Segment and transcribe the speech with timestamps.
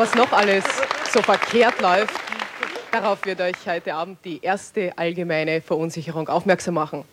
[0.00, 0.64] was noch alles
[1.12, 2.14] so verkehrt läuft,
[2.90, 7.04] darauf wird euch heute Abend die erste allgemeine Verunsicherung aufmerksam machen.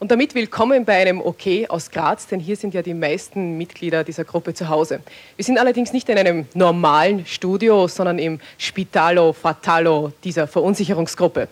[0.00, 4.02] Und damit willkommen bei einem OK aus Graz, denn hier sind ja die meisten Mitglieder
[4.02, 5.02] dieser Gruppe zu Hause.
[5.36, 11.46] Wir sind allerdings nicht in einem normalen Studio, sondern im Spitalo Fatalo dieser Verunsicherungsgruppe.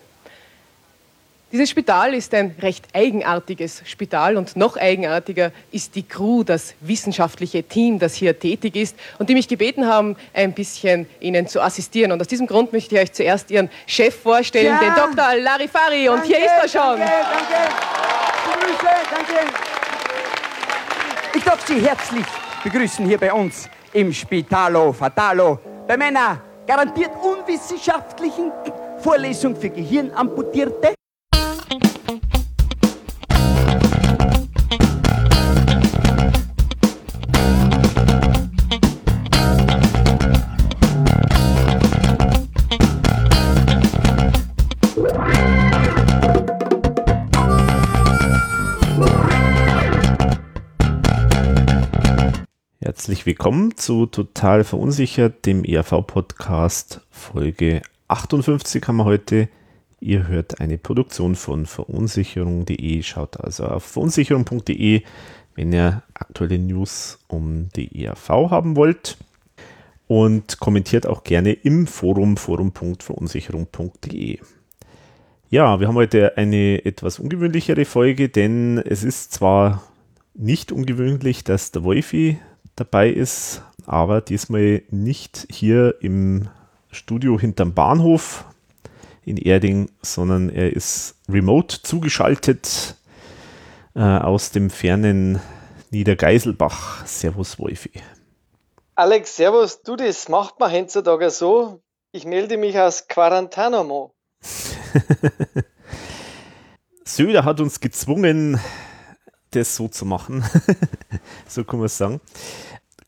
[1.51, 7.63] Dieses Spital ist ein recht eigenartiges Spital und noch eigenartiger ist die Crew, das wissenschaftliche
[7.63, 12.13] Team, das hier tätig ist und die mich gebeten haben, ein bisschen Ihnen zu assistieren.
[12.13, 14.79] Und aus diesem Grund möchte ich euch zuerst Ihren Chef vorstellen, ja.
[14.79, 15.35] den Dr.
[15.41, 16.07] Larifari.
[16.07, 16.99] Und danke, hier ist er schon.
[16.99, 17.73] Danke, danke.
[18.45, 19.53] Grüße, danke.
[21.33, 22.25] Ich darf Sie herzlich
[22.63, 28.53] begrüßen hier bei uns im Spitalo Fatalo bei meiner garantiert unwissenschaftlichen
[28.99, 30.93] Vorlesung für Gehirnamputierte.
[53.01, 59.49] Herzlich willkommen zu Total Verunsichert, dem ERV-Podcast Folge 58 haben wir heute.
[59.99, 63.01] Ihr hört eine Produktion von verunsicherung.de.
[63.01, 65.01] Schaut also auf verunsicherung.de,
[65.55, 69.17] wenn ihr aktuelle News um die ERV haben wollt.
[70.05, 74.37] Und kommentiert auch gerne im Forum forum.verunsicherung.de.
[75.49, 79.81] Ja, wir haben heute eine etwas ungewöhnlichere Folge, denn es ist zwar
[80.35, 82.37] nicht ungewöhnlich, dass der Wolfi
[82.75, 86.49] dabei ist, aber diesmal nicht hier im
[86.91, 88.45] Studio hinterm Bahnhof
[89.23, 92.95] in Erding, sondern er ist remote zugeschaltet
[93.95, 95.39] äh, aus dem fernen
[95.91, 97.05] Niedergeiselbach.
[97.05, 97.91] Servus Wolfi.
[98.95, 99.81] Alex, servus.
[99.83, 101.81] Du, das macht man heutzutage so.
[102.11, 104.13] Ich melde mich aus Quarantanamo.
[107.05, 108.59] Söder hat uns gezwungen,
[109.51, 110.43] das so zu machen.
[111.47, 112.19] so kann man es sagen.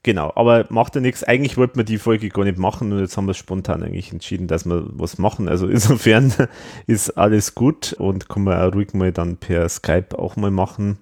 [0.04, 1.24] Genau, aber macht ja nichts.
[1.24, 4.48] Eigentlich wollten wir die Folge gar nicht machen und jetzt haben wir spontan eigentlich entschieden,
[4.48, 5.48] dass wir was machen.
[5.48, 6.34] Also insofern
[6.88, 11.00] ist alles gut und kann man auch ruhig mal dann per Skype auch mal machen.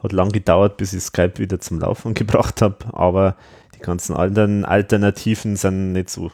[0.00, 3.36] Hat lang gedauert, bis ich Skype wieder zum Laufen gebracht habe, aber
[3.74, 6.30] die ganzen anderen Alternativen sind nicht so.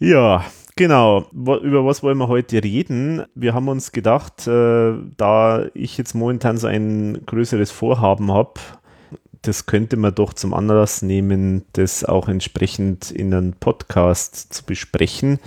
[0.00, 3.26] Ja, Genau, über was wollen wir heute reden?
[3.34, 8.60] Wir haben uns gedacht, äh, da ich jetzt momentan so ein größeres Vorhaben habe,
[9.42, 15.40] das könnte man doch zum Anlass nehmen, das auch entsprechend in einem Podcast zu besprechen.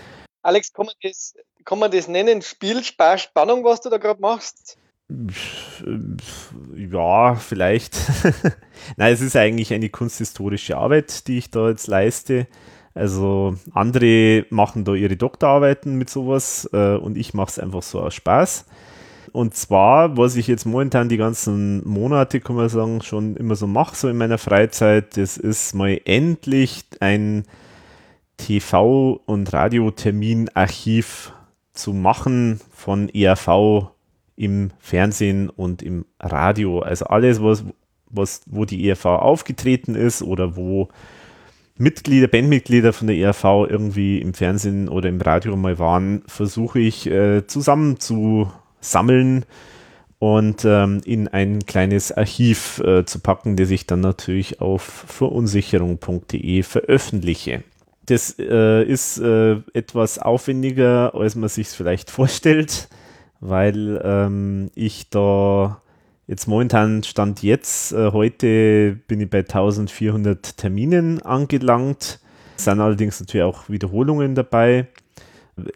[0.44, 2.42] Alex, kann man das, kann man das nennen?
[2.42, 4.78] Spiel, Spaß, Spannung, was du da gerade machst?
[6.76, 7.96] Ja, vielleicht.
[8.98, 12.48] Nein, es ist eigentlich eine kunsthistorische Arbeit, die ich da jetzt leiste.
[12.96, 18.00] Also andere machen da ihre Doktorarbeiten mit sowas äh, und ich mache es einfach so
[18.00, 18.66] aus Spaß.
[19.34, 23.68] Und zwar, was ich jetzt momentan die ganzen Monate, kann man sagen, schon immer so
[23.68, 27.44] mache, so in meiner Freizeit, das ist mal endlich ein
[28.40, 31.34] TV- und Radioterminarchiv
[31.74, 33.90] zu machen von ERV
[34.38, 36.80] im Fernsehen und im Radio.
[36.80, 37.66] Also alles, was,
[38.10, 40.88] was, wo die ERV aufgetreten ist oder wo
[41.78, 47.08] Mitglieder, Bandmitglieder von der ERV irgendwie im Fernsehen oder im Radio mal waren, versuche ich
[47.08, 48.50] äh, zusammen zu
[48.80, 49.46] sammeln
[50.20, 56.64] und ähm, in ein kleines Archiv äh, zu packen, das ich dann natürlich auf verunsicherung.de
[56.64, 57.64] veröffentliche.
[58.06, 62.88] Das äh, ist äh, etwas aufwendiger, als man sich vielleicht vorstellt,
[63.42, 65.82] weil ähm, ich da
[66.28, 72.20] jetzt momentan stand jetzt, äh, heute bin ich bei 1400 Terminen angelangt,
[72.58, 74.88] es sind allerdings natürlich auch Wiederholungen dabei.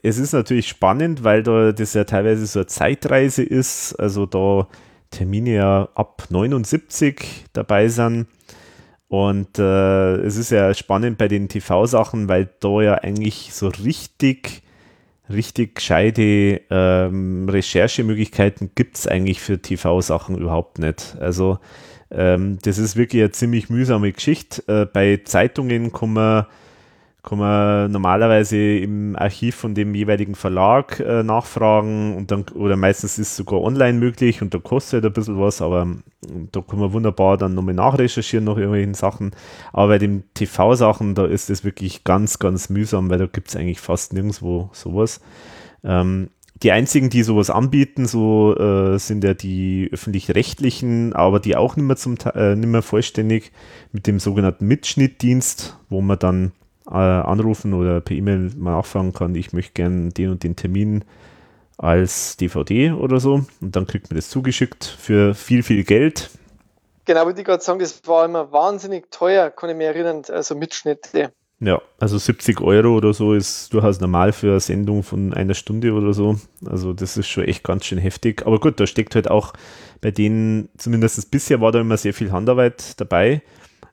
[0.01, 4.67] Es ist natürlich spannend, weil da das ja teilweise so eine Zeitreise ist, also da
[5.11, 8.27] Termine ja ab 79 dabei sind.
[9.07, 14.61] Und äh, es ist ja spannend bei den TV-Sachen, weil da ja eigentlich so richtig,
[15.29, 21.15] richtig gescheite ähm, Recherchemöglichkeiten gibt es eigentlich für TV-Sachen überhaupt nicht.
[21.19, 21.59] Also
[22.11, 24.63] ähm, das ist wirklich eine ziemlich mühsame Geschichte.
[24.67, 26.45] Äh, bei Zeitungen kann man
[27.21, 33.19] kann man normalerweise im Archiv von dem jeweiligen Verlag äh, nachfragen und dann, oder meistens
[33.19, 36.03] ist es sogar online möglich und da kostet ein bisschen was, aber ähm,
[36.51, 39.31] da kann man wunderbar dann nochmal nachrecherchieren nach irgendwelchen Sachen.
[39.73, 43.55] Aber bei den TV-Sachen, da ist es wirklich ganz, ganz mühsam, weil da gibt es
[43.57, 45.19] eigentlich fast nirgendwo sowas.
[45.83, 46.29] Ähm,
[46.63, 51.85] die einzigen, die sowas anbieten, so äh, sind ja die öffentlich-rechtlichen, aber die auch nicht
[51.85, 53.51] mehr, zum, äh, nicht mehr vollständig
[53.91, 56.51] mit dem sogenannten Mitschnittdienst, wo man dann
[56.89, 61.03] äh, anrufen oder per E-Mail mal nachfragen kann, ich möchte gerne den und den Termin
[61.77, 63.45] als DVD oder so.
[63.61, 66.29] Und dann kriegt man das zugeschickt für viel, viel Geld.
[67.05, 70.55] Genau, würde ich gerade sagen, das war immer wahnsinnig teuer, kann ich mich erinnern, also
[70.55, 71.31] Mitschnitte.
[71.61, 75.91] Ja, also 70 Euro oder so ist durchaus normal für eine Sendung von einer Stunde
[75.91, 76.37] oder so.
[76.65, 78.45] Also das ist schon echt ganz schön heftig.
[78.45, 79.53] Aber gut, da steckt halt auch
[79.99, 83.41] bei denen, zumindest bisher war da immer sehr viel Handarbeit dabei.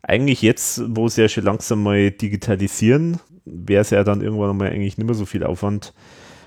[0.08, 4.70] Eigentlich jetzt, wo sie ja schon langsam mal digitalisieren, wäre es ja dann irgendwann mal
[4.70, 5.92] eigentlich nicht mehr so viel Aufwand.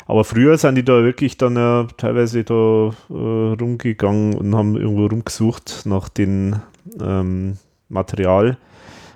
[0.05, 5.05] Aber früher sind die da wirklich dann ja teilweise da äh, rumgegangen und haben irgendwo
[5.07, 6.55] rumgesucht nach dem
[7.01, 7.57] ähm,
[7.89, 8.57] Material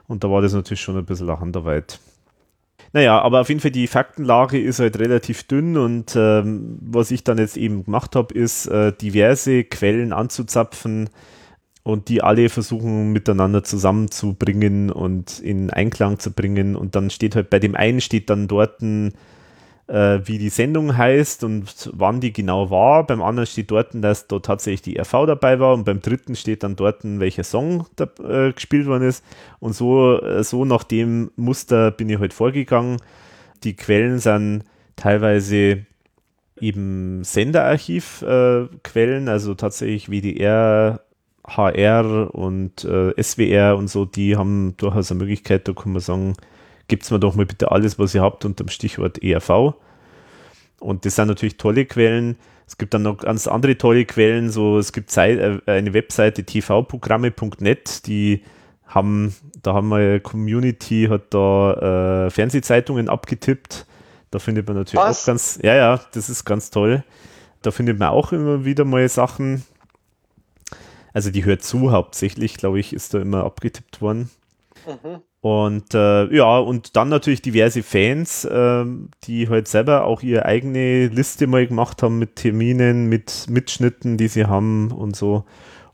[0.08, 2.00] und da war das natürlich schon ein bisschen eine Handarbeit.
[2.92, 7.24] Naja, aber auf jeden Fall die Faktenlage ist halt relativ dünn und ähm, was ich
[7.24, 11.10] dann jetzt eben gemacht habe, ist äh, diverse Quellen anzuzapfen
[11.84, 17.50] und die alle versuchen miteinander zusammenzubringen und in Einklang zu bringen und dann steht halt
[17.50, 19.14] bei dem einen steht dann dort ein
[19.88, 23.06] äh, wie die Sendung heißt und wann die genau war.
[23.06, 26.64] Beim anderen steht dort, dass da tatsächlich die RV dabei war und beim dritten steht
[26.64, 29.24] dann dort, welcher Song da, äh, gespielt worden ist.
[29.60, 32.98] Und so, äh, so nach dem Muster bin ich heute halt vorgegangen.
[33.64, 34.64] Die Quellen sind
[34.96, 35.86] teilweise
[36.60, 41.02] eben Senderarchiv-Quellen, äh, also tatsächlich WDR,
[41.46, 46.36] HR und äh, SWR und so, die haben durchaus eine Möglichkeit, da kann man sagen,
[46.88, 49.74] gebt mir doch mal bitte alles, was ihr habt unter dem Stichwort ERV.
[50.80, 52.38] Und das sind natürlich tolle Quellen.
[52.68, 54.50] Es gibt dann noch ganz andere tolle Quellen.
[54.50, 58.44] So, es gibt äh, eine Webseite tvprogramme.net, die
[58.86, 63.86] haben, da haben wir Community, hat da äh, Fernsehzeitungen abgetippt.
[64.32, 65.24] Da findet man natürlich Was?
[65.24, 67.04] auch ganz, ja, ja, das ist ganz toll.
[67.62, 69.64] Da findet man auch immer wieder mal Sachen.
[71.14, 74.30] Also die hört zu hauptsächlich, glaube ich, ist da immer abgetippt worden.
[74.86, 75.22] Mhm.
[75.42, 78.86] Und äh, ja, und dann natürlich diverse Fans, äh,
[79.26, 84.30] die halt selber auch ihre eigene Liste mal gemacht haben mit Terminen, mit Mitschnitten, die
[84.30, 85.44] sie haben und so.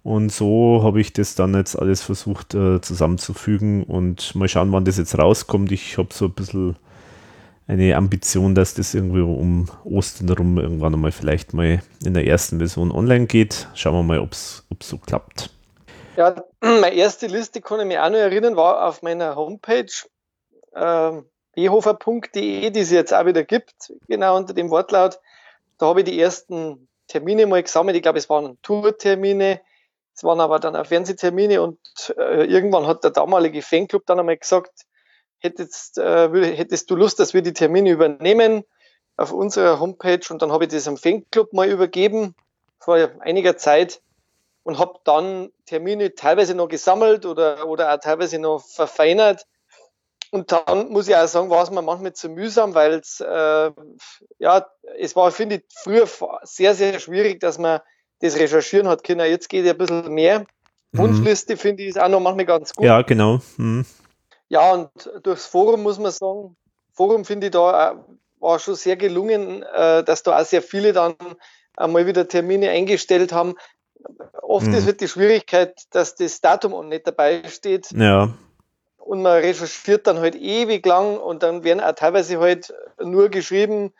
[0.04, 4.86] Und so habe ich das dann jetzt alles versucht äh, zusammenzufügen und mal schauen, wann
[4.86, 5.72] das jetzt rauskommt.
[5.72, 6.76] Ich habe so ein bisschen
[7.70, 12.58] eine Ambition, dass das irgendwie um Ostern rum irgendwann einmal vielleicht mal in der ersten
[12.58, 13.68] Version online geht.
[13.76, 15.52] Schauen wir mal, ob es so klappt.
[16.18, 19.86] Ja, meine erste Liste, kann ich mich auch noch erinnern, war auf meiner Homepage
[20.74, 21.12] äh,
[21.54, 25.20] behofer.de, die es jetzt auch wieder gibt, genau unter dem Wortlaut.
[25.78, 27.96] Da habe ich die ersten Termine mal gesammelt.
[27.96, 29.62] Ich glaube, es waren Tourtermine,
[30.16, 31.78] es waren aber dann auch Fernsehtermine und
[32.18, 34.88] äh, irgendwann hat der damalige Fanclub dann einmal gesagt,
[35.40, 38.64] hättest, äh, hättest du Lust, dass wir die Termine übernehmen
[39.18, 42.36] auf unserer Homepage und dann habe ich das am Fanclub mal übergeben
[42.80, 44.02] vor einiger Zeit
[44.64, 49.46] und habe dann Termine teilweise noch gesammelt oder, oder auch teilweise noch verfeinert.
[50.32, 53.72] Und dann muss ich auch sagen, war es mir manchmal zu mühsam, weil es, äh,
[54.38, 54.68] ja,
[55.00, 56.08] es war, finde ich, früher
[56.44, 57.80] sehr, sehr schwierig, dass man
[58.20, 59.28] das recherchieren hat können.
[59.28, 60.46] Jetzt geht ja ein bisschen mehr.
[60.92, 61.00] Mhm.
[61.00, 62.86] Wunschliste finde ich ist auch noch manchmal ganz gut.
[62.86, 63.40] Ja, genau.
[63.58, 63.86] Mhm.
[64.50, 64.90] Ja, und
[65.24, 66.58] durchs Forum muss man sagen,
[66.92, 68.06] Forum finde ich da auch,
[68.40, 71.16] war schon sehr gelungen, äh, dass da auch sehr viele dann
[71.78, 73.56] einmal wieder Termine eingestellt haben.
[74.42, 74.74] Oft mhm.
[74.74, 77.92] ist halt die Schwierigkeit, dass das Datum nicht dabei steht.
[77.92, 78.34] Ja.
[78.98, 83.94] Und man recherchiert dann halt ewig lang und dann werden auch teilweise halt nur geschrieben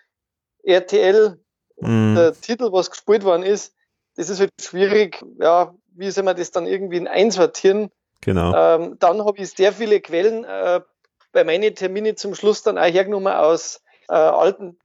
[0.64, 1.40] RTL,
[1.80, 2.16] mhm.
[2.16, 3.74] der Titel, was gespielt worden ist.
[4.16, 5.24] Das ist halt schwierig.
[5.40, 7.92] Ja, wie soll man das dann irgendwie einsortieren?
[8.22, 8.54] Genau.
[8.54, 10.82] Ähm, dann habe ich sehr viele Quellen äh,
[11.32, 14.78] bei meinen Terminen zum Schluss dann auch hergenommen aus äh, alten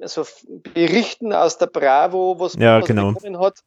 [0.00, 0.26] also
[0.74, 3.12] Berichten aus der Bravo, was ja, was genau.
[3.12, 3.58] bekommen hat.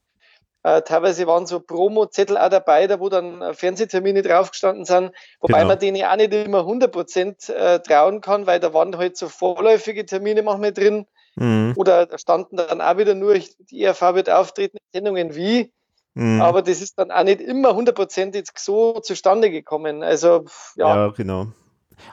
[0.64, 5.60] Äh, teilweise waren so Promo-Zettel auch dabei, da wo dann äh, Fernsehtermine draufgestanden sind, wobei
[5.60, 5.68] genau.
[5.68, 10.06] man denen auch nicht immer 100% äh, trauen kann, weil da waren halt so vorläufige
[10.06, 11.06] Termine manchmal drin.
[11.36, 11.74] Mhm.
[11.76, 15.74] Oder da standen dann auch wieder nur, die ERV wird auftreten in Sendungen wie.
[16.14, 16.42] Mhm.
[16.42, 20.04] Aber das ist dann auch nicht immer hundertprozentig so zustande gekommen.
[20.04, 21.08] Also, ja.
[21.08, 21.48] Ja, genau.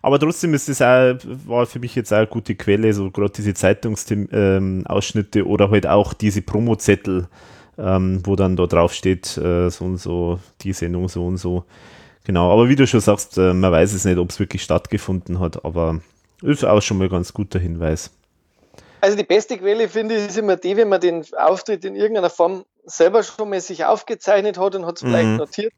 [0.03, 1.15] Aber trotzdem ist es auch,
[1.47, 5.87] war für mich jetzt auch eine gute Quelle, so gerade diese Zeitungsausschnitte ähm, oder halt
[5.87, 7.29] auch diese Promo-Zettel
[7.81, 11.65] ähm, wo dann da drauf steht, äh, so und so, die Sendung so und so.
[12.25, 15.41] Genau, aber wie du schon sagst, äh, man weiß es nicht, ob es wirklich stattgefunden
[15.41, 16.01] hat, aber
[16.43, 18.11] ist auch schon mal ein ganz guter Hinweis.
[19.01, 22.29] Also die beste Quelle finde ich ist immer die, wenn man den Auftritt in irgendeiner
[22.29, 25.09] Form selber schon mal sich aufgezeichnet hat und hat es mhm.
[25.09, 25.73] vielleicht notiert,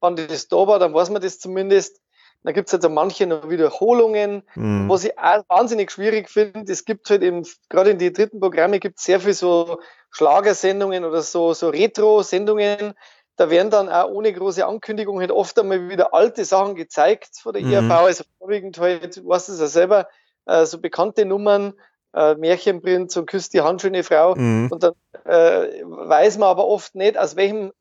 [0.00, 2.00] wann das da war, dann weiß man das zumindest.
[2.44, 4.88] Da gibt es also manche noch Wiederholungen, mhm.
[4.88, 6.70] was ich auch wahnsinnig schwierig finde.
[6.70, 11.04] Es gibt halt eben, gerade in die dritten Programme gibt es sehr viel so Schlagersendungen
[11.04, 12.94] oder so, so Retro-Sendungen.
[13.36, 17.54] da werden dann auch ohne große Ankündigung halt oft einmal wieder alte Sachen gezeigt von
[17.54, 17.72] der mhm.
[17.72, 20.08] IAV, also vorwiegend halt, du weißt es ja selber,
[20.46, 21.74] äh, so bekannte Nummern,
[22.14, 24.34] äh, Märchenprinz und Küsst die handschöne Frau.
[24.34, 24.68] Mhm.
[24.70, 27.72] Und dann äh, weiß man aber oft nicht, aus welchem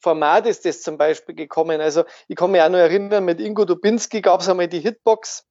[0.00, 1.80] Format ist das zum Beispiel gekommen.
[1.80, 5.44] Also ich kann mich auch noch erinnern, mit Ingo Dubinski gab es einmal die Hitbox,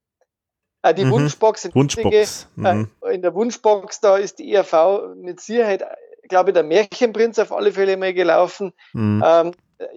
[0.83, 1.11] äh, die mhm.
[1.11, 1.65] Wunschbox.
[1.65, 2.47] In, Wunschbox.
[2.55, 2.89] Mhm.
[3.03, 5.83] Äh, in der Wunschbox, da ist die ERV mit Sicherheit,
[6.29, 8.73] glaube ich, der Märchenprinz auf alle Fälle mal gelaufen.
[8.93, 9.23] Mhm.
[9.25, 9.51] Ähm,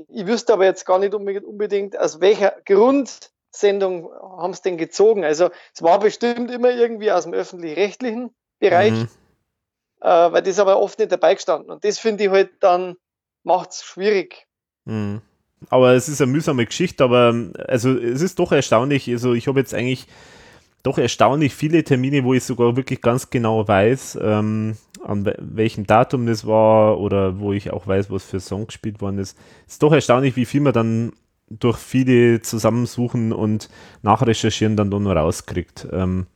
[0.09, 2.55] ich wüsste aber jetzt gar nicht unbedingt, aus welcher
[3.51, 5.25] Grundsendung haben es denn gezogen.
[5.25, 8.31] Also es war bestimmt immer irgendwie aus dem öffentlich-rechtlichen
[8.61, 9.09] Bereich, mhm.
[10.01, 11.71] äh, weil das aber oft nicht dabei gestanden.
[11.71, 12.97] Und das finde ich halt dann
[13.43, 14.47] macht es schwierig.
[14.85, 15.21] Mhm.
[15.69, 17.35] Aber es ist eine mühsame Geschichte, aber
[17.67, 19.09] also es ist doch erstaunlich.
[19.11, 20.07] Also ich habe jetzt eigentlich
[20.83, 26.27] doch erstaunlich viele Termine, wo ich sogar wirklich ganz genau weiß, ähm, an welchem Datum
[26.27, 29.37] das war oder wo ich auch weiß, was für Song gespielt worden ist.
[29.67, 31.13] Es ist doch erstaunlich, wie viel man dann
[31.51, 33.69] durch viele Zusammensuchen und
[34.03, 35.87] Nachrecherchieren dann doch noch rauskriegt.
[35.93, 36.27] Ähm,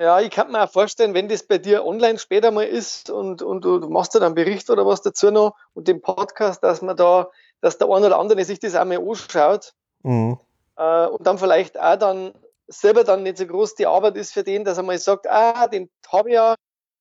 [0.00, 3.42] ja, ich kann mir auch vorstellen, wenn das bei dir online später mal ist und,
[3.42, 6.64] und du, du machst da dann einen Bericht oder was dazu noch und den Podcast,
[6.64, 7.28] dass man da,
[7.60, 9.72] dass der eine oder andere sich das auch mal anschaut
[10.02, 10.38] mhm.
[10.76, 12.32] äh, und dann vielleicht auch dann
[12.66, 15.68] selber dann nicht so groß die Arbeit ist für den, dass er mal sagt, ah,
[15.68, 16.54] den habe ich ja,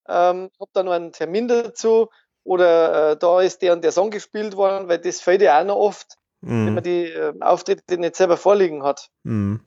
[0.07, 2.09] ähm, habe da noch einen Termin dazu
[2.43, 5.65] oder äh, da ist der und der Song gespielt worden, weil das fällt ja auch
[5.65, 6.65] noch oft, mhm.
[6.65, 9.09] wenn man die äh, Auftritte nicht selber vorliegen hat.
[9.23, 9.61] Mhm.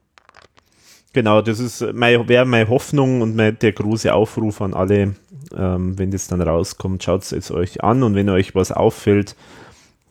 [1.13, 5.15] Genau, das ist mein, wäre meine Hoffnung und mein, der große Aufruf an alle,
[5.57, 9.35] ähm, wenn das dann rauskommt, schaut es jetzt euch an und wenn euch was auffällt,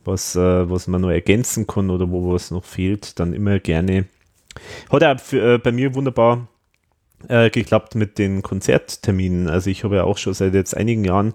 [0.04, 4.06] was, äh, was man noch ergänzen kann oder wo was noch fehlt, dann immer gerne.
[4.92, 6.48] Hat auch für, äh, bei mir wunderbar
[7.28, 9.48] äh, geklappt mit den Konzertterminen.
[9.48, 11.34] Also ich habe ja auch schon seit jetzt einigen Jahren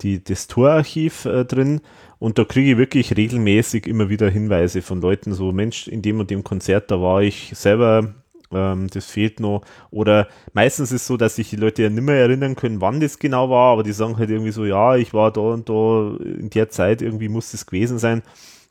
[0.00, 1.80] die, das Torarchiv äh, drin
[2.18, 6.20] und da kriege ich wirklich regelmäßig immer wieder Hinweise von Leuten, so Mensch, in dem
[6.20, 8.14] und dem Konzert, da war ich selber
[8.52, 9.62] ähm, das fehlt noch.
[9.90, 13.00] Oder meistens ist es so, dass sich die Leute ja nicht mehr erinnern können, wann
[13.00, 16.16] das genau war, aber die sagen halt irgendwie so, ja, ich war da und da
[16.20, 18.22] in der Zeit, irgendwie muss das gewesen sein.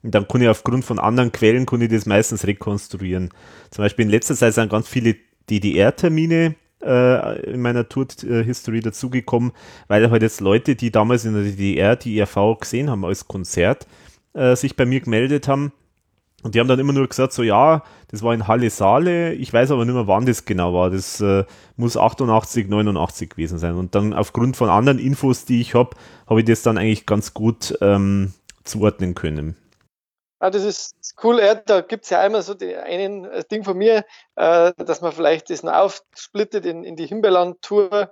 [0.03, 3.29] Und dann kann ich aufgrund von anderen Quellen, kann ich das meistens rekonstruieren.
[3.71, 5.15] Zum Beispiel in letzter Zeit sind ganz viele
[5.49, 9.51] DDR-Termine äh, in meiner Tour-History dazugekommen,
[9.87, 13.87] weil halt jetzt Leute, die damals in der DDR die ERV gesehen haben als Konzert,
[14.33, 15.71] äh, sich bei mir gemeldet haben
[16.45, 19.51] und die haben dann immer nur gesagt, so ja, das war in Halle Saale, ich
[19.51, 20.91] weiß aber nicht mehr, wann das genau war.
[20.91, 21.43] Das äh,
[21.75, 23.73] muss 88, 89 gewesen sein.
[23.73, 25.97] Und dann aufgrund von anderen Infos, die ich habe,
[26.29, 29.55] habe ich das dann eigentlich ganz gut ähm, zuordnen können.
[30.39, 31.39] Ah, das ist cool.
[31.39, 35.01] Ja, da gibt es ja einmal so die, einen äh, Ding von mir, äh, dass
[35.01, 38.11] man vielleicht das noch aufsplittet in, in die Himbeerland-Tour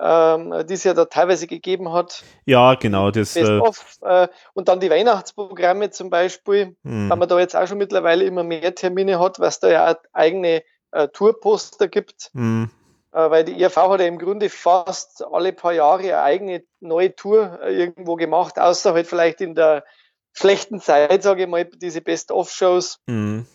[0.00, 2.24] ähm, die es ja da teilweise gegeben hat.
[2.46, 3.10] Ja, genau.
[3.10, 7.10] Das, of, äh, und dann die Weihnachtsprogramme zum Beispiel, hm.
[7.10, 10.62] weil man da jetzt auch schon mittlerweile immer mehr Termine hat, was da ja eigene
[10.92, 12.30] äh, Tourposter gibt.
[12.32, 12.70] Hm.
[13.12, 17.14] Äh, weil die IRV hat ja im Grunde fast alle paar Jahre eine eigene neue
[17.14, 19.84] Tour äh, irgendwo gemacht, außer halt vielleicht in der
[20.32, 23.00] schlechten Zeit, sage ich mal, diese Best-of-Shows.
[23.08, 23.46] Hm.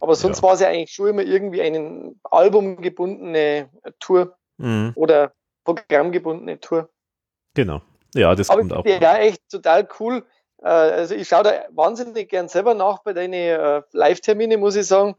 [0.00, 0.42] Aber sonst ja.
[0.42, 4.92] war es ja eigentlich schon immer irgendwie eine albumgebundene Tour mhm.
[4.96, 5.32] oder
[5.64, 6.90] programmgebundene Tour.
[7.54, 7.80] Genau.
[8.14, 8.84] Ja, das Aber kommt auch.
[8.84, 10.24] Ja, echt total cool.
[10.62, 14.86] Äh, also ich schaue da wahnsinnig gern selber nach bei deinen äh, Live-Termine, muss ich
[14.86, 15.16] sagen,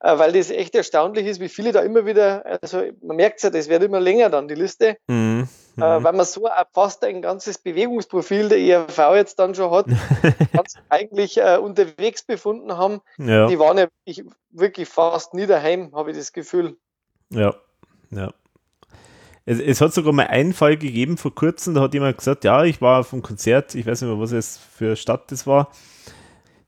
[0.00, 3.42] äh, weil das echt erstaunlich ist, wie viele da immer wieder, also man merkt es
[3.42, 5.48] ja, das wird immer länger dann, die Liste, mhm.
[5.76, 6.04] Mhm.
[6.04, 9.86] weil man so fast ein ganzes Bewegungsprofil der ERV jetzt dann schon hat,
[10.88, 13.00] eigentlich unterwegs befunden haben.
[13.18, 13.46] Ja.
[13.46, 16.76] Die waren ja wirklich, wirklich fast nie daheim, habe ich das Gefühl.
[17.30, 17.54] Ja,
[18.10, 18.32] ja.
[19.46, 22.64] Es, es, hat sogar mal einen Fall gegeben vor kurzem, da hat jemand gesagt, ja,
[22.64, 25.70] ich war auf einem Konzert, ich weiß nicht mehr, was es für Stadt das war.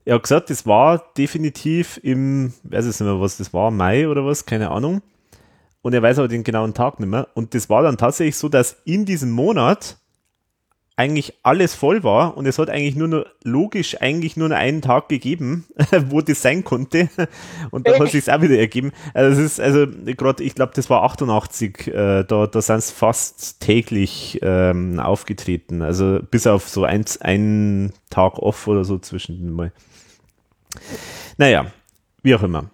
[0.05, 4.07] Er hat gesagt, das war definitiv im, weiß ich nicht mehr, was das war, Mai
[4.07, 5.01] oder was, keine Ahnung.
[5.83, 7.27] Und er weiß aber den genauen Tag nicht mehr.
[7.35, 9.97] Und das war dann tatsächlich so, dass in diesem Monat
[10.95, 14.81] eigentlich alles voll war und es hat eigentlich nur noch, logisch eigentlich nur noch einen
[14.81, 15.65] Tag gegeben,
[16.09, 17.09] wo das sein konnte
[17.71, 18.91] und dann hat sich auch wieder ergeben.
[19.13, 22.91] Also es ist, also gerade, ich glaube, das war 88, äh, da, da sind es
[22.91, 29.51] fast täglich ähm, aufgetreten, also bis auf so ein, einen Tag off oder so zwischen
[29.51, 29.71] mal.
[31.37, 31.65] Naja,
[32.21, 32.69] wie auch immer.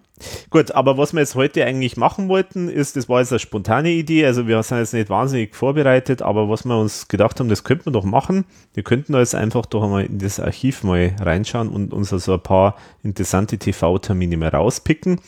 [0.50, 3.90] Gut, aber was wir jetzt heute eigentlich machen wollten, ist, das war jetzt eine spontane
[3.90, 7.64] Idee, also wir sind jetzt nicht wahnsinnig vorbereitet, aber was wir uns gedacht haben, das
[7.64, 8.44] könnten wir doch machen.
[8.74, 12.42] Wir könnten jetzt einfach doch einmal in das Archiv mal reinschauen und uns also ein
[12.42, 15.20] paar interessante TV-Termine mal rauspicken.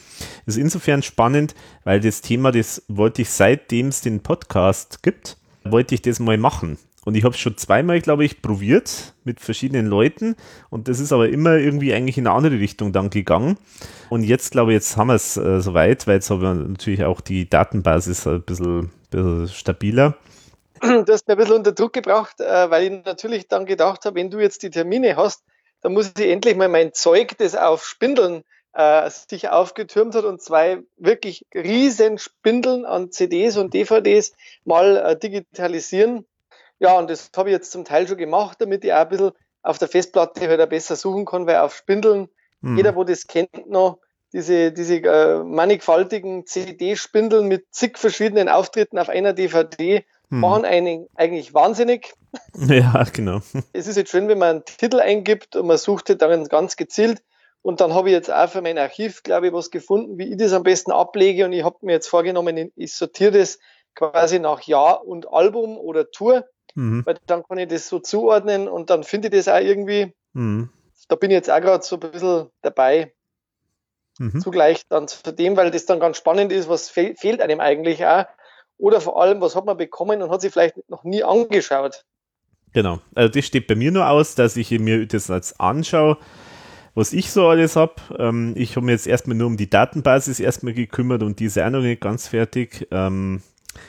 [0.46, 5.36] Das ist insofern spannend, weil das Thema, das wollte ich seitdem es den Podcast gibt,
[5.64, 6.78] wollte ich das mal machen.
[7.04, 10.36] Und ich habe es schon zweimal, glaube ich, probiert mit verschiedenen Leuten.
[10.70, 13.58] Und das ist aber immer irgendwie eigentlich in eine andere Richtung dann gegangen.
[14.08, 17.04] Und jetzt, glaube ich, jetzt haben wir es äh, soweit, weil jetzt haben wir natürlich
[17.04, 20.16] auch die Datenbasis ein bisschen, bisschen stabiler.
[20.80, 24.16] Du hast mir ein bisschen unter Druck gebracht, äh, weil ich natürlich dann gedacht habe,
[24.16, 25.44] wenn du jetzt die Termine hast,
[25.80, 28.42] dann muss ich endlich mal mein Zeug, das auf Spindeln
[28.72, 34.32] äh, sich aufgetürmt hat und zwei wirklich riesen Spindeln an CDs und DVDs
[34.64, 36.24] mal äh, digitalisieren
[36.82, 39.30] ja, und das habe ich jetzt zum Teil schon gemacht, damit ich auch ein bisschen
[39.62, 42.28] auf der Festplatte halt auch besser suchen kann, weil auf Spindeln,
[42.60, 42.76] mhm.
[42.76, 43.98] jeder, wo das kennt noch,
[44.32, 50.40] diese, diese äh, mannigfaltigen CD-Spindeln mit zig verschiedenen Auftritten auf einer DVD mhm.
[50.40, 52.14] machen einen eigentlich wahnsinnig.
[52.66, 53.40] Ja, genau.
[53.74, 57.22] Es ist jetzt schön, wenn man einen Titel eingibt und man sucht dann ganz gezielt.
[57.60, 60.38] Und dann habe ich jetzt auch für mein Archiv, glaube ich, was gefunden, wie ich
[60.38, 61.44] das am besten ablege.
[61.44, 63.58] Und ich habe mir jetzt vorgenommen, ich sortiere das
[63.94, 66.46] quasi nach Jahr und Album oder Tour.
[66.74, 67.04] Mhm.
[67.04, 70.12] Weil dann kann ich das so zuordnen und dann finde ich das auch irgendwie.
[70.32, 70.70] Mhm.
[71.08, 73.12] Da bin ich jetzt auch gerade so ein bisschen dabei.
[74.18, 74.40] Mhm.
[74.40, 78.04] Zugleich dann zu dem, weil das dann ganz spannend ist, was fe fehlt einem eigentlich
[78.04, 78.26] auch.
[78.78, 82.04] Oder vor allem, was hat man bekommen und hat sich vielleicht noch nie angeschaut.
[82.72, 83.00] Genau.
[83.14, 86.18] Also das steht bei mir nur aus, dass ich mir das jetzt anschaue,
[86.94, 87.94] was ich so alles habe.
[88.18, 91.58] Ähm, ich habe mir jetzt erstmal nur um die Datenbasis erstmal gekümmert und die ist
[91.58, 92.88] auch noch nicht ganz fertig.
[92.90, 93.42] Ähm,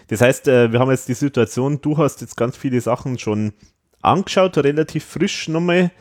[0.08, 3.54] das heißt, äh, wir haben jetzt die Situation, du hast jetzt ganz viele Sachen schon
[4.02, 5.92] angeschaut, relativ frisch nochmal.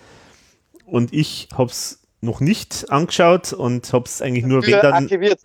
[0.86, 5.04] Und ich habe es noch nicht angeschaut und habe es eigentlich nur, wenn dann.
[5.04, 5.40] Archiviert.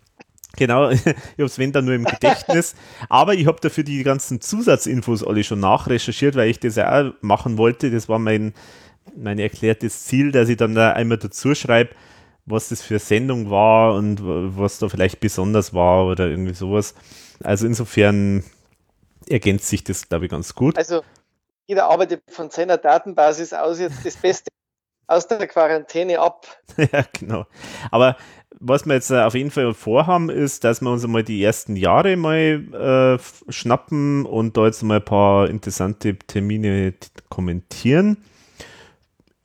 [0.55, 2.75] Genau, ich habe es wenn dann nur im Gedächtnis.
[3.09, 7.13] Aber ich habe dafür die ganzen Zusatzinfos alle schon nachrecherchiert, weil ich das ja auch
[7.21, 7.91] machen wollte.
[7.91, 8.53] Das war mein,
[9.15, 11.91] mein erklärtes Ziel, dass ich dann da einmal dazu schreibe,
[12.47, 16.95] was das für Sendung war und was da vielleicht besonders war oder irgendwie sowas.
[17.43, 18.43] Also insofern
[19.29, 20.77] ergänzt sich das, glaube ich, ganz gut.
[20.77, 21.03] Also
[21.67, 24.49] jeder arbeitet von seiner Datenbasis aus jetzt das Beste
[25.07, 26.47] aus der Quarantäne ab.
[26.77, 27.45] ja, genau.
[27.91, 28.15] Aber
[28.59, 31.75] was wir jetzt äh, auf jeden Fall vorhaben, ist, dass wir uns mal die ersten
[31.75, 36.93] Jahre mal äh, schnappen und da jetzt mal ein paar interessante Termine
[37.29, 38.23] kommentieren.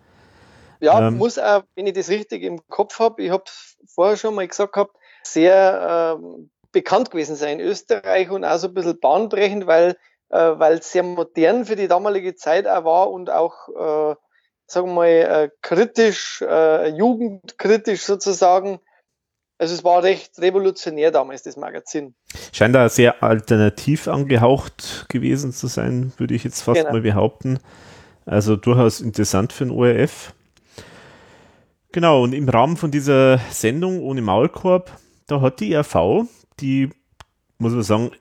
[0.81, 3.45] Ja, ähm, muss auch, wenn ich das richtig im Kopf habe, ich habe
[3.87, 8.67] vorher schon mal gesagt gehabt, sehr ähm, bekannt gewesen sein in Österreich und auch so
[8.67, 9.97] ein bisschen bahnbrechend, weil
[10.29, 14.15] äh, weil es sehr modern für die damalige Zeit auch war und auch, äh,
[14.65, 18.79] sagen wir mal, äh, kritisch, äh, jugendkritisch sozusagen.
[19.57, 22.15] Also es war recht revolutionär damals, das Magazin.
[22.53, 26.93] Scheint da sehr alternativ angehaucht gewesen zu sein, würde ich jetzt fast genau.
[26.93, 27.59] mal behaupten.
[28.25, 30.33] Also durchaus interessant für den ORF.
[31.91, 34.91] Genau, und im Rahmen von dieser Sendung ohne Maulkorb,
[35.27, 36.27] da hat die RV,
[36.59, 36.91] die,
[37.57, 38.11] muss man sagen,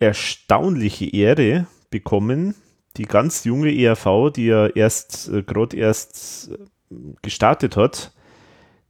[0.00, 2.54] erstaunliche Ehre bekommen.
[2.96, 8.12] Die ganz junge ERV, die ja erst äh, gerade erst äh, gestartet hat,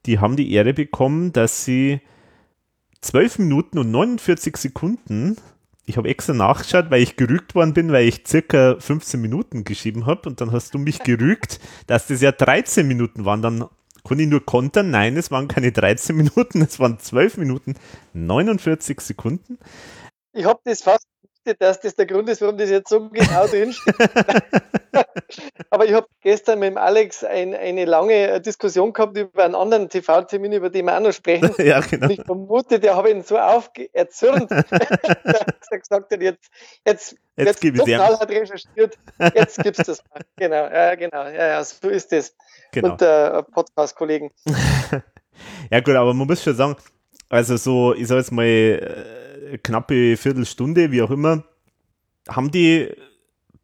[0.06, 2.00] die haben die Ehre bekommen, dass sie
[3.02, 5.36] 12 Minuten und 49 Sekunden,
[5.84, 10.06] ich habe extra nachgeschaut, weil ich gerügt worden bin, weil ich circa 15 Minuten geschrieben
[10.06, 13.42] habe und dann hast du mich gerügt, dass das ja 13 Minuten waren.
[13.42, 13.64] Dann
[14.02, 17.74] konnte ich nur kontern, nein, es waren keine 13 Minuten, es waren 12 Minuten
[18.12, 19.58] 49 Sekunden.
[20.32, 21.06] Ich habe das fast
[21.58, 23.94] dass das der Grund ist, warum das jetzt so genau drinsteht.
[25.70, 29.88] Aber ich habe gestern mit dem Alex ein, eine lange Diskussion gehabt über einen anderen
[29.88, 31.52] TV-Termin, über den wir auch noch sprechen.
[31.64, 32.06] ja, genau.
[32.06, 34.70] Und ich vermute, der habe ihn so erzürnt, dass
[35.70, 36.50] er gesagt hat, jetzt,
[36.84, 38.98] jetzt, jetzt, jetzt so hat recherchiert,
[39.34, 40.02] jetzt gibt's das.
[40.36, 42.34] Genau, ja, genau, ja, ja, so ist das.
[42.72, 42.92] Genau.
[42.92, 44.30] Und äh, Podcast-Kollegen.
[45.70, 46.76] ja, gut, aber man muss schon sagen,
[47.28, 51.44] also so, ich sag jetzt mal, äh, knappe Viertelstunde, wie auch immer,
[52.28, 52.88] haben die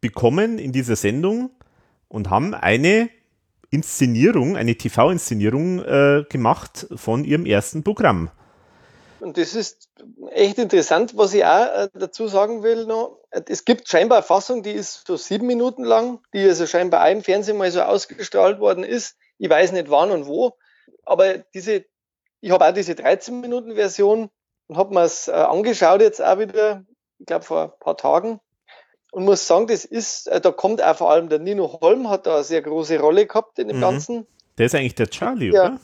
[0.01, 1.49] bekommen in dieser Sendung
[2.07, 3.09] und haben eine
[3.69, 8.29] Inszenierung, eine TV-Inszenierung äh, gemacht von ihrem ersten Programm.
[9.19, 9.89] Und das ist
[10.31, 13.19] echt interessant, was ich auch äh, dazu sagen will noch.
[13.31, 17.11] Es gibt scheinbar eine Fassung, die ist so sieben Minuten lang, die also scheinbar auch
[17.11, 19.17] im Fernsehen mal so ausgestrahlt worden ist.
[19.37, 20.53] Ich weiß nicht wann und wo.
[21.03, 21.85] Aber diese,
[22.41, 24.29] ich habe auch diese 13 Minuten Version
[24.67, 26.83] und habe mir es äh, angeschaut jetzt auch wieder,
[27.19, 28.39] ich glaube vor ein paar Tagen
[29.11, 32.27] und muss sagen, das ist, äh, da kommt auch vor allem der Nino Holm hat
[32.27, 33.81] da eine sehr große Rolle gehabt in dem mhm.
[33.81, 34.27] Ganzen.
[34.57, 35.63] Der ist eigentlich der Charlie, ja.
[35.63, 35.79] oder?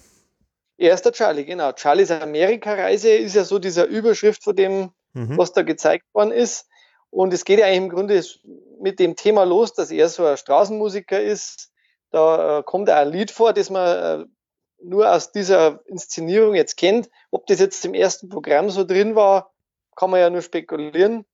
[0.77, 1.71] Er ist der Charlie, genau.
[1.73, 5.37] Charlies Amerika-Reise ist ja so dieser Überschrift von dem, mhm.
[5.37, 6.67] was da gezeigt worden ist.
[7.09, 8.23] Und es geht ja eigentlich im Grunde
[8.81, 11.71] mit dem Thema los, dass er so ein Straßenmusiker ist.
[12.09, 14.25] Da äh, kommt auch ein Lied vor, das man äh,
[14.83, 17.09] nur aus dieser Inszenierung jetzt kennt.
[17.31, 19.51] Ob das jetzt im ersten Programm so drin war,
[19.95, 21.25] kann man ja nur spekulieren.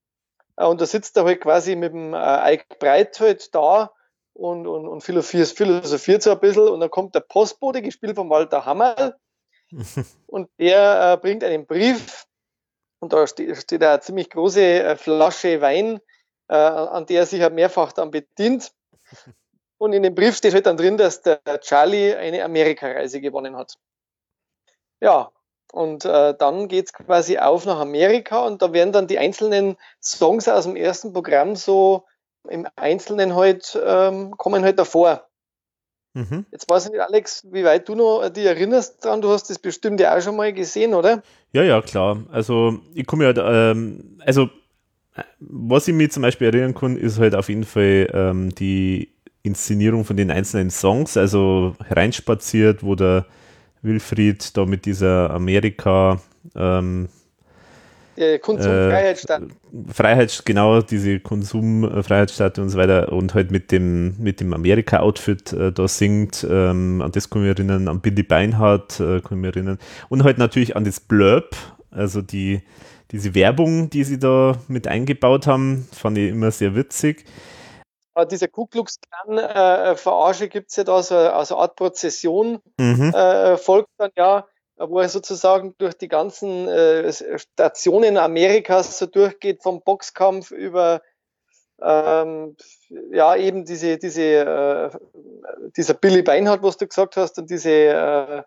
[0.56, 3.92] Äh, und da sitzt er halt quasi mit dem äh, Ike Breit halt da
[4.34, 6.68] und, und, und philosophiert, philosophiert so ein bisschen.
[6.68, 9.16] Und dann kommt der Postbote, gespielt von Walter Hammerl.
[10.28, 12.26] und der äh, bringt einen Brief
[13.00, 16.00] und da steht, steht eine ziemlich große äh, Flasche Wein,
[16.48, 18.72] äh, an der er sich halt mehrfach dann bedient.
[19.80, 23.76] Und in dem Brief steht halt dann drin, dass der Charlie eine Amerikareise gewonnen hat.
[25.00, 25.32] Ja,
[25.72, 30.50] und äh, dann geht's quasi auf nach Amerika und da werden dann die einzelnen Songs
[30.50, 32.04] aus dem ersten Programm so
[32.50, 35.28] im Einzelnen halt, ähm, kommen halt davor.
[36.14, 36.46] Mhm.
[36.52, 39.60] Jetzt weiß ich nicht, Alex, wie weit du noch dich erinnerst dran, du hast das
[39.60, 41.22] bestimmt ja auch schon mal gesehen, oder?
[41.54, 42.26] Ja, ja, klar.
[42.32, 44.50] Also ich komme ja, ähm, also
[45.40, 50.06] was ich mir zum Beispiel erinnern kann, ist halt auf jeden Fall ähm, die Inszenierung
[50.06, 53.26] von den einzelnen Songs, also hereinspaziert, wo der
[53.82, 56.22] Wilfried da mit dieser Amerika
[56.56, 57.08] ähm,
[58.42, 59.44] Konsumfreiheitsstadt.
[59.44, 65.54] Äh, Freiheit, genau, diese Konsumfreiheitsstadt und so weiter und halt mit dem, mit dem Amerika-Outfit
[65.54, 69.38] äh, da singt, ähm, an das kann ich mich erinnern, an Billy Beinhardt äh, kann
[69.38, 71.56] ich mich erinnern und halt natürlich an das Blurb,
[71.92, 72.62] also die,
[73.12, 77.26] diese Werbung, die sie da mit eingebaut haben, fand ich immer sehr witzig.
[78.22, 82.60] Äh, diese Ku Klux Klan-Verarsche äh, gibt es ja da so also eine Art Prozession,
[82.78, 83.14] mhm.
[83.14, 84.46] äh, folgt dann ja,
[84.78, 91.02] wo er sozusagen durch die ganzen äh, Stationen Amerikas so durchgeht, vom Boxkampf über
[91.82, 92.56] ähm,
[93.12, 94.90] ja eben diese, diese, äh,
[95.78, 98.46] dieser Billy Beinhardt, was du gesagt hast, und diese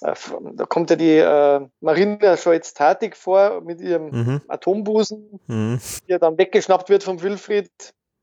[0.00, 4.40] da kommt ja die äh, Marina Scholz-Tatig vor mit ihrem mhm.
[4.48, 5.80] Atombusen, mhm.
[6.06, 7.70] die ja dann weggeschnappt wird vom Wilfried.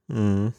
[0.08, 0.54] Mhm.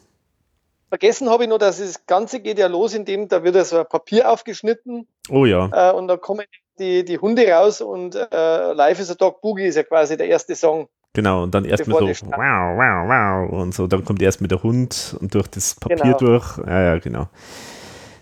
[0.89, 3.79] Vergessen habe ich nur, dass das Ganze geht ja los, indem da wird ja so
[3.79, 5.07] ein Papier aufgeschnitten.
[5.29, 5.91] Oh ja.
[5.91, 6.45] Äh, und da kommen
[6.79, 10.27] die, die Hunde raus und äh, Life is a Dog Boogie ist ja quasi der
[10.27, 10.87] erste Song.
[11.13, 14.51] Genau, und dann erst mit so wow, wow, wow und so, dann kommt erst mit
[14.51, 16.17] der Hund und durch das Papier genau.
[16.17, 16.57] durch.
[16.59, 17.27] Ja, ja, genau.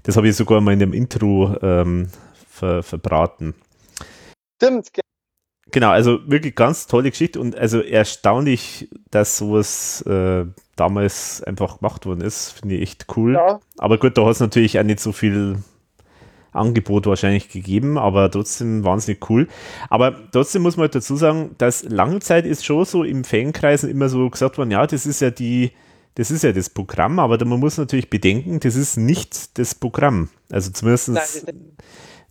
[0.03, 2.09] Das habe ich sogar mal in dem Intro ähm,
[2.49, 3.53] ver, verbraten.
[4.55, 4.89] Stimmt,
[5.71, 10.45] Genau, also wirklich ganz tolle Geschichte und also erstaunlich, dass sowas äh,
[10.75, 12.51] damals einfach gemacht worden ist.
[12.51, 13.33] Finde ich echt cool.
[13.33, 13.59] Ja.
[13.77, 15.57] Aber gut, da hat es natürlich auch nicht so viel
[16.55, 19.47] Angebot wahrscheinlich gegeben, aber trotzdem wahnsinnig cool.
[19.89, 23.89] Aber trotzdem muss man halt dazu sagen, dass lange Zeit ist schon so im Fankreisen
[23.89, 25.71] immer so gesagt worden, ja, das ist ja die,
[26.15, 30.29] das ist ja das Programm, aber man muss natürlich bedenken, das ist nicht das Programm.
[30.49, 31.11] Also zumindest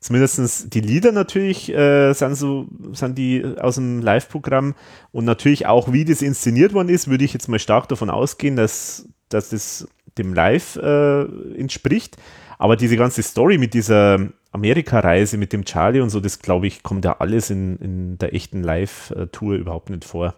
[0.04, 4.74] zumindest die Lieder natürlich äh, sind so, sind die aus dem Live-Programm
[5.12, 8.54] und natürlich auch, wie das inszeniert worden ist, würde ich jetzt mal stark davon ausgehen,
[8.54, 9.88] dass, dass das
[10.18, 11.22] dem Live äh,
[11.58, 12.18] entspricht.
[12.58, 16.82] Aber diese ganze Story mit dieser Amerika-Reise, mit dem Charlie und so, das glaube ich,
[16.82, 20.34] kommt ja alles in, in der echten Live-Tour überhaupt nicht vor.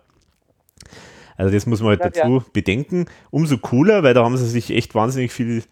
[1.37, 2.45] Also das muss man halt ja, dazu ja.
[2.53, 3.07] bedenken.
[3.31, 5.65] Umso cooler, weil da haben sie sich echt wahnsinnig viel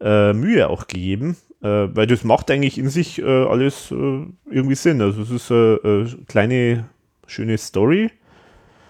[0.00, 1.36] äh, Mühe auch gegeben.
[1.62, 5.00] Äh, weil das macht eigentlich in sich äh, alles äh, irgendwie Sinn.
[5.00, 6.88] Also es ist eine äh, kleine,
[7.26, 8.10] schöne Story.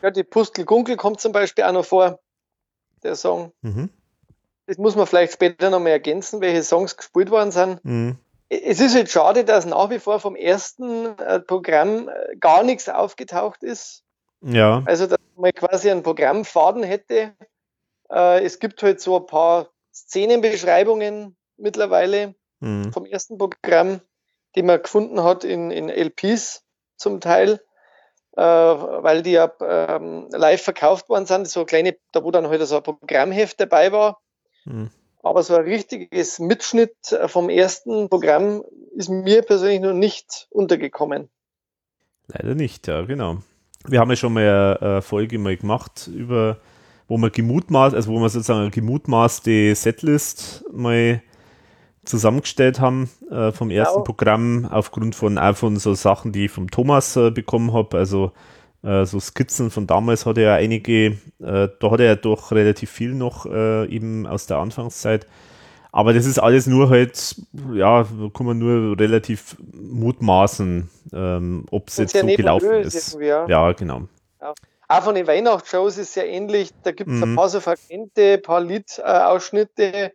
[0.00, 2.18] Ja, die Pustelgunkel kommt zum Beispiel auch noch vor,
[3.02, 3.52] der Song.
[3.60, 3.90] Mhm.
[4.66, 7.84] Das muss man vielleicht später noch mal ergänzen, welche Songs gespielt worden sind.
[7.84, 8.16] Mhm.
[8.48, 12.08] Es ist halt schade, dass nach wie vor vom ersten äh, Programm
[12.40, 14.02] gar nichts aufgetaucht ist.
[14.42, 14.82] Ja.
[14.86, 17.34] Also, dass man quasi einen Programmfaden hätte.
[18.10, 22.92] Äh, es gibt halt so ein paar Szenenbeschreibungen mittlerweile Mhm.
[22.92, 24.00] vom ersten Programm,
[24.54, 26.62] die man gefunden hat in, in LPs
[26.96, 27.60] zum Teil,
[28.36, 31.48] äh, weil die ja ähm, live verkauft worden sind.
[31.48, 34.20] So kleine, da wo dann halt so ein Programmheft dabei war.
[34.64, 34.90] Mhm.
[35.24, 38.62] Aber so ein richtiges Mitschnitt äh, vom ersten Programm
[38.94, 41.28] ist mir persönlich noch nicht untergekommen.
[42.28, 43.38] Leider nicht, ja, genau.
[43.84, 46.60] Wir haben ja schon mal eine Folge mal gemacht über,
[47.08, 51.22] wo man gemutmaßt, also wo wir sozusagen eine gemutmaßte Setlist mal
[52.04, 54.04] zusammengestellt haben äh, vom ersten Genau.
[54.04, 57.96] Programm aufgrund von auch von so Sachen, die ich vom Thomas äh, bekommen habe.
[57.96, 58.32] Also
[58.82, 62.50] äh, so Skizzen von damals hat er ja einige, äh, da hat er ja doch
[62.52, 65.26] relativ viel noch äh, eben aus der Anfangszeit.
[65.94, 67.36] Aber das ist alles nur halt,
[67.74, 73.18] ja, kann man nur relativ mutmaßen, ähm, ob es jetzt sehr so gelaufen ist.
[73.20, 73.46] ja.
[73.46, 74.08] Ja, genau.
[74.88, 76.70] Auch von den Weihnachtsshows ist ja ähnlich.
[76.82, 77.22] Da gibt es Mhm.
[77.32, 80.12] ein paar so Fragmente, ein paar Liedausschnitte.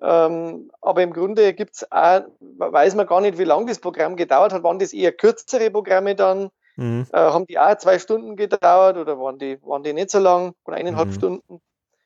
[0.00, 4.52] Ähm, aber im Grunde gibt's auch, weiß man gar nicht, wie lange das Programm gedauert
[4.52, 4.62] hat.
[4.62, 6.50] Waren das eher kürzere Programme dann?
[6.76, 7.06] Mhm.
[7.12, 10.54] Äh, haben die auch zwei Stunden gedauert oder waren die, waren die nicht so lang?
[10.64, 11.14] Oder eineinhalb Mhm.
[11.14, 11.60] Stunden?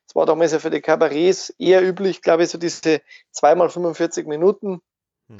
[0.07, 4.27] Das war damals ja für die Kabarets eher üblich, glaube ich, so diese zweimal 45
[4.27, 4.81] Minuten.
[5.29, 5.39] Mhm.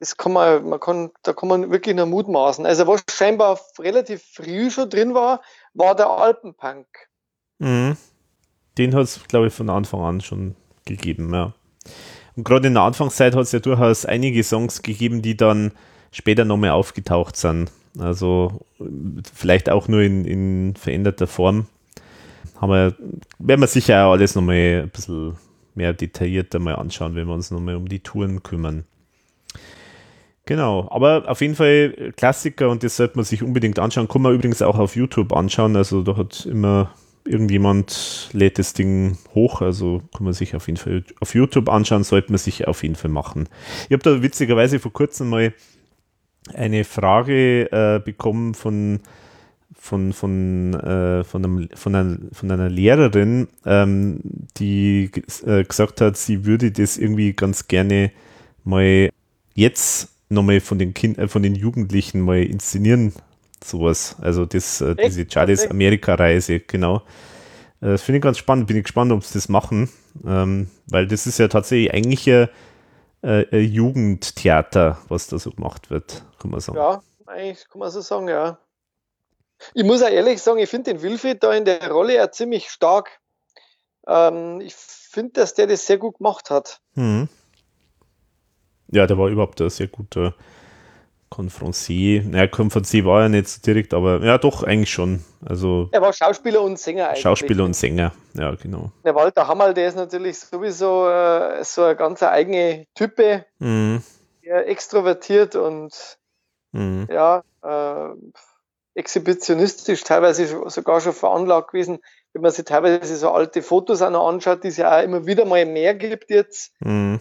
[0.00, 2.66] Das kann man, man kann, da kann man wirklich nur mutmaßen.
[2.66, 5.42] Also was scheinbar relativ früh schon drin war,
[5.74, 6.86] war der Alpenpunk.
[7.58, 7.96] Mhm.
[8.78, 11.54] Den hat es, glaube ich, von Anfang an schon gegeben, ja.
[12.36, 15.72] Und gerade in der Anfangszeit hat es ja durchaus einige Songs gegeben, die dann
[16.10, 17.70] später nochmal aufgetaucht sind.
[17.98, 18.60] Also
[19.34, 21.66] vielleicht auch nur in, in veränderter Form.
[22.60, 22.96] Haben wir,
[23.38, 25.36] werden wir sicher auch alles nochmal ein bisschen
[25.74, 28.84] mehr detaillierter mal anschauen, wenn wir uns nochmal um die Touren kümmern.
[30.44, 34.08] Genau, aber auf jeden Fall Klassiker und das sollte man sich unbedingt anschauen.
[34.08, 35.76] Kann man übrigens auch auf YouTube anschauen.
[35.76, 36.92] Also da hat immer
[37.24, 39.60] irgendjemand lädt das Ding hoch.
[39.60, 42.96] Also kann man sich auf jeden Fall auf YouTube anschauen, sollte man sich auf jeden
[42.96, 43.48] Fall machen.
[43.88, 45.52] Ich habe da witzigerweise vor kurzem mal
[46.54, 49.00] eine Frage äh, bekommen von
[49.82, 54.20] von, von, äh, von, einem, von, einer, von einer Lehrerin, ähm,
[54.56, 55.10] die
[55.44, 58.12] äh, gesagt hat, sie würde das irgendwie ganz gerne
[58.62, 59.10] mal
[59.54, 63.12] jetzt nochmal von den kind, äh, von den Jugendlichen mal inszenieren,
[63.64, 64.16] sowas.
[64.20, 65.66] Also das, äh, diese Charlies?
[65.68, 67.02] Amerika-Reise, genau.
[67.80, 68.66] Äh, Das finde ich ganz spannend.
[68.66, 69.90] Bin ich gespannt, ob sie das machen.
[70.26, 72.48] Ähm, weil das ist ja tatsächlich eigentlich ein,
[73.22, 76.78] äh, ein Jugendtheater, was da so gemacht wird, kann man sagen.
[76.78, 78.58] Ja, eigentlich kann man so sagen, ja.
[79.74, 82.68] Ich muss auch ehrlich sagen, ich finde den Wilfried da in der Rolle ja ziemlich
[82.68, 83.20] stark.
[84.06, 86.80] Ähm, ich finde, dass der das sehr gut gemacht hat.
[86.94, 87.28] Mhm.
[88.88, 90.34] Ja, der war überhaupt ein sehr guter
[91.36, 92.22] Konferencier.
[92.24, 95.24] Naja, Konferencier war er nicht so direkt, aber ja, doch, eigentlich schon.
[95.44, 97.22] Also Er war Schauspieler und Sänger eigentlich.
[97.22, 98.12] Schauspieler und Sänger.
[98.34, 98.92] Ja, genau.
[99.02, 104.02] Der Walter Hammerl, der ist natürlich sowieso äh, so eine ganz eigene Type, Mhm.
[104.44, 106.18] der extrovertiert und
[106.72, 107.08] Mhm.
[107.10, 108.14] ja, äh,
[108.94, 111.98] exhibitionistisch teilweise sogar schon veranlagt gewesen.
[112.34, 115.26] Wenn man sich teilweise so alte Fotos auch noch anschaut, die es ja auch immer
[115.26, 117.20] wieder mal mehr gibt jetzt, Mhm.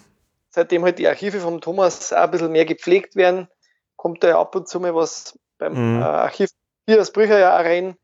[0.49, 3.47] seitdem halt die Archive vom Thomas auch ein bisschen mehr gepflegt werden,
[4.01, 6.01] kommt da ja ab und zu mal was beim Mhm.
[6.01, 6.49] äh, Archiv
[6.87, 7.95] hier aus Brücher ja auch rein,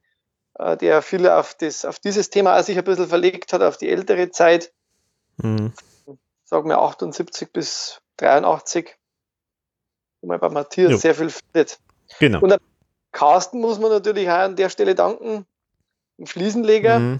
[0.59, 3.77] äh, der viel auf, das, auf dieses Thema auch sich ein bisschen verlegt hat, auf
[3.77, 4.71] die ältere Zeit,
[5.37, 5.73] Mhm.
[6.43, 8.95] sagen wir 78 bis 83,
[10.21, 10.97] wo man bei Matthias Jo.
[10.97, 11.79] sehr viel findet.
[12.19, 12.41] Genau.
[12.41, 12.57] Und
[13.11, 15.47] Carsten muss man natürlich auch an der Stelle danken,
[16.19, 17.19] dem Fliesenleger, Mhm.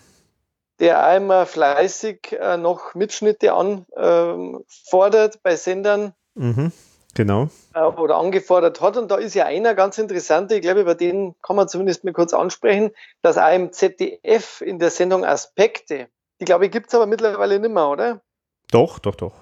[0.79, 6.71] der immer fleißig äh, noch Mitschnitte anfordert bei Sendern Mhm.
[7.17, 7.49] Genau.
[7.73, 8.95] äh, oder angefordert hat.
[8.95, 12.13] Und da ist ja einer ganz interessant, ich glaube, über den kann man zumindest mal
[12.13, 12.91] kurz ansprechen,
[13.23, 17.59] dass auch im ZDF in der Sendung Aspekte, die glaube ich gibt es aber mittlerweile
[17.59, 18.21] nicht mehr, oder?
[18.69, 19.33] Doch, doch, doch.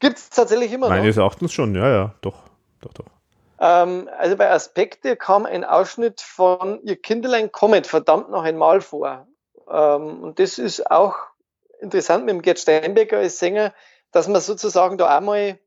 [0.00, 0.96] Gibt es tatsächlich immer noch.
[0.96, 2.36] Meines Erachtens schon, ja, ja, doch,
[2.80, 3.04] doch, doch.
[3.60, 9.26] Ähm, also bei Aspekte kam ein Ausschnitt von Ihr Kinderlein kommet verdammt noch einmal vor.
[9.70, 11.16] Ähm, und das ist auch
[11.80, 13.74] interessant mit dem Gerd Steinbecker als Sänger,
[14.10, 15.58] dass man sozusagen da einmal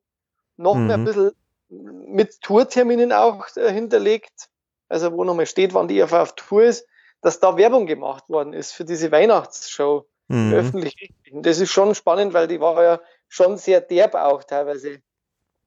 [0.57, 0.87] noch Mhm.
[0.87, 1.31] mehr ein bisschen
[1.69, 4.49] mit Tourterminen auch äh, hinterlegt,
[4.89, 6.87] also wo nochmal steht, wann die ERV auf Tour ist,
[7.21, 10.53] dass da Werbung gemacht worden ist für diese Weihnachtsshow Mhm.
[10.53, 11.41] öffentlich-rechtlichen.
[11.43, 14.99] Das ist schon spannend, weil die war ja schon sehr derb auch teilweise.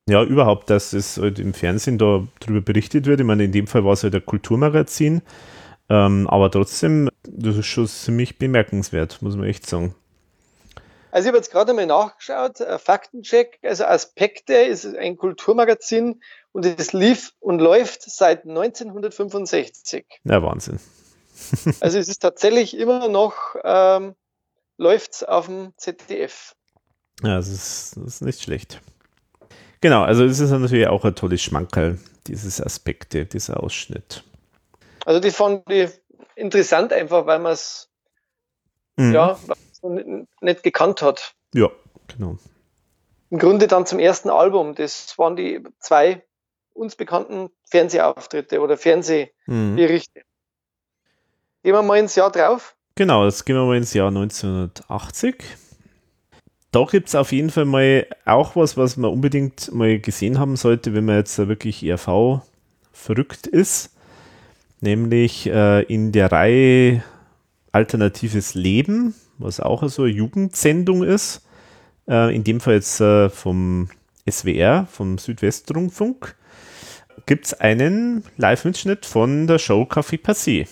[0.08, 3.20] Ja, überhaupt, dass es halt im Fernsehen da drüber berichtet wird.
[3.20, 5.22] Ich meine, in dem Fall war es halt ein Kulturmagazin.
[5.88, 9.94] Ähm, aber trotzdem, das ist schon ziemlich bemerkenswert, muss man echt sagen.
[11.12, 16.66] Also ich habe jetzt gerade mal nachgeschaut, äh, Faktencheck, also Aspekte ist ein Kulturmagazin und
[16.66, 20.06] es lief und läuft seit 1965.
[20.24, 20.80] Ja, Wahnsinn.
[21.80, 24.14] Also es ist tatsächlich immer noch, ähm,
[24.76, 26.54] läuft auf dem ZDF.
[27.22, 28.80] Ja, das ist, das ist nicht schlecht.
[29.80, 34.22] Genau, also es ist natürlich auch ein tolles Schmankerl, dieses Aspekte, dieser Ausschnitt.
[35.06, 35.90] Also die fand ich
[36.36, 37.88] interessant einfach, weil man es
[38.96, 39.14] mhm.
[39.14, 39.38] ja
[39.82, 41.34] nicht gekannt hat.
[41.54, 41.68] Ja,
[42.08, 42.36] genau.
[43.30, 46.22] Im Grunde dann zum ersten Album, das waren die zwei
[46.72, 50.20] uns bekannten Fernsehauftritte oder Fernsehberichte.
[50.20, 50.24] Mhm.
[51.62, 52.74] Gehen wir mal ins Jahr drauf.
[52.94, 55.36] Genau, das gehen wir mal ins Jahr 1980.
[56.72, 60.56] Da gibt es auf jeden Fall mal auch was, was man unbedingt mal gesehen haben
[60.56, 62.40] sollte, wenn man jetzt wirklich ERV
[62.92, 63.94] verrückt ist.
[64.80, 67.02] Nämlich äh, in der Reihe
[67.72, 71.42] Alternatives Leben, was auch so eine Jugendsendung ist.
[72.08, 73.88] Äh, in dem Fall jetzt äh, vom
[74.28, 76.36] SWR, vom Südwestrundfunk
[77.26, 80.66] gibt es einen Live-Mitschnitt von der Show Café Passé,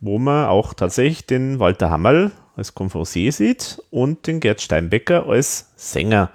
[0.00, 5.70] wo man auch tatsächlich den Walter Hammerl als Konferencier sieht und den Gerd Steinbecker als
[5.76, 6.30] Sänger.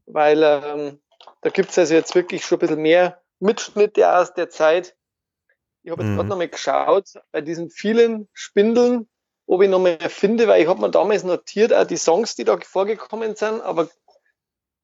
[0.06, 0.98] weil ähm,
[1.40, 4.96] da gibt es also jetzt wirklich schon ein bisschen mehr Mitschnitte aus der Zeit,
[5.82, 6.16] ich habe jetzt mhm.
[6.16, 9.08] gerade nochmal geschaut, bei diesen vielen Spindeln,
[9.46, 12.56] ob ich nochmal finde, weil ich habe mir damals notiert, auch die Songs, die da
[12.58, 13.88] vorgekommen sind, aber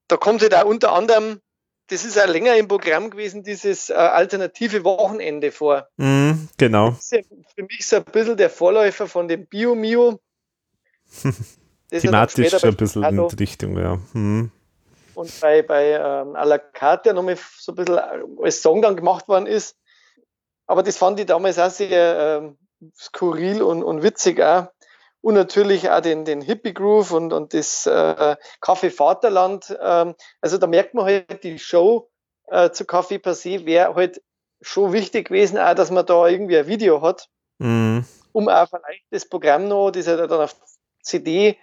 [0.09, 1.41] da kommt halt auch unter anderem,
[1.89, 5.89] das ist auch länger im Programm gewesen, dieses äh, alternative Wochenende vor.
[5.97, 6.91] Mhm, genau.
[6.91, 7.21] Das ist ja
[7.55, 10.21] für mich so ein bisschen der Vorläufer von dem Bio-Mio.
[11.91, 13.99] Thematisch schon ein bisschen in die Richtung, ja.
[14.13, 14.51] Mhm.
[15.19, 17.99] Und bei, bei ähm, à la carte nochmal so ein bisschen
[18.41, 19.77] als Song dann gemacht worden ist,
[20.69, 24.69] aber das fand ich damals auch sehr äh, skurril und, und witzig auch.
[25.21, 29.77] Und natürlich auch den, den Hippie Groove und, und das äh, Kaffee Vaterland.
[29.83, 32.09] Ähm, also da merkt man halt, die Show
[32.47, 34.23] äh, zu Kaffee per se wäre halt
[34.61, 37.29] schon wichtig gewesen, auch, dass man da irgendwie ein Video hat,
[37.59, 38.07] mhm.
[38.31, 40.55] um auch vielleicht das Programm noch, das ja dann auf
[41.03, 41.59] CD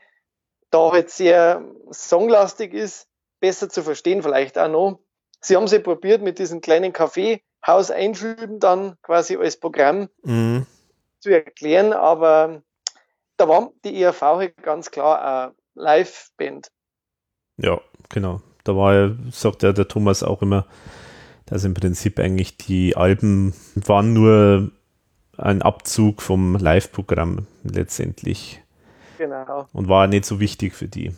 [0.72, 3.08] da halt sehr songlastig ist,
[3.46, 5.00] besser zu verstehen vielleicht auch noch.
[5.40, 10.66] Sie haben sie probiert mit diesem kleinen Kaffee Haus einschüben, dann quasi als Programm mhm.
[11.20, 11.94] zu erklären.
[11.94, 12.64] Aber
[13.38, 16.72] da war die ERV halt ganz klar eine Live-Band.
[17.58, 17.80] Ja,
[18.10, 18.42] genau.
[18.64, 20.66] Da war, sagt ja der Thomas auch immer,
[21.46, 24.72] dass im Prinzip eigentlich die Alben waren nur
[25.38, 28.64] ein Abzug vom Live-Programm letztendlich.
[29.20, 29.68] Genau.
[29.72, 31.14] Und war nicht so wichtig für die.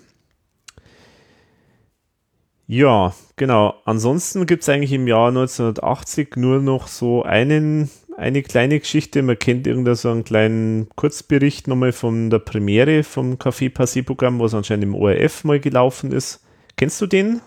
[2.67, 3.75] Ja, genau.
[3.85, 9.21] Ansonsten gibt es eigentlich im Jahr 1980 nur noch so einen, eine kleine Geschichte.
[9.21, 14.53] Man kennt irgendeinen so einen kleinen Kurzbericht nochmal von der Premiere vom Café Passé-Programm, was
[14.53, 16.43] anscheinend im ORF mal gelaufen ist.
[16.75, 17.41] Kennst du den?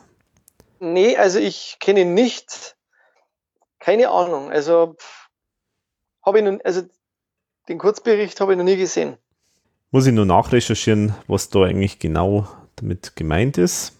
[0.78, 2.76] Nee, also ich kenne ihn nicht.
[3.78, 4.50] Keine Ahnung.
[4.50, 4.96] Also
[6.24, 6.80] habe ich nun, also
[7.68, 9.18] den Kurzbericht habe ich noch nie gesehen.
[9.90, 13.99] Muss ich nur nachrecherchieren, was da eigentlich genau damit gemeint ist.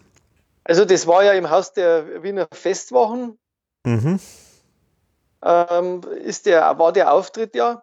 [0.65, 3.39] Also das war ja im Haus der Wiener Festwochen.
[3.85, 4.21] Mhm.
[5.43, 7.83] Ähm, ist der, war der Auftritt ja.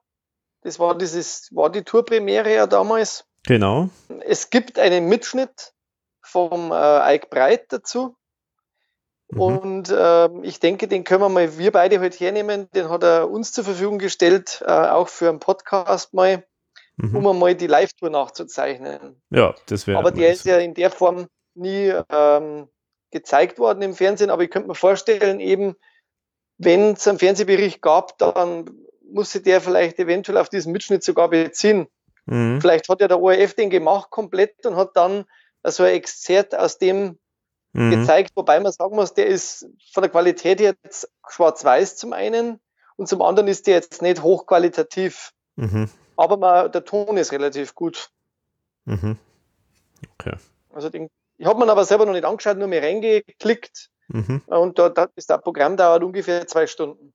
[0.62, 3.26] Das war dieses, war die Tourpremiere ja damals.
[3.46, 3.90] Genau.
[4.26, 5.74] Es gibt einen Mitschnitt
[6.22, 8.16] vom äh, Ike Breit dazu.
[9.30, 9.42] Mhm.
[9.42, 12.70] Und äh, ich denke, den können wir mal wir beide heute hernehmen.
[12.72, 16.46] Den hat er uns zur Verfügung gestellt, äh, auch für einen Podcast mal,
[16.98, 17.16] mhm.
[17.16, 19.22] um einmal die Live-Tour nachzuzeichnen.
[19.30, 19.98] Ja, das wäre.
[19.98, 22.68] Aber der ist ja in der Form nie ähm,
[23.12, 25.76] gezeigt worden im Fernsehen, aber ich könnte mir vorstellen, eben,
[26.58, 28.70] wenn es einen Fernsehbericht gab, dann
[29.10, 31.88] musste der vielleicht eventuell auf diesen Mitschnitt sogar beziehen.
[32.26, 32.60] Mhm.
[32.62, 35.26] Vielleicht hat ja der ORF den gemacht komplett und hat dann
[35.64, 37.18] so ein Exzert aus dem
[37.74, 37.92] mhm.
[37.92, 42.60] gezeigt, wobei man sagen muss, der ist von der Qualität jetzt schwarz-weiß zum einen
[42.98, 45.34] und zum anderen ist der jetzt nicht hochqualitativ.
[45.56, 45.90] Mhm.
[46.16, 48.10] Aber man, der Ton ist relativ gut.
[48.86, 49.18] Mhm.
[50.20, 50.36] Okay.
[50.74, 54.42] Also den ich habe mir aber selber noch nicht angeschaut, nur mir reingeklickt mhm.
[54.48, 57.14] und da, da ist das Programm dauert ungefähr zwei Stunden.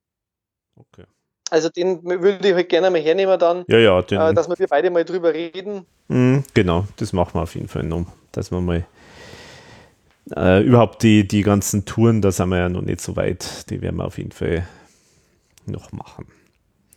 [0.77, 1.05] Okay.
[1.51, 4.67] Also den würde ich halt gerne mal hernehmen dann, ja, ja, den, äh, dass wir
[4.67, 5.85] beide mal drüber reden.
[6.09, 8.87] Mhm, genau, das machen wir auf jeden Fall noch, dass wir mal
[10.35, 13.69] äh, überhaupt die, die ganzen Touren, da sind wir ja noch nicht so weit.
[13.71, 14.67] Die werden wir auf jeden Fall
[15.67, 16.27] noch machen.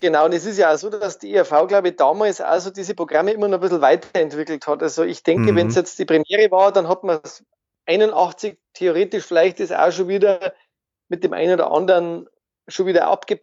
[0.05, 2.93] Genau, und es ist ja auch so, dass die ERV, glaube ich, damals also diese
[2.93, 4.83] Programme immer noch ein bisschen weiterentwickelt hat.
[4.83, 5.55] Also ich denke, mhm.
[5.55, 7.43] wenn es jetzt die Premiere war, dann hat man es
[7.87, 10.53] 81 theoretisch vielleicht ist auch schon wieder
[11.09, 12.29] mit dem einen oder anderen
[12.67, 13.41] schon wieder abge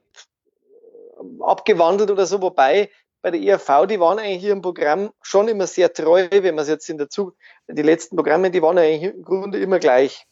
[1.41, 2.91] abgewandelt oder so, wobei
[3.23, 6.63] bei der ERV, die waren eigentlich hier im Programm schon immer sehr treu, wenn man
[6.63, 7.35] es jetzt in der Zug,
[7.67, 10.29] die letzten Programme, die waren eigentlich im Grunde immer gleich.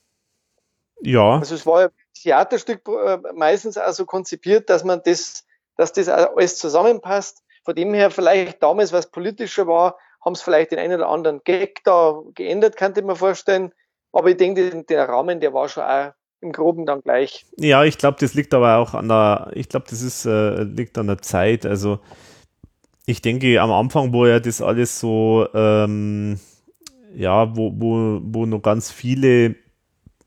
[1.01, 1.39] Ja.
[1.39, 5.45] Also es war ja Theaterstück äh, meistens auch so konzipiert, dass man das,
[5.81, 7.43] dass das alles zusammenpasst.
[7.65, 11.41] Von dem her vielleicht damals, was politischer war, haben es vielleicht den einen oder anderen
[11.43, 13.73] Gag da geändert, könnte man vorstellen.
[14.13, 16.13] Aber ich denke, der Rahmen, der war schon auch
[16.43, 17.47] im Groben dann gleich.
[17.57, 20.99] Ja, ich glaube, das liegt aber auch an der, ich glaube, das ist, äh, liegt
[20.99, 21.65] an der Zeit.
[21.65, 22.01] Also
[23.07, 26.39] ich denke, am Anfang, wo ja das alles so, ähm,
[27.15, 29.57] ja, wo, wo, wo noch ganz viele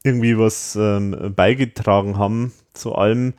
[0.04, 3.36] irgendwie was ähm, beigetragen haben zu allem,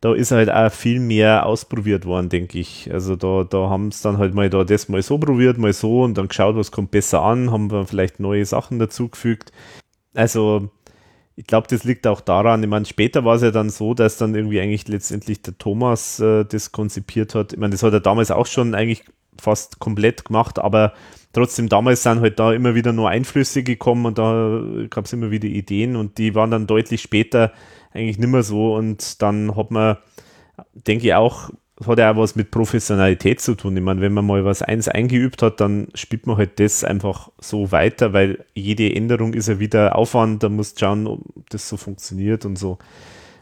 [0.00, 2.92] da ist halt auch viel mehr ausprobiert worden, denke ich.
[2.92, 6.02] Also da, da haben es dann halt mal da das mal so probiert, mal so
[6.02, 9.52] und dann geschaut, was kommt besser an, haben wir vielleicht neue Sachen dazugefügt.
[10.14, 10.70] Also
[11.34, 14.16] ich glaube, das liegt auch daran, ich meine, später war es ja dann so, dass
[14.16, 17.52] dann irgendwie eigentlich letztendlich der Thomas äh, das konzipiert hat.
[17.52, 19.04] Ich meine, das hat er damals auch schon eigentlich
[19.40, 20.94] fast komplett gemacht, aber
[21.32, 25.30] trotzdem damals sind halt da immer wieder nur Einflüsse gekommen und da gab es immer
[25.30, 27.52] wieder Ideen und die waren dann deutlich später
[27.92, 29.98] eigentlich nicht mehr so und dann hat man,
[30.74, 31.50] denke ich auch,
[31.86, 33.76] hat ja auch was mit Professionalität zu tun.
[33.76, 37.30] Ich meine, wenn man mal was eins eingeübt hat, dann spielt man halt das einfach
[37.38, 41.68] so weiter, weil jede Änderung ist ja wieder Aufwand, da musst du schauen, ob das
[41.68, 42.78] so funktioniert und so.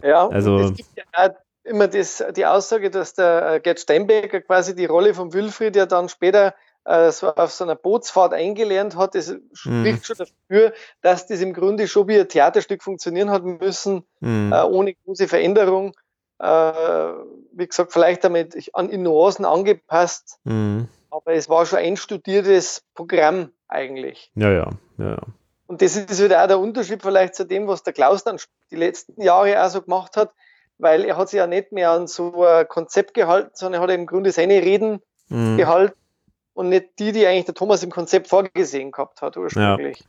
[0.03, 1.34] Ja, also es gibt ja
[1.64, 5.86] immer das, die Aussage, dass der äh, Gerd Steinbecker quasi die Rolle von Wilfried ja
[5.86, 6.55] dann später
[6.87, 10.05] äh, so auf so einer Bootsfahrt eingelernt hat, das spricht mhm.
[10.05, 10.72] schon dafür,
[11.03, 14.53] dass das im Grunde schon wie ein Theaterstück funktionieren hat müssen, mhm.
[14.53, 15.95] äh, ohne große Veränderung.
[16.39, 20.89] Äh, wie gesagt, vielleicht damit an in Nuancen angepasst, mhm.
[21.11, 24.30] aber es war schon ein studiertes Programm eigentlich.
[24.34, 25.11] Ja, ja, ja.
[25.11, 25.22] ja.
[25.66, 28.37] Und das ist wieder auch der Unterschied vielleicht zu dem, was der Klaus dann
[28.70, 30.32] die letzten Jahre auch so gemacht hat,
[30.78, 33.91] weil er hat sich ja nicht mehr an so ein Konzept gehalten, sondern er hat
[33.91, 35.57] im Grunde seine Reden mhm.
[35.57, 35.97] gehalten
[36.57, 40.02] und nicht die, die eigentlich der Thomas im Konzept vorgesehen gehabt hat ursprünglich.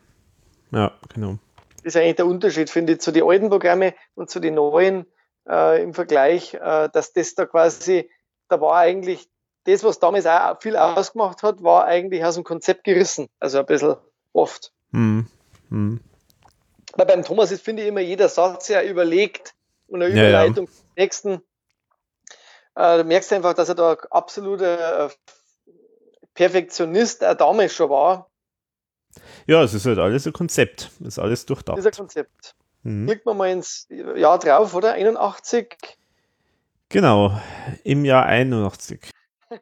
[0.71, 1.37] Ja, ja genau.
[1.83, 5.05] Das ist eigentlich der Unterschied, finde ich, zu den alten Programmen und zu den neuen
[5.47, 8.09] äh, im Vergleich, äh, dass das da quasi,
[8.47, 9.27] da war eigentlich
[9.65, 13.27] das, was damals auch viel ausgemacht hat, war eigentlich aus dem Konzept gerissen.
[13.41, 13.97] Also ein bisschen
[14.31, 14.71] oft.
[14.91, 15.27] Mhm.
[15.69, 15.99] Mhm.
[16.93, 19.53] Aber beim Thomas ist, finde ich, immer jeder Satz ja überlegt
[19.87, 20.77] und eine Überleitung ja, ja.
[20.77, 21.41] zum nächsten.
[22.75, 25.09] Äh, du merkst einfach, dass er da absoluter äh,
[26.37, 28.29] Perfektionist er damals schon war.
[29.47, 30.91] Ja, es ist halt alles ein Konzept.
[31.01, 31.79] Es ist alles durchdacht.
[31.79, 32.55] Das ist ein Konzept.
[32.83, 33.07] Mhm.
[33.07, 34.93] Klickt man mal ins Jahr drauf, oder?
[34.93, 35.75] 81.
[36.89, 37.41] Genau,
[37.83, 39.09] im Jahr 81.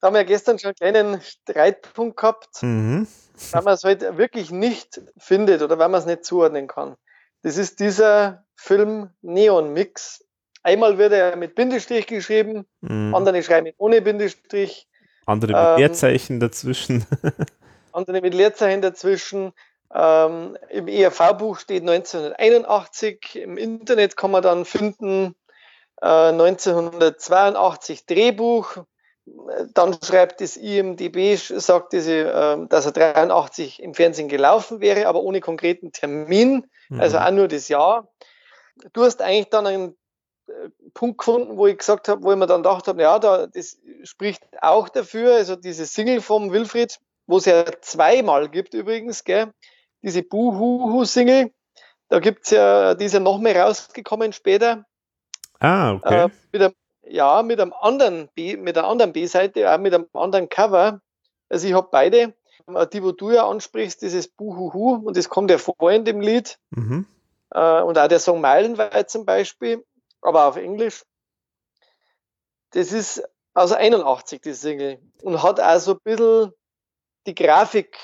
[0.00, 3.06] Da haben wir ja gestern schon einen kleinen Streitpunkt gehabt, mhm.
[3.52, 6.96] weil man es halt wirklich nicht findet oder weil man es nicht zuordnen kann.
[7.42, 10.24] Das ist dieser Film Neon Mix.
[10.62, 13.14] Einmal wird er mit Bindestrich geschrieben, mhm.
[13.14, 14.86] andere schreiben ohne Bindestrich.
[15.26, 17.04] Andere mit ähm, Leerzeichen dazwischen.
[17.92, 19.52] andere mit Leerzeichen dazwischen.
[19.92, 23.36] Ähm, Im ERV-Buch steht 1981.
[23.36, 25.34] Im Internet kann man dann finden
[26.00, 28.78] äh, 1982 Drehbuch.
[29.74, 35.22] Dann schreibt das IMDB, sagt diese, äh, dass er 83 im Fernsehen gelaufen wäre, aber
[35.22, 37.00] ohne konkreten Termin, mhm.
[37.00, 38.08] also auch nur das Jahr.
[38.92, 39.96] Du hast eigentlich dann einen
[40.94, 43.78] Punkt gefunden, wo ich gesagt habe, wo ich mir dann gedacht habe, ja, da, das
[44.04, 49.52] spricht auch dafür, also diese Single vom Wilfried, wo es ja zweimal gibt übrigens, gell,
[50.02, 51.52] diese Buhuhu-Single,
[52.08, 54.84] da gibt's ja, die ist ja noch mehr rausgekommen später.
[55.58, 56.24] Ah, okay.
[56.24, 60.06] Äh, mit einem, ja, mit einem anderen B, mit einer anderen B-Seite, auch mit einem
[60.12, 61.00] anderen Cover.
[61.48, 62.34] Also ich habe beide.
[62.92, 66.58] Die, wo du ja ansprichst, dieses Buhuhu, und das kommt ja vor in dem Lied.
[66.70, 67.06] Mhm.
[67.50, 69.84] Äh, und auch der Song Meilenweit zum Beispiel
[70.26, 71.04] aber auf Englisch.
[72.72, 73.22] Das ist
[73.54, 74.98] aus 81, die Single.
[75.22, 76.52] Und hat also ein bisschen
[77.26, 77.96] die Grafik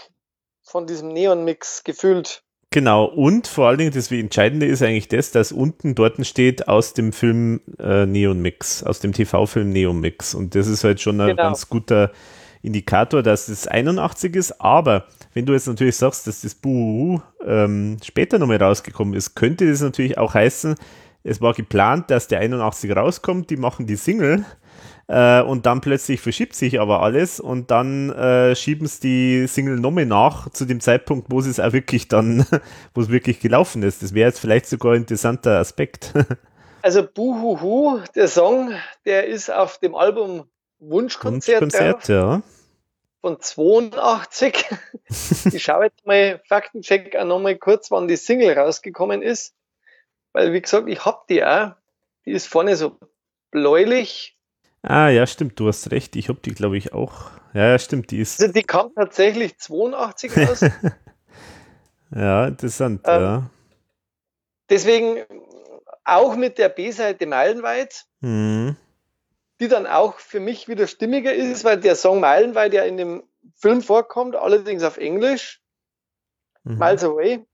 [0.63, 2.43] von diesem Neon-Mix gefühlt.
[2.71, 6.95] Genau, und vor allen Dingen das Entscheidende ist eigentlich das, dass unten dort steht aus
[6.95, 10.35] dem Film äh, Neon Mix, aus dem TV-Film Neon Mix.
[10.35, 11.43] Und das ist halt schon ein genau.
[11.43, 12.13] ganz guter
[12.63, 14.61] Indikator, dass es 81 ist.
[14.61, 19.69] Aber wenn du jetzt natürlich sagst, dass das Buh ähm, später nochmal rausgekommen ist, könnte
[19.69, 20.77] das natürlich auch heißen,
[21.25, 24.45] es war geplant, dass der 81 rauskommt, die machen die Single,
[25.09, 29.77] Äh, und dann plötzlich verschiebt sich aber alles und dann äh, schieben sie die Single
[29.77, 32.47] nochmal nach zu dem Zeitpunkt, wo es auch wirklich dann,
[32.95, 34.03] wo es wirklich gelaufen ist.
[34.03, 36.13] Das wäre jetzt vielleicht sogar ein interessanter Aspekt.
[36.85, 38.73] Also Buhuhu, der Song,
[39.05, 40.51] der ist auf dem Album
[40.81, 42.43] Wunschkonzert, Wunschkonzert ja.
[43.21, 44.65] von 82.
[45.53, 49.55] ich schaue jetzt mal Faktencheck auch nochmal kurz, wann die Single rausgekommen ist.
[50.33, 51.73] Weil, wie gesagt, ich habe die auch.
[52.25, 52.99] Die ist vorne so
[53.51, 54.39] bläulich.
[54.83, 56.17] Ah, ja, stimmt, du hast recht.
[56.17, 57.31] Ich habe die, glaube ich, auch.
[57.55, 58.41] Ja, ja, stimmt, die ist.
[58.41, 60.61] Also die kam tatsächlich 82 raus.
[62.15, 63.51] ja, interessant, ähm, ja.
[64.71, 65.23] Deswegen
[66.05, 68.77] auch mit der B-Seite Meilenweit, mhm.
[69.61, 73.23] die dann auch für mich wieder stimmiger ist, weil der Song Meilenweit ja in dem
[73.55, 75.61] Film vorkommt, allerdings auf Englisch.
[76.65, 76.79] Mhm.
[76.79, 77.45] Miles Away,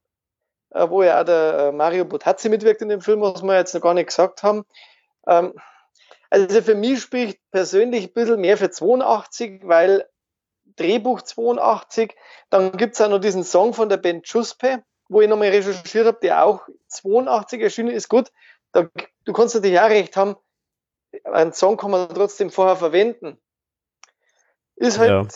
[0.70, 3.74] äh, wo ja auch der äh, Mario Botazzi mitwirkt in dem Film, was wir jetzt
[3.74, 4.64] noch gar nicht gesagt haben.
[5.26, 5.54] Ähm,
[6.30, 10.06] also für mich spricht persönlich ein bisschen mehr für 82, weil
[10.76, 12.14] Drehbuch 82,
[12.50, 16.06] dann gibt es auch noch diesen Song von der Band Chuspe, wo ich nochmal recherchiert
[16.06, 18.08] habe, der auch 82 erschienen ist.
[18.08, 18.30] Gut,
[18.72, 18.88] da,
[19.24, 20.36] du kannst natürlich auch recht haben,
[21.24, 23.38] einen Song kann man trotzdem vorher verwenden.
[24.76, 25.10] Ist halt.
[25.10, 25.26] Ja.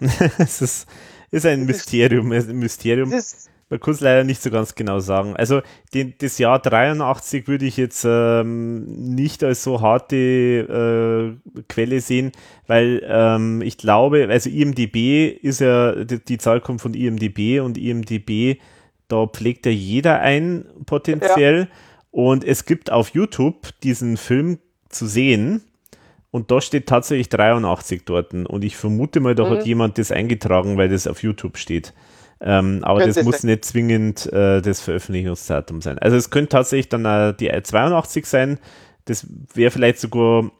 [0.38, 0.88] es ist,
[1.30, 2.32] ist ein Mysterium.
[2.32, 3.12] Ein Mysterium.
[3.12, 5.36] Ist, man kann es leider nicht so ganz genau sagen.
[5.36, 5.60] Also
[5.92, 12.32] den, das Jahr 83 würde ich jetzt ähm, nicht als so harte äh, Quelle sehen,
[12.66, 17.76] weil ähm, ich glaube, also IMDB ist ja, die, die, Zahl kommt von IMDB und
[17.76, 18.58] IMDB,
[19.08, 21.60] da pflegt ja jeder ein potenziell.
[21.60, 21.68] Ja.
[22.10, 24.58] Und es gibt auf YouTube diesen Film
[24.88, 25.62] zu sehen.
[26.30, 28.34] Und da steht tatsächlich 83 dort.
[28.34, 29.50] Und ich vermute mal, da mhm.
[29.50, 31.94] hat jemand das eingetragen, weil das auf YouTube steht.
[32.40, 35.98] Ähm, aber das muss nicht zwingend äh, das Veröffentlichungsdatum sein.
[35.98, 38.58] Also es könnte tatsächlich dann äh, die 82 sein.
[39.06, 40.50] Das wäre vielleicht sogar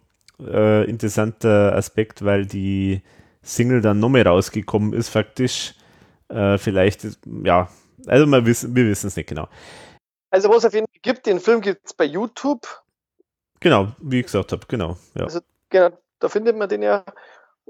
[0.41, 3.03] äh, interessanter Aspekt, weil die
[3.43, 5.75] Single dann nochmal rausgekommen ist, faktisch.
[6.29, 7.07] Äh, vielleicht,
[7.45, 7.69] ja,
[8.07, 9.49] also wir wissen wir es nicht genau.
[10.31, 12.67] Also was es auf jeden Fall gibt, den Film gibt es bei YouTube.
[13.61, 14.97] Genau, wie ich gesagt habe, genau.
[15.15, 15.25] Ja.
[15.25, 17.05] Also genau, da findet man den ja.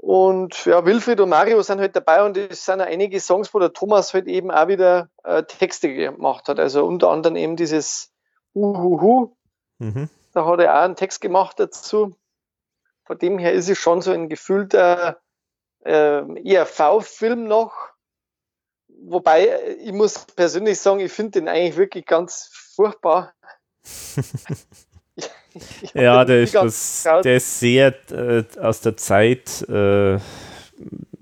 [0.01, 3.59] Und ja, Wilfried und Mario sind halt dabei und es sind ja einige Songs, wo
[3.59, 6.57] der Thomas halt eben auch wieder äh, Texte gemacht hat.
[6.57, 8.09] Also unter anderem eben dieses
[8.55, 9.35] Uhuhu.
[9.79, 10.09] Mhm.
[10.33, 12.15] Da hat er auch einen Text gemacht dazu.
[13.03, 15.19] Von dem her ist es schon so ein gefühlter
[15.83, 17.73] äh, ERV-Film noch.
[18.87, 23.33] Wobei, äh, ich muss persönlich sagen, ich finde den eigentlich wirklich ganz furchtbar.
[25.93, 30.17] ja, der ist, was, der ist sehr äh, aus der Zeit äh,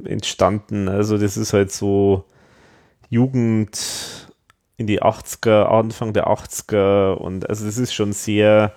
[0.04, 0.90] entstanden.
[0.90, 2.26] Also das ist halt so
[3.10, 4.28] Jugend
[4.78, 8.74] in die 80er, Anfang der 80er und also das ist schon sehr,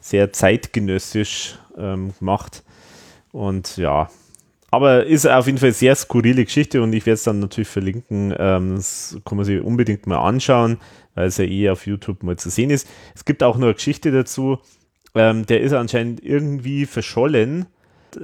[0.00, 2.64] sehr zeitgenössisch ähm, gemacht.
[3.32, 4.08] Und ja,
[4.70, 7.68] aber ist auf jeden Fall eine sehr skurrile Geschichte und ich werde es dann natürlich
[7.68, 8.34] verlinken.
[8.36, 10.78] Ähm, das kann man sich unbedingt mal anschauen,
[11.14, 12.88] weil es ja eh auf YouTube mal zu sehen ist.
[13.14, 14.58] Es gibt auch noch eine Geschichte dazu,
[15.16, 17.66] ähm, der ist anscheinend irgendwie verschollen,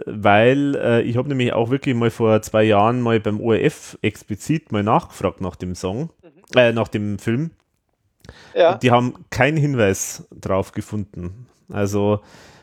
[0.06, 4.72] weil äh, ich habe nämlich auch wirklich mal vor zwei Jahren mal beim ORF explizit
[4.72, 6.58] mal nachgefragt nach dem Song, mhm.
[6.58, 7.50] äh, nach dem Film.
[8.54, 8.76] Ja.
[8.76, 11.46] Die haben keinen Hinweis drauf gefunden.
[11.70, 12.20] Also,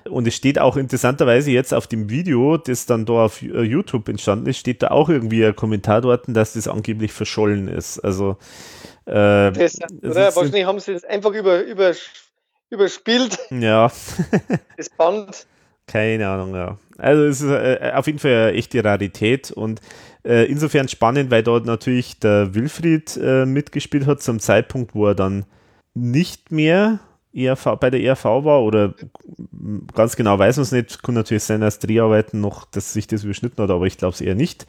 [0.10, 4.08] und es steht auch interessanterweise jetzt auf dem Video, das dann da auf äh, YouTube
[4.08, 8.00] entstanden ist, steht da auch irgendwie ein Kommentar dort, dass das angeblich verschollen ist.
[8.00, 8.38] Also,
[9.08, 10.36] äh, Interessant, oder?
[10.36, 11.94] Wahrscheinlich haben sie das einfach über, über
[12.70, 13.38] überspielt.
[13.50, 13.92] Ja.
[14.78, 15.48] das Band.
[15.88, 16.78] Keine Ahnung, ja.
[16.98, 19.82] Also es ist äh, auf jeden Fall eine echte Rarität und
[20.24, 25.16] äh, insofern spannend, weil dort natürlich der Wilfried äh, mitgespielt hat zum Zeitpunkt, wo er
[25.16, 25.46] dann
[25.96, 27.00] nicht mehr
[27.34, 28.94] ERV, bei der ERV war oder
[29.94, 31.04] ganz genau weiß man es nicht.
[31.04, 34.22] Kann natürlich sein, dass Dreharbeiten noch, dass sich das überschnitten hat, aber ich glaube es
[34.22, 34.68] eher nicht.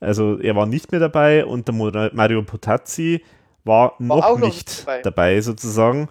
[0.00, 1.74] Also er war nicht mehr dabei und der
[2.14, 3.22] Mario Potazzi
[3.64, 5.02] war, war noch, nicht noch dabei.
[5.02, 6.08] dabei sozusagen.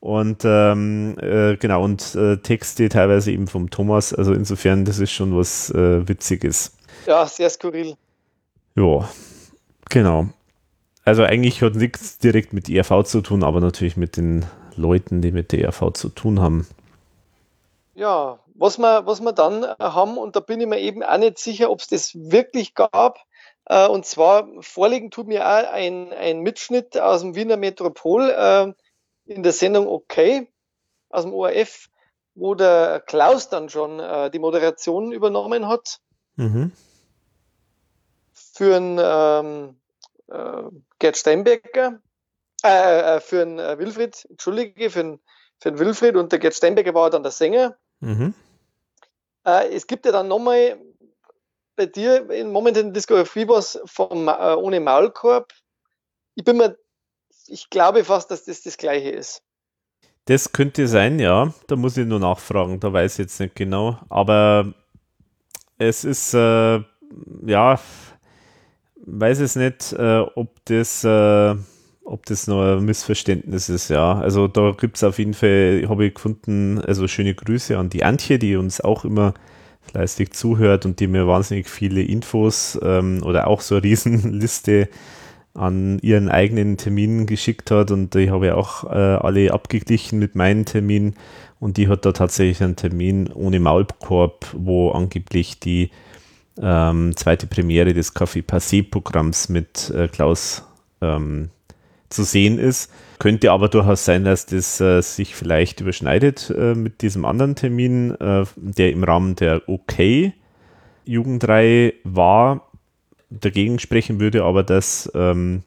[0.00, 4.14] Und ähm, äh, genau, und äh, Texte teilweise eben vom Thomas.
[4.14, 6.74] Also insofern, das ist schon was äh, Witziges.
[7.06, 7.96] Ja, sehr skurril.
[8.76, 9.08] Ja,
[9.90, 10.28] genau.
[11.04, 14.46] Also eigentlich hat nichts direkt mit ERV zu tun, aber natürlich mit den
[14.76, 16.66] Leuten, die mit der ERV zu tun haben.
[17.94, 21.38] Ja, was wir, was wir dann haben, und da bin ich mir eben auch nicht
[21.38, 23.18] sicher, ob es das wirklich gab.
[23.66, 28.72] Äh, und zwar vorliegen tut mir auch ein, ein Mitschnitt aus dem Wiener Metropol äh,
[29.30, 30.52] in der Sendung Okay
[31.08, 31.88] aus dem ORF,
[32.34, 36.00] wo der Klaus dann schon äh, die Moderation übernommen hat.
[36.36, 36.72] Mhm.
[38.32, 39.80] Für einen ähm,
[40.28, 40.62] äh,
[40.98, 42.00] Gerd Steinbecker,
[42.64, 45.20] äh, äh für einen äh, Wilfried, entschuldige, für einen,
[45.58, 47.76] für einen Wilfried und der Gerd Steinbecker war dann der Sänger.
[48.00, 48.34] Mhm.
[49.46, 50.80] Äh, es gibt ja dann nochmal
[51.76, 55.52] bei dir in momentan Discovery was vom ohne Maulkorb.
[56.34, 56.76] Ich bin mir,
[57.50, 59.42] ich glaube fast, dass das das gleiche ist.
[60.26, 61.52] Das könnte sein, ja.
[61.66, 62.78] Da muss ich nur nachfragen.
[62.78, 63.98] Da weiß ich jetzt nicht genau.
[64.08, 64.72] Aber
[65.78, 66.80] es ist, äh,
[67.46, 67.80] ja,
[69.04, 71.56] weiß es nicht, äh, ob das, äh,
[72.04, 74.20] ob das noch ein Missverständnis ist, ja.
[74.20, 78.04] Also da gibt es auf jeden Fall, habe ich gefunden, also schöne Grüße an die
[78.04, 79.34] Antje, die uns auch immer
[79.80, 84.88] fleißig zuhört und die mir wahnsinnig viele Infos ähm, oder auch so eine Riesenliste
[85.54, 90.34] an ihren eigenen Terminen geschickt hat und die habe ich auch äh, alle abgeglichen mit
[90.34, 91.14] meinen Terminen
[91.58, 95.90] und die hat da tatsächlich einen Termin ohne Maulkorb, wo angeblich die
[96.60, 100.64] ähm, zweite Premiere des Café Passé-Programms mit äh, Klaus
[101.00, 101.50] ähm,
[102.08, 102.92] zu sehen ist.
[103.18, 108.12] Könnte aber durchaus sein, dass das äh, sich vielleicht überschneidet äh, mit diesem anderen Termin,
[108.12, 110.32] äh, der im Rahmen der OK
[111.04, 112.69] Jugendreihe war.
[113.30, 115.62] Dagegen sprechen würde aber, dass ähm,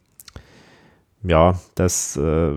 [1.23, 2.51] ja, das, äh,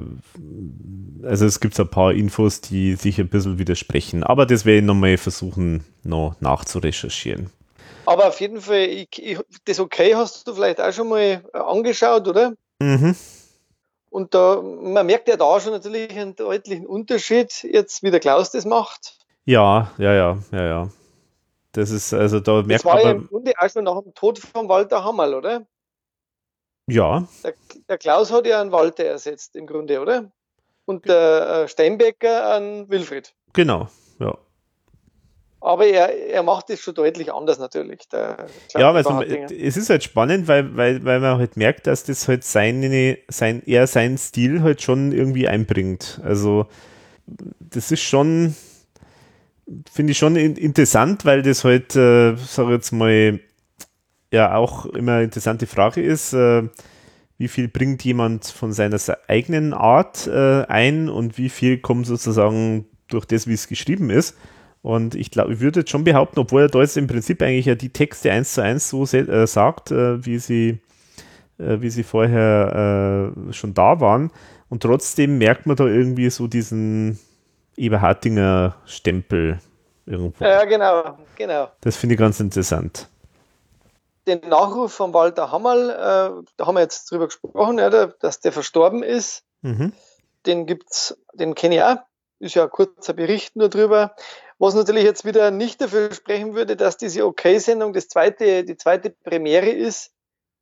[1.23, 4.79] also es gibt so ein paar Infos, die sich ein bisschen widersprechen, aber das werde
[4.79, 7.51] ich nochmal versuchen, noch nachzurecherchieren.
[8.07, 12.27] Aber auf jeden Fall, ich, ich, das Okay hast du vielleicht auch schon mal angeschaut,
[12.27, 12.55] oder?
[12.81, 13.15] Mhm.
[14.11, 18.51] Und da, man merkt ja da schon natürlich einen deutlichen Unterschied, jetzt wie der Klaus
[18.51, 19.19] das macht.
[19.45, 20.89] Ja, ja, ja, ja, ja.
[21.77, 22.79] Das ist, also da merkt man.
[22.79, 25.67] Das war ja im Grunde schon nach dem Tod von Walter Hammerl, oder?
[26.89, 27.29] Ja.
[27.45, 27.55] Der,
[27.89, 30.31] der, Klaus hat ja einen Walter ersetzt, im Grunde, oder?
[30.87, 33.35] Und der äh, Steinbecker an Wilfried.
[33.53, 33.89] Genau,
[34.21, 34.39] ja.
[35.61, 38.03] Aber er, er macht es schon deutlich anders natürlich.
[38.13, 42.45] ja, also es ist halt spannend, weil, weil, weil man halt merkt, dass das halt
[42.45, 46.21] seine, sein, er seinen Stil halt schon irgendwie einbringt.
[46.23, 46.67] Also
[47.27, 48.55] das ist schon,
[49.91, 53.41] finde ich schon interessant, weil das halt, äh, sag jetzt mal,
[54.33, 56.33] ja auch immer eine interessante Frage ist.
[56.33, 56.65] Äh,
[57.39, 58.99] wie viel bringt jemand von seiner
[59.29, 64.37] eigenen Art äh, ein und wie viel kommt sozusagen durch das, wie es geschrieben ist.
[64.83, 67.67] Und ich glaube, ich würde jetzt schon behaupten, obwohl er da jetzt im Prinzip eigentlich
[67.67, 70.79] ja die Texte eins zu eins so äh, sagt, äh, wie sie,
[71.59, 74.31] äh, wie sie vorher äh, schon da waren.
[74.69, 77.19] Und trotzdem merkt man da irgendwie so diesen
[77.77, 79.61] Eberhardinger Stempel
[80.07, 80.45] irgendwo.
[80.45, 81.69] Ja, genau, genau.
[81.81, 83.09] Das finde ich ganz interessant.
[84.27, 88.53] Den Nachruf von Walter Hammerl, äh, da haben wir jetzt drüber gesprochen, ja, dass der
[88.53, 89.45] verstorben ist.
[89.63, 89.93] Mhm.
[90.47, 91.97] Den gibt's, den kenne ich auch.
[92.39, 94.15] Ist ja ein kurzer Bericht nur drüber.
[94.59, 99.11] Was natürlich jetzt wieder nicht dafür sprechen würde, dass diese OK-Sendung das zweite, die zweite
[99.11, 100.13] Premiere ist,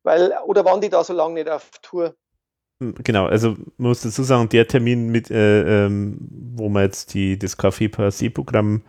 [0.03, 2.15] weil, oder waren die da so lange nicht auf Tour?
[2.79, 6.17] Hm, genau, also man muss dazu sagen, der Termin, mit, äh, ähm,
[6.55, 8.81] wo man jetzt die, das Se-Programm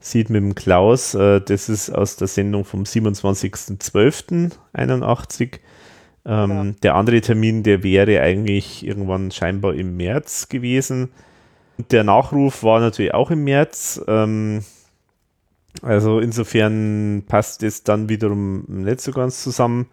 [0.00, 5.60] sieht mit dem Klaus, äh, das ist aus der Sendung vom 27.12.81.
[6.24, 6.64] Ähm, ja.
[6.82, 11.10] Der andere Termin, der wäre eigentlich irgendwann scheinbar im März gewesen.
[11.90, 14.02] Der Nachruf war natürlich auch im März.
[14.06, 14.62] Ähm,
[15.80, 19.88] also insofern passt es dann wiederum nicht so ganz zusammen.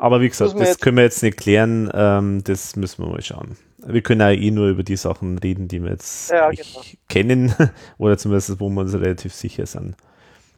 [0.00, 1.90] Aber wie gesagt, das können wir jetzt nicht klären.
[1.92, 3.58] Ähm, das müssen wir mal schauen.
[3.76, 6.80] Wir können ja eh nur über die Sachen reden, die wir jetzt ja, genau.
[7.10, 7.54] kennen
[7.98, 9.96] oder zumindest, wo wir uns relativ sicher sind.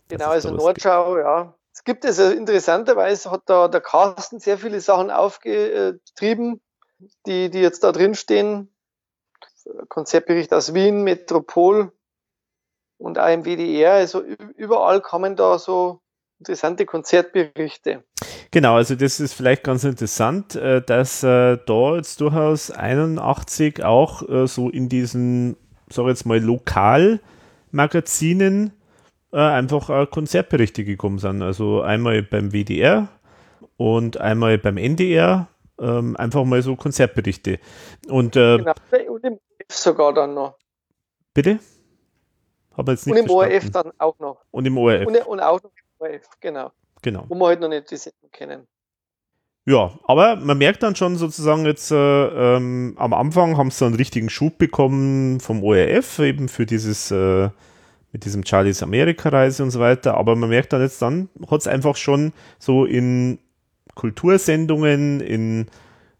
[0.06, 1.24] Genau, also Nordschau, gibt.
[1.24, 1.54] ja.
[1.74, 6.60] Es gibt es also interessanterweise, hat da der Carsten sehr viele Sachen aufgetrieben,
[7.26, 8.72] die, die jetzt da drin stehen.
[9.88, 11.90] Konzeptbericht aus Wien, Metropol
[12.96, 13.94] und auch im WDR.
[13.94, 14.22] Also
[14.54, 16.00] überall kommen da so
[16.42, 18.02] interessante Konzertberichte.
[18.50, 24.28] Genau, also das ist vielleicht ganz interessant, äh, dass äh, da jetzt durchaus 81 auch
[24.28, 25.56] äh, so in diesen,
[25.88, 28.72] sag jetzt mal, Lokalmagazinen
[29.34, 31.40] einfach Konzertberichte gekommen sind.
[31.40, 33.08] Also einmal beim WDR
[33.78, 35.48] und einmal beim NDR
[35.80, 37.58] ähm, einfach mal so Konzertberichte.
[38.08, 38.74] Und, genau.
[39.08, 39.38] und im
[39.70, 40.58] sogar dann noch.
[41.32, 41.60] Bitte?
[42.74, 43.54] Aber jetzt nicht und im verstanden.
[43.54, 44.44] ORF dann auch noch.
[44.50, 45.06] Und im ORF.
[45.06, 45.70] Und, und auch noch
[46.02, 46.72] im ORF, genau.
[47.02, 47.24] Genau.
[47.28, 48.66] Wo wir halt noch nicht die Sendung kennen.
[49.64, 51.96] Ja, aber man merkt dann schon sozusagen jetzt äh,
[52.56, 57.48] ähm, am Anfang haben sie einen richtigen Schub bekommen vom ORF, eben für dieses äh,
[58.12, 60.16] mit diesem Charlies Amerika-Reise und so weiter.
[60.16, 63.38] Aber man merkt dann jetzt dann, hat es einfach schon so in
[63.94, 65.66] Kultursendungen, in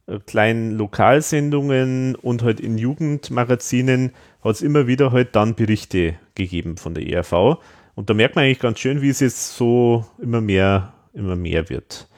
[0.07, 4.13] äh, kleinen Lokalsendungen und halt in Jugendmagazinen
[4.43, 7.59] hat es immer wieder halt dann Berichte gegeben von der ERV.
[7.95, 11.69] Und da merkt man eigentlich ganz schön, wie es jetzt so immer mehr, immer mehr
[11.69, 12.09] wird.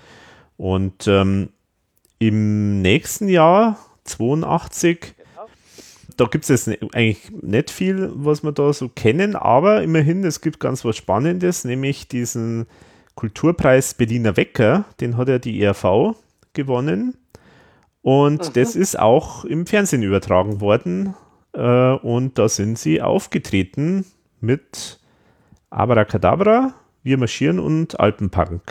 [0.56, 1.50] Und ähm,
[2.18, 5.14] im nächsten Jahr, 82,
[6.16, 10.40] da gibt es jetzt eigentlich nicht viel, was wir da so kennen, aber immerhin, es
[10.40, 12.66] gibt ganz was Spannendes, nämlich diesen
[13.16, 16.14] Kulturpreis Berliner Wecker, den hat ja die ERV
[16.52, 17.16] gewonnen.
[18.02, 18.52] Und mhm.
[18.54, 21.14] das ist auch im Fernsehen übertragen worden.
[21.52, 24.04] Äh, und da sind sie aufgetreten
[24.40, 25.00] mit
[25.74, 26.72] Abracadabra,
[27.02, 28.62] Wir marschieren und Alpenpunk.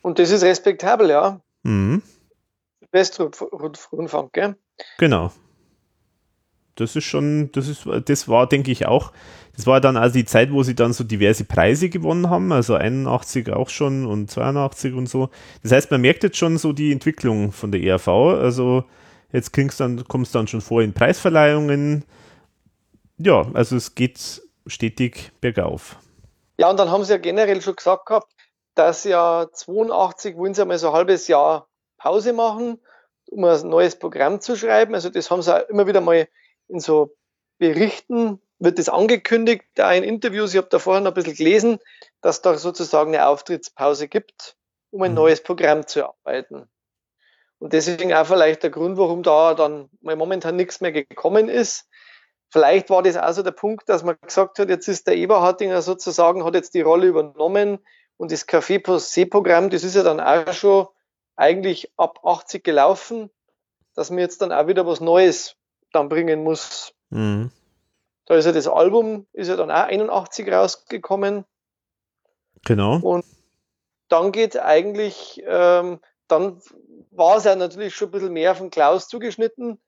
[0.00, 1.40] Und das ist respektabel, ja.
[1.62, 2.02] Mhm.
[2.90, 4.56] Westrundfunk, gell?
[4.98, 5.30] Genau.
[6.74, 9.12] Das ist schon, das ist, das war, denke ich, auch,
[9.54, 12.74] das war dann also die Zeit, wo sie dann so diverse Preise gewonnen haben, also
[12.74, 15.28] 81 auch schon und 82 und so.
[15.62, 18.08] Das heißt, man merkt jetzt schon so die Entwicklung von der ERV.
[18.08, 18.84] Also
[19.32, 22.04] jetzt dann, kommt es dann schon vor in Preisverleihungen.
[23.18, 25.98] Ja, also es geht stetig bergauf.
[26.56, 28.32] Ja, und dann haben sie ja generell schon gesagt gehabt,
[28.74, 32.80] dass ja 82 wollen sie mal so ein halbes Jahr Pause machen,
[33.30, 34.94] um ein neues Programm zu schreiben.
[34.94, 36.28] Also das haben sie auch immer wieder mal
[36.68, 37.16] in so
[37.58, 41.78] Berichten wird das angekündigt, da in Interviews, ich habe da vorhin ein bisschen gelesen,
[42.20, 44.56] dass da sozusagen eine Auftrittspause gibt,
[44.90, 45.16] um ein mhm.
[45.16, 46.68] neues Programm zu erarbeiten.
[47.58, 51.88] Und deswegen auch vielleicht der Grund, warum da dann momentan nichts mehr gekommen ist.
[52.52, 56.44] Vielleicht war das also der Punkt, dass man gesagt hat, jetzt ist der Eberhardinger sozusagen,
[56.44, 57.78] hat jetzt die Rolle übernommen
[58.18, 60.86] und das Café Posé-Programm, das ist ja dann auch schon
[61.34, 63.30] eigentlich ab 80 gelaufen,
[63.94, 65.56] dass man jetzt dann auch wieder was Neues
[65.92, 66.92] dann bringen muss.
[67.08, 67.50] Mhm.
[68.26, 71.46] Da ist ja das Album, ist ja dann auch 81 rausgekommen.
[72.66, 72.98] Genau.
[72.98, 73.24] Und
[74.08, 76.60] dann geht eigentlich, ähm, dann
[77.10, 79.80] war es ja natürlich schon ein bisschen mehr von Klaus zugeschnitten,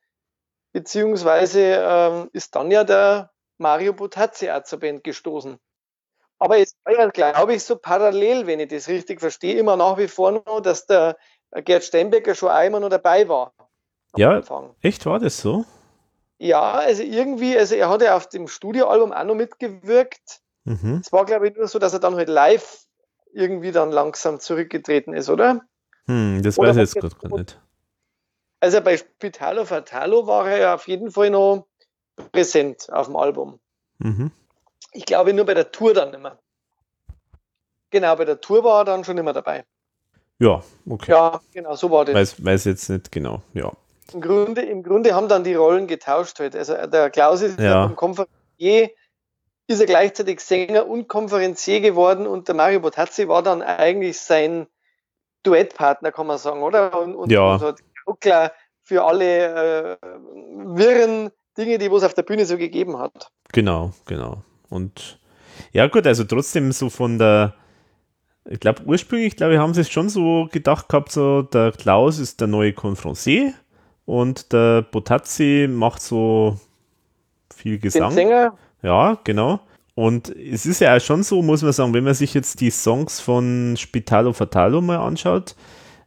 [0.74, 5.56] beziehungsweise ähm, ist dann ja der Mario Butazzi auch zur Band gestoßen.
[6.38, 9.96] Aber es war ja, glaube ich, so parallel, wenn ich das richtig verstehe, immer nach
[9.96, 11.16] wie vor noch, dass der
[11.64, 13.54] Gerd Steinbecker schon einmal noch dabei war.
[14.16, 14.74] Ja, Anfang.
[14.82, 15.64] echt war das so?
[16.38, 20.40] Ja, also irgendwie, also er hat ja auf dem Studioalbum auch noch mitgewirkt.
[20.64, 21.00] Mhm.
[21.04, 22.84] Es war, glaube ich, nur so, dass er dann halt live
[23.32, 25.60] irgendwie dann langsam zurückgetreten ist, oder?
[26.06, 27.60] Hm, das oder weiß ich jetzt gerade gar nicht.
[28.64, 31.66] Also bei Spitalo Fatalo war er ja auf jeden Fall noch
[32.32, 33.60] präsent auf dem Album.
[33.98, 34.30] Mhm.
[34.92, 36.38] Ich glaube nur bei der Tour dann mehr.
[37.90, 39.66] Genau, bei der Tour war er dann schon immer dabei.
[40.38, 41.10] Ja, okay.
[41.10, 42.14] Ja, genau, so war das.
[42.14, 43.70] Weiß, weiß jetzt nicht genau, ja.
[44.14, 46.56] Im Grunde, Im Grunde haben dann die Rollen getauscht halt.
[46.56, 47.92] Also der Klaus ist ja.
[47.94, 48.92] Konferencier,
[49.66, 54.68] ist er gleichzeitig Sänger und Konferencier geworden und der Mario Botazzi war dann eigentlich sein
[55.42, 56.98] Duettpartner, kann man sagen, oder?
[56.98, 57.56] Und, und, ja.
[57.56, 57.82] und
[58.20, 58.52] klar
[58.82, 59.96] für alle äh,
[60.76, 63.30] wirren Dinge, die es auf der Bühne so gegeben hat.
[63.52, 64.42] Genau, genau.
[64.68, 65.18] Und
[65.72, 67.54] ja gut, also trotzdem so von der
[68.46, 72.18] ich glaube, ursprünglich, glaube ich, haben sie es schon so gedacht gehabt, so der Klaus
[72.18, 73.54] ist der neue Confrancier
[74.04, 76.58] und der Botazzi macht so
[77.54, 78.10] viel Gesang.
[78.10, 78.58] Den Sänger.
[78.82, 79.60] Ja, genau.
[79.94, 82.70] Und es ist ja auch schon so, muss man sagen, wenn man sich jetzt die
[82.70, 85.54] Songs von Spitalo Fatalo mal anschaut.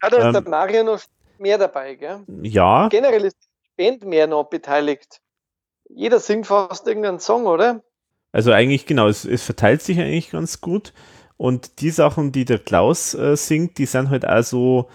[0.03, 0.99] Ja, da ist ähm, der Mario noch
[1.39, 2.21] mehr dabei, gell?
[2.41, 2.87] Ja.
[2.89, 5.19] Generell ist die Band mehr noch beteiligt.
[5.89, 7.83] Jeder singt fast irgendeinen Song, oder?
[8.31, 10.93] Also eigentlich, genau, es, es verteilt sich eigentlich ganz gut.
[11.37, 14.89] Und die Sachen, die der Klaus äh, singt, die sind halt also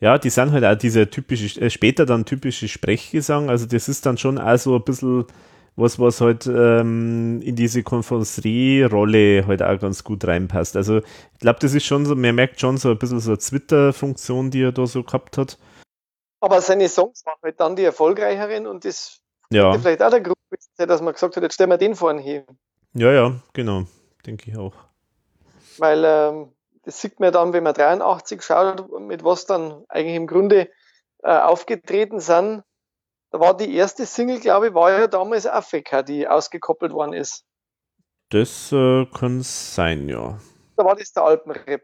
[0.00, 3.50] ja, die sind halt auch diese typische, äh, später dann typische Sprechgesang.
[3.50, 5.24] Also das ist dann schon also ein bisschen
[5.76, 10.76] was, was halt ähm, in diese Konferencerie-Rolle halt auch ganz gut reinpasst.
[10.76, 13.38] Also ich glaube, das ist schon so, man merkt schon so ein bisschen so eine
[13.38, 15.58] Twitter-Funktion, die er da so gehabt hat.
[16.40, 19.20] Aber seine Songs waren halt dann die erfolgreicheren und das
[19.50, 19.76] ja.
[19.78, 20.38] vielleicht auch der Grund,
[20.76, 22.44] dass man gesagt hat, jetzt stellen wir den vorne hin.
[22.94, 23.84] Ja, ja, genau,
[24.24, 24.74] denke ich auch.
[25.78, 26.52] Weil ähm,
[26.84, 30.70] das sieht man dann, wenn man 83 schaut, mit was dann eigentlich im Grunde
[31.22, 32.62] äh, aufgetreten sind.
[33.30, 37.44] Da war die erste Single, glaube ich, war ja damals Afrika, die ausgekoppelt worden ist.
[38.30, 40.38] Das äh, kann sein, ja.
[40.76, 41.82] Da war das der Alpenrap.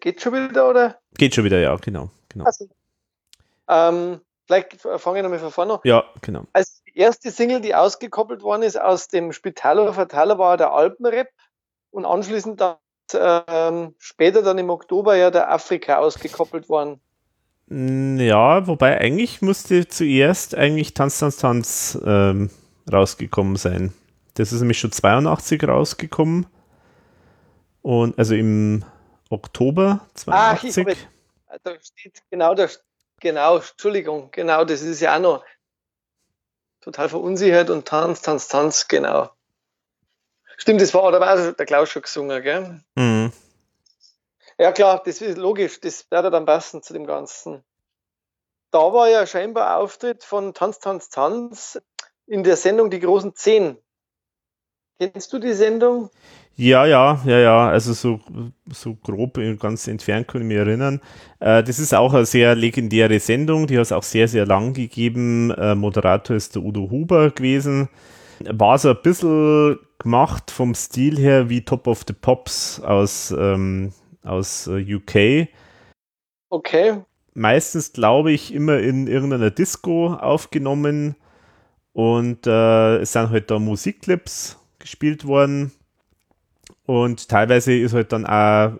[0.00, 0.98] Geht schon wieder, oder?
[1.18, 2.10] Geht schon wieder, ja, genau.
[2.28, 2.44] genau.
[2.44, 2.66] Also,
[3.72, 5.80] ähm, vielleicht fange ich nochmal von vorne an.
[5.84, 6.44] Ja, genau.
[6.52, 11.28] Als die erste Single, die ausgekoppelt worden ist aus dem Spitaler Verteiler, war der Alpenrap
[11.90, 12.76] und anschließend dann
[13.14, 17.00] ähm, später dann im Oktober ja der Afrika ausgekoppelt worden.
[17.68, 22.50] Ja, wobei eigentlich musste zuerst eigentlich Tanz, Tanz, Tanz ähm,
[22.90, 23.94] rausgekommen sein.
[24.34, 26.46] Das ist nämlich schon 82 rausgekommen.
[27.82, 28.84] Und also im
[29.30, 30.86] Oktober 82.
[30.86, 30.98] Ach, ich,
[31.62, 32.68] da steht genau, da,
[33.22, 35.44] genau, Entschuldigung, genau, das ist ja auch noch
[36.82, 39.30] total verunsichert und Tanz, Tanz, Tanz, genau.
[40.58, 42.82] Stimmt, das war, da war der Klaus schon gesungen, gell?
[42.96, 43.32] Mhm.
[44.58, 47.64] Ja, klar, das ist logisch, das würde dann passen zu dem Ganzen.
[48.70, 51.80] Da war ja scheinbar Auftritt von Tanz, Tanz, Tanz
[52.26, 53.78] in der Sendung Die großen Zehn.
[54.98, 56.10] Kennst du die Sendung?
[56.56, 58.20] Ja, ja, ja, ja, also so,
[58.70, 61.00] so grob, ganz entfernt kann ich mich erinnern.
[61.40, 64.74] Äh, das ist auch eine sehr legendäre Sendung, die hat es auch sehr, sehr lang
[64.74, 65.50] gegeben.
[65.52, 67.88] Äh, Moderator ist der Udo Huber gewesen.
[68.40, 73.92] War so ein bisschen gemacht vom Stil her wie Top of the Pops aus, ähm,
[74.22, 75.48] aus äh, UK.
[76.50, 77.00] Okay.
[77.32, 81.16] Meistens, glaube ich, immer in irgendeiner Disco aufgenommen
[81.94, 85.72] und äh, es sind halt da Musikclips gespielt worden
[86.92, 88.72] und teilweise ist halt dann auch,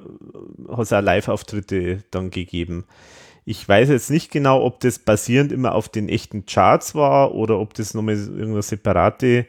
[0.68, 2.84] hat es auch Live-Auftritte dann gegeben.
[3.46, 7.58] Ich weiß jetzt nicht genau, ob das basierend immer auf den echten Charts war oder
[7.58, 9.46] ob das nochmal irgendeine separate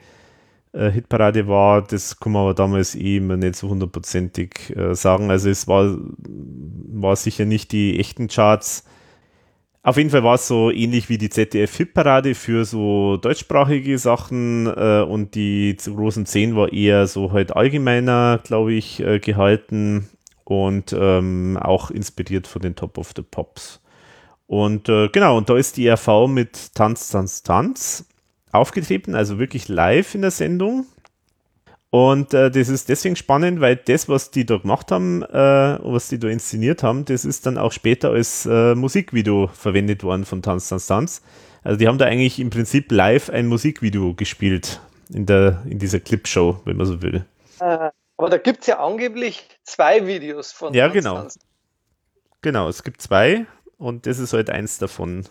[0.71, 1.81] äh, Hitparade war.
[1.81, 5.29] Das kann man aber damals eh immer nicht so hundertprozentig äh, sagen.
[5.29, 8.85] Also es war, war sicher nicht die echten Charts.
[9.85, 15.01] Auf jeden Fall war es so ähnlich wie die ZDF-Hitparade für so deutschsprachige Sachen äh,
[15.01, 20.09] und die großen 10 war eher so halt allgemeiner, glaube ich, äh, gehalten
[20.45, 23.81] und ähm, auch inspiriert von den Top of the Pops.
[24.47, 28.05] Und äh, genau, und da ist die RV mit Tanz, Tanz, Tanz
[28.53, 30.85] aufgetreten, also wirklich live in der Sendung.
[31.93, 36.07] Und äh, das ist deswegen spannend, weil das, was die da gemacht haben, äh, was
[36.07, 40.41] die da inszeniert haben, das ist dann auch später als äh, Musikvideo verwendet worden von
[40.41, 41.21] Tanz, Tanz, Tanz.
[41.61, 44.81] Also die haben da eigentlich im Prinzip live ein Musikvideo gespielt
[45.13, 47.25] in, der, in dieser Clipshow, wenn man so will.
[47.59, 51.15] Äh, aber da gibt es ja angeblich zwei Videos von Ja, Tanz, genau.
[51.17, 51.39] Tanz.
[52.41, 53.45] Genau, es gibt zwei
[53.77, 55.25] und das ist halt eins davon.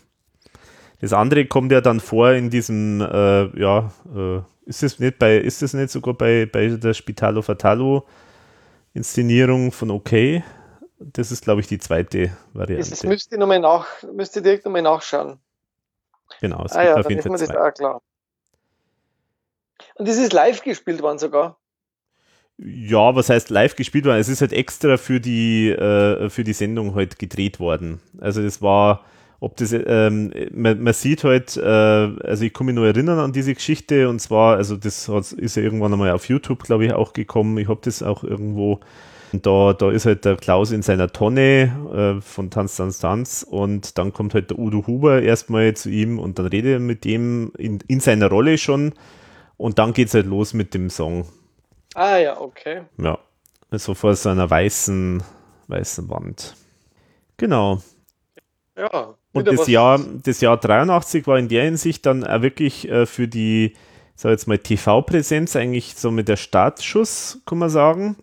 [1.01, 5.37] Das andere kommt ja dann vor in diesem, äh, ja, äh, ist das nicht bei,
[5.37, 8.07] ist das nicht sogar bei, bei der Spitalo Fatalo
[8.95, 10.43] Inszenierung von OK?
[10.99, 12.91] Das ist, glaube ich, die zweite Variante.
[12.91, 15.39] Das müsste, noch mal nach, müsste direkt nochmal nachschauen.
[16.41, 17.47] Genau, es ah, ja, auf jeden Fall zwei.
[17.47, 18.03] Das auch klar.
[19.97, 21.59] Und das ist live gespielt worden sogar.
[22.59, 24.19] Ja, was heißt live gespielt worden?
[24.19, 28.01] Es ist halt extra für die, äh, für die Sendung halt gedreht worden.
[28.21, 29.05] Also es war
[29.43, 33.33] ob das, ähm, man, man, sieht halt, äh, also ich kann mich nur erinnern an
[33.33, 36.93] diese Geschichte und zwar, also das hat, ist ja irgendwann einmal auf YouTube, glaube ich,
[36.93, 37.59] auch gekommen.
[37.59, 38.79] Ich habe das auch irgendwo.
[39.33, 43.99] Da, da ist halt der Klaus in seiner Tonne äh, von Tanz, Tanz, Tanz und
[43.99, 47.51] dann kommt halt der Udo Huber erstmal zu ihm und dann redet er mit dem
[47.59, 48.95] in, in seiner Rolle schon
[49.57, 51.27] und dann geht es halt los mit dem Song.
[51.95, 52.83] Ah ja, okay.
[52.99, 53.19] Ja,
[53.71, 55.21] also vor so einer weißen,
[55.67, 56.55] weißen Wand.
[57.39, 57.83] Genau.
[58.77, 63.07] Ja, und das Jahr, das Jahr 83 war in der Hinsicht dann auch wirklich äh,
[63.07, 63.75] für die,
[64.15, 68.17] sag jetzt mal, TV-Präsenz eigentlich so mit der Startschuss, kann man sagen.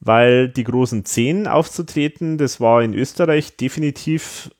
[0.00, 4.50] Weil die großen Zehn aufzutreten, das war in Österreich definitiv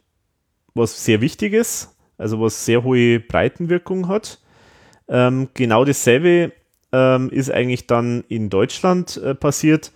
[0.74, 4.40] was sehr Wichtiges, also was sehr hohe Breitenwirkung hat.
[5.08, 6.52] Ähm, genau dasselbe
[6.92, 9.92] ähm, ist eigentlich dann in Deutschland äh, passiert.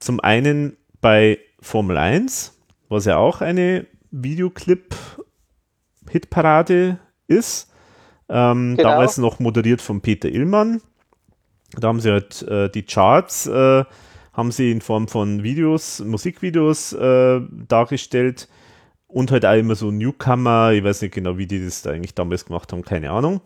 [0.00, 7.72] Zum einen bei Formel 1, was ja auch eine Videoclip-Hitparade ist.
[8.28, 8.90] Ähm, genau.
[8.90, 10.80] Damals noch moderiert von Peter Illmann.
[11.72, 13.84] Da haben sie halt äh, die Charts, äh,
[14.32, 18.48] haben sie in Form von Videos, Musikvideos äh, dargestellt
[19.06, 22.14] und halt auch immer so Newcomer, ich weiß nicht genau, wie die das da eigentlich
[22.14, 23.40] damals gemacht haben, keine Ahnung.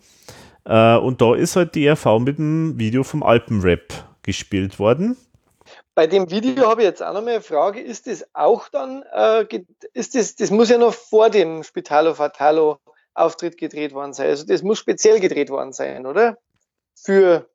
[0.65, 5.17] Äh, und da ist halt die RV mit dem Video vom Alpenrap gespielt worden.
[5.95, 7.81] Bei dem Video habe ich jetzt auch noch mal eine Frage.
[7.81, 9.47] Ist das auch dann, äh,
[9.93, 12.79] ist das, das muss ja noch vor dem Spitalo Fatalo
[13.15, 14.29] Auftritt gedreht worden sein.
[14.29, 16.39] Also das muss speziell gedreht worden sein, oder?
[16.95, 17.47] Für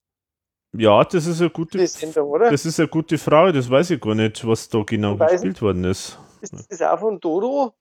[0.73, 2.51] ja, das ist eine gute Sendung, oder?
[2.51, 5.85] Das ist eine gute Frage, das weiß ich gar nicht, was da genau gespielt worden
[5.85, 6.19] ist.
[6.41, 7.73] Ist das auch von Dodo?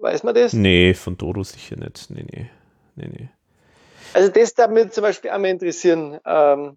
[0.00, 0.52] Weiß man das?
[0.52, 2.10] Nee, von Dodo sicher nicht.
[2.10, 2.50] Nee, nee.
[2.96, 3.28] nee, nee.
[4.12, 6.20] Also das darf mich zum Beispiel auch mal interessieren.
[6.26, 6.76] Ähm,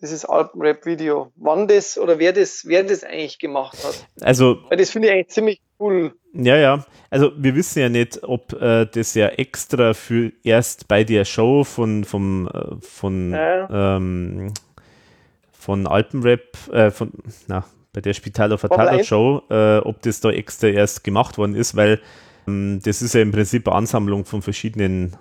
[0.00, 4.06] dieses Alpenrap-Video, wann das oder wer das, wer das eigentlich gemacht hat.
[4.20, 6.14] Also, Weil das finde ich eigentlich ziemlich cool.
[6.32, 6.84] Ja, ja.
[7.10, 11.64] Also wir wissen ja nicht, ob äh, das ja extra für erst bei der Show
[11.64, 13.96] von vom äh, von ja.
[13.96, 14.52] ähm,
[15.52, 17.12] von Alpenrap, äh, von
[17.48, 21.76] na, bei der Spitaler Fatala Show, äh, ob das da extra erst gemacht worden ist,
[21.76, 22.00] weil
[22.46, 25.16] ähm, das ist ja im Prinzip eine Ansammlung von verschiedenen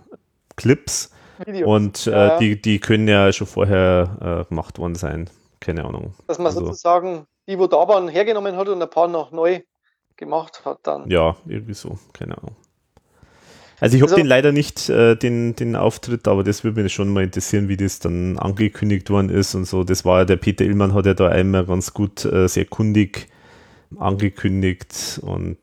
[0.56, 1.12] Clips
[1.46, 1.74] Video.
[1.74, 2.38] Und äh, ja.
[2.38, 5.30] die, die können ja schon vorher äh, gemacht worden sein.
[5.60, 6.14] Keine Ahnung.
[6.28, 9.62] Dass man also, sozusagen die, wo da waren, hergenommen hat und ein paar noch neu
[10.18, 11.10] gemacht hat dann.
[11.10, 11.98] Ja, irgendwie so.
[12.14, 12.56] Keine Ahnung.
[13.82, 16.94] Also ich habe also, den leider nicht, äh, den, den Auftritt, aber das würde mich
[16.94, 19.86] schon mal interessieren, wie das dann angekündigt worden ist und so.
[19.86, 23.28] Das war ja, der Peter Illmann hat ja da einmal ganz gut, äh, sehr kundig
[23.98, 25.60] angekündigt und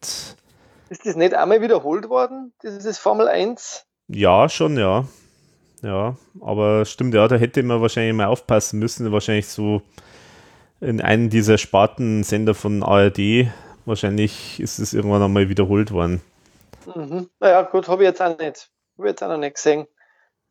[0.89, 3.85] Ist das nicht einmal wiederholt worden, dieses Formel 1?
[4.09, 5.05] Ja, schon, ja
[5.83, 9.13] Ja, aber stimmt, ja, da hätte man wahrscheinlich mal aufpassen müssen.
[9.13, 9.83] Wahrscheinlich so
[10.81, 13.49] in einem dieser Spartensender von ARD.
[13.85, 16.23] Wahrscheinlich ist es irgendwann einmal wiederholt worden.
[16.95, 17.29] Mhm.
[17.41, 18.71] Naja, gut, habe ich jetzt auch nicht.
[18.99, 19.87] Habe jetzt auch noch nicht gesehen.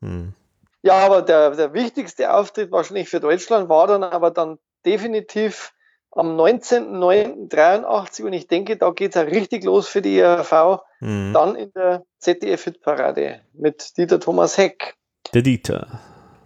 [0.02, 0.34] Hm.
[0.82, 5.74] Ja, aber der, der wichtigste Auftritt wahrscheinlich für Deutschland war dann aber dann definitiv
[6.12, 10.82] am 19.09.83 und ich denke, da geht es auch richtig los für die ERV.
[11.00, 11.34] Mhm.
[11.34, 14.96] Dann in der ZDF-Hitparade mit Dieter Thomas Heck.
[15.34, 16.00] Der Dieter,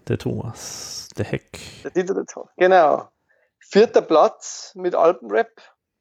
[0.08, 1.60] der Thomas, der Heck.
[1.84, 3.10] Der Dieter, der Thomas, genau.
[3.60, 5.50] Vierter Platz mit Alpenrap.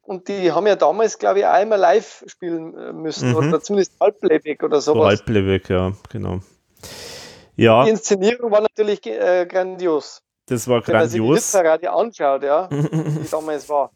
[0.02, 3.30] Und die haben ja damals, glaube ich, auch immer live spielen äh, müssen.
[3.30, 3.36] Mhm.
[3.36, 5.02] Oder zumindest Halbplayback oder sowas.
[5.02, 6.40] So Halbplayback, ja, genau.
[7.56, 7.84] Ja.
[7.84, 10.22] Die Inszenierung war natürlich äh, grandios.
[10.46, 11.12] Das war grandios.
[11.12, 13.90] Wenn man sich die Hitparade anschaut, ja, wie damals war.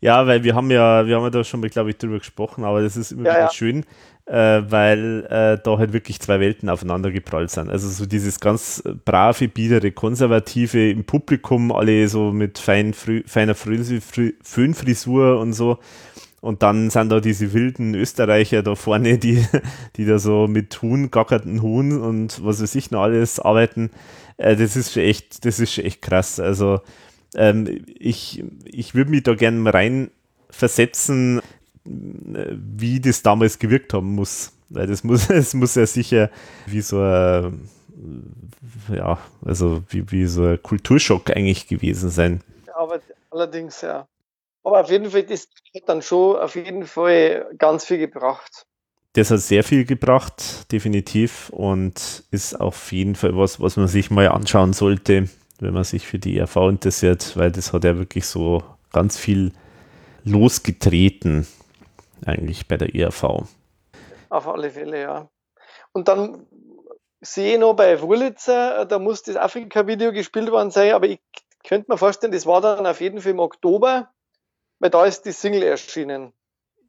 [0.00, 2.64] Ja, weil wir haben ja, wir haben ja da schon mal, glaube ich, drüber gesprochen,
[2.64, 3.50] aber das ist immer ja, wieder ja.
[3.50, 3.84] schön,
[4.28, 7.70] äh, weil äh, da halt wirklich zwei Welten aufeinander geprallt sind.
[7.70, 13.54] Also so dieses ganz brave, biedere, konservative im Publikum, alle so mit fein, frü, feiner
[13.54, 15.78] Föhnfrisur und so.
[16.40, 19.44] Und dann sind da diese wilden Österreicher da vorne, die,
[19.96, 23.90] die da so mit Huhn, gackerten Huhn und was weiß ich noch alles arbeiten.
[24.36, 26.38] Äh, das ist schon echt, das ist schon echt krass.
[26.38, 26.80] Also
[27.34, 30.10] ähm, ich, ich würde mich da gerne rein
[30.50, 31.40] versetzen,
[31.88, 34.52] wie das damals gewirkt haben muss.
[34.68, 36.30] Weil das muss, das muss ja sicher
[36.66, 37.68] wie so ein,
[38.92, 42.42] ja, also wie, wie so ein Kulturschock eigentlich gewesen sein.
[42.74, 44.06] Aber allerdings, ja.
[44.64, 48.66] Aber auf jeden Fall, das hat dann schon auf jeden Fall ganz viel gebracht.
[49.14, 54.10] Das hat sehr viel gebracht, definitiv, und ist auf jeden Fall was, was man sich
[54.10, 55.28] mal anschauen sollte,
[55.58, 58.62] wenn man sich für die ERV interessiert, weil das hat ja wirklich so
[58.92, 59.52] ganz viel
[60.24, 61.46] losgetreten,
[62.26, 63.46] eigentlich bei der ERV.
[64.30, 65.28] Auf alle Fälle, ja.
[65.92, 66.46] Und dann
[67.20, 71.20] sehe ich noch bei Wurlitzer, da muss das Afrika-Video gespielt worden sein, aber ich
[71.66, 74.10] könnte mir vorstellen, das war dann auf jeden Fall im Oktober,
[74.78, 76.32] weil da ist die Single erschienen.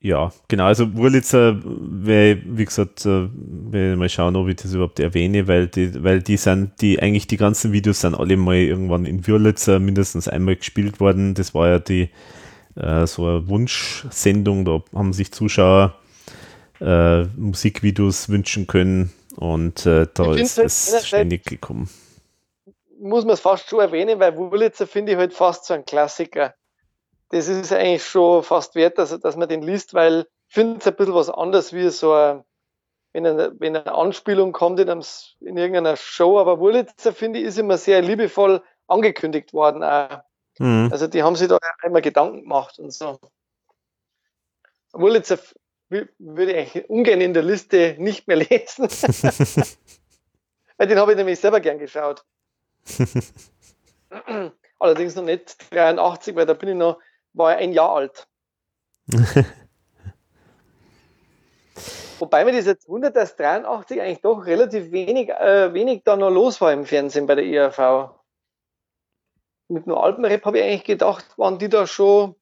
[0.01, 0.65] Ja, genau.
[0.65, 6.01] Also Wurlitzer, wie gesagt, äh, will mal schauen, ob ich das überhaupt erwähne, weil die,
[6.03, 10.29] weil die sind, die eigentlich die ganzen Videos sind alle mal irgendwann in Wurlitzer mindestens
[10.29, 11.33] einmal gespielt worden.
[11.33, 12.11] Das war ja die
[12.75, 15.95] äh, so eine Wunschsendung, da haben sich Zuschauer
[16.79, 21.89] äh, Musikvideos wünschen können und äh, da ist es halt ständig gekommen.
[23.01, 26.53] Muss man es fast schon erwähnen, weil Wurlitzer finde ich halt fast so ein Klassiker
[27.29, 30.87] das ist eigentlich schon fast wert, dass, dass man den liest, weil ich finde es
[30.87, 32.43] ein bisschen was anderes wie so ein,
[33.13, 35.03] wenn eine, wenn eine Anspielung kommt in, einem,
[35.39, 39.83] in irgendeiner Show, aber Wurlitzer finde ich ist immer sehr liebevoll angekündigt worden.
[39.83, 40.21] Auch.
[40.59, 40.89] Mhm.
[40.91, 43.19] Also die haben sich da einmal Gedanken gemacht und so.
[44.93, 45.39] Wurlitzer
[45.89, 48.87] würde ich ungern in der Liste nicht mehr lesen.
[50.77, 52.23] Weil den habe ich nämlich selber gern geschaut.
[54.79, 56.99] Allerdings noch nicht 83, weil da bin ich noch
[57.33, 58.27] war er ein Jahr alt.
[62.19, 66.29] Wobei mir das jetzt wundert, dass 83 eigentlich doch relativ wenig, äh, wenig da noch
[66.29, 68.11] los war im Fernsehen bei der IRV.
[69.69, 72.35] Mit nur Alpenrap habe ich eigentlich gedacht, waren die da schon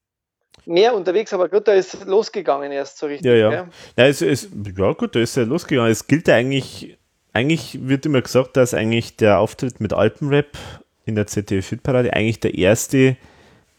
[0.66, 3.30] mehr unterwegs, aber gut, da ist losgegangen erst so richtig.
[3.30, 3.52] Ja, ja.
[3.52, 5.90] Ja, ja, es, es, ja gut, da ist ja losgegangen.
[5.90, 6.98] Es gilt ja eigentlich,
[7.32, 10.56] eigentlich wird immer gesagt, dass eigentlich der Auftritt mit Alpenrap
[11.04, 13.16] in der ZDF-Hitparade eigentlich der erste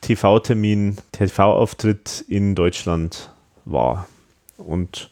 [0.01, 3.31] TV-Termin, TV-Auftritt in Deutschland
[3.65, 4.07] war.
[4.57, 5.11] Und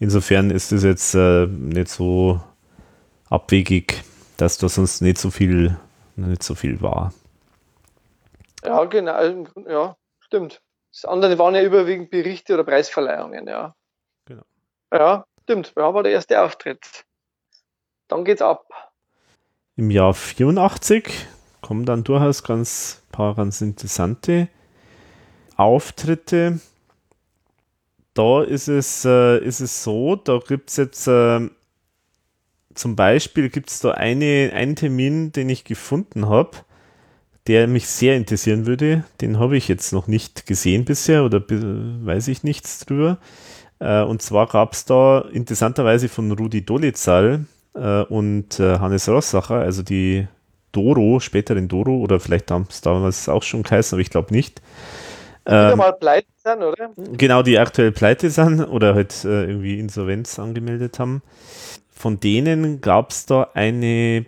[0.00, 2.40] insofern ist es jetzt äh, nicht so
[3.28, 4.02] abwegig,
[4.36, 5.76] dass da sonst nicht so viel,
[6.16, 7.12] nicht so viel war.
[8.64, 10.62] Ja, genau, ja, stimmt.
[10.92, 13.74] Das andere waren ja überwiegend Berichte oder Preisverleihungen, ja.
[14.24, 14.42] Genau.
[14.92, 15.72] Ja, stimmt.
[15.76, 17.04] Ja, war der erste Auftritt.
[18.08, 18.66] Dann geht's ab.
[19.76, 21.28] Im Jahr 84
[21.60, 24.48] kommen dann durchaus ganz paar ganz interessante
[25.56, 26.60] Auftritte.
[28.14, 31.48] Da ist es, äh, ist es so, da gibt es jetzt äh,
[32.74, 36.58] zum Beispiel gibt es da eine, einen Termin, den ich gefunden habe,
[37.48, 39.04] der mich sehr interessieren würde.
[39.20, 43.18] Den habe ich jetzt noch nicht gesehen bisher oder weiß ich nichts drüber.
[43.80, 49.56] Äh, und zwar gab es da interessanterweise von Rudi Dolezal äh, und äh, Hannes Rossacher,
[49.56, 50.28] also die
[50.72, 54.34] Doro, später in Doro, oder vielleicht haben es damals auch schon geheißen, aber ich glaube
[54.34, 54.60] nicht.
[55.46, 56.90] Ähm, mal pleite sind, oder?
[57.16, 61.22] Genau, die aktuell pleite sind oder halt äh, irgendwie Insolvenz angemeldet haben.
[61.90, 64.26] Von denen gab es da eine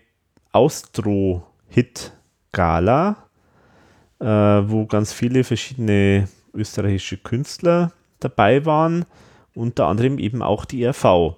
[2.51, 3.17] Austro-Hit-Gala,
[4.21, 4.25] äh,
[4.69, 9.07] wo ganz viele verschiedene österreichische Künstler dabei waren,
[9.55, 11.37] unter anderem eben auch die RV.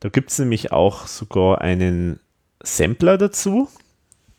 [0.00, 2.20] Da gibt es nämlich auch sogar einen
[2.62, 3.68] Sampler dazu.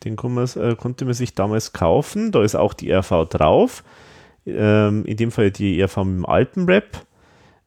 [0.03, 2.31] Den man, äh, konnte man sich damals kaufen.
[2.31, 3.83] Da ist auch die RV drauf.
[4.45, 7.05] Ähm, in dem Fall die RV mit dem Alpenrap.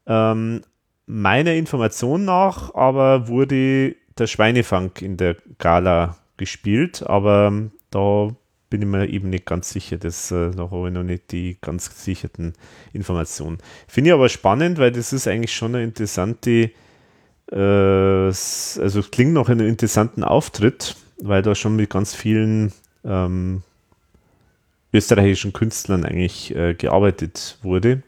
[0.07, 0.63] Ähm,
[1.07, 8.35] meiner Information nach aber wurde der Schweinefang in der Gala gespielt, aber da
[8.73, 9.99] bin ich mir eben nicht ganz sicher.
[9.99, 12.55] Das, äh, da habe ich noch nicht die ganz gesicherten
[12.93, 13.59] Informationen.
[13.87, 16.71] Finde ich aber spannend, weil das ist eigentlich schon eine interessante,
[17.53, 22.73] äh, also klingt nach einem interessanten Auftritt, weil da schon mit ganz vielen
[23.05, 23.63] ähm,
[24.95, 28.03] österreichischen Künstlern eigentlich äh, gearbeitet wurde.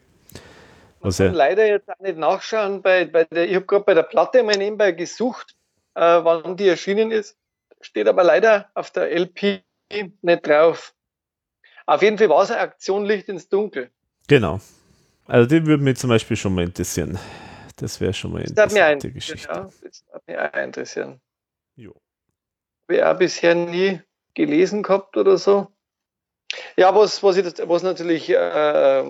[1.01, 2.81] Man kann leider jetzt auch nicht nachschauen.
[2.81, 5.55] Bei, bei der, ich habe gerade bei der Platte mal nebenbei gesucht,
[5.93, 7.37] äh, wann die erschienen ist.
[7.81, 9.61] Steht aber leider auf der LP
[10.21, 10.93] nicht drauf.
[11.85, 13.91] Auf jeden Fall war es eine Aktion Licht ins Dunkel.
[14.27, 14.59] Genau.
[15.27, 17.19] Also die würde mich zum Beispiel schon mal interessieren.
[17.77, 19.47] Das wäre schon mal eine interessante Geschichte.
[19.47, 21.21] Ja, das würde mich auch interessieren.
[21.75, 21.93] Jo.
[22.83, 24.01] Habe ich auch bisher nie
[24.33, 25.67] gelesen gehabt oder so.
[26.77, 29.03] Ja, was, was, ich, was natürlich äh,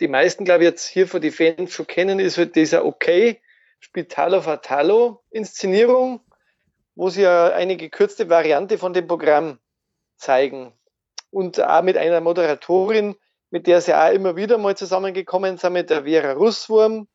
[0.00, 3.40] die meisten, glaube ich, jetzt hier für die Fans schon kennen, ist halt dieser Okay
[3.80, 6.20] Spitalo Fatalo Inszenierung,
[6.94, 9.58] wo sie ja eine gekürzte Variante von dem Programm
[10.20, 10.72] zeigen.
[11.30, 13.16] Und auch mit einer Moderatorin,
[13.50, 17.08] mit der sie auch immer wieder mal zusammengekommen sind, mit der Vera Russwurm.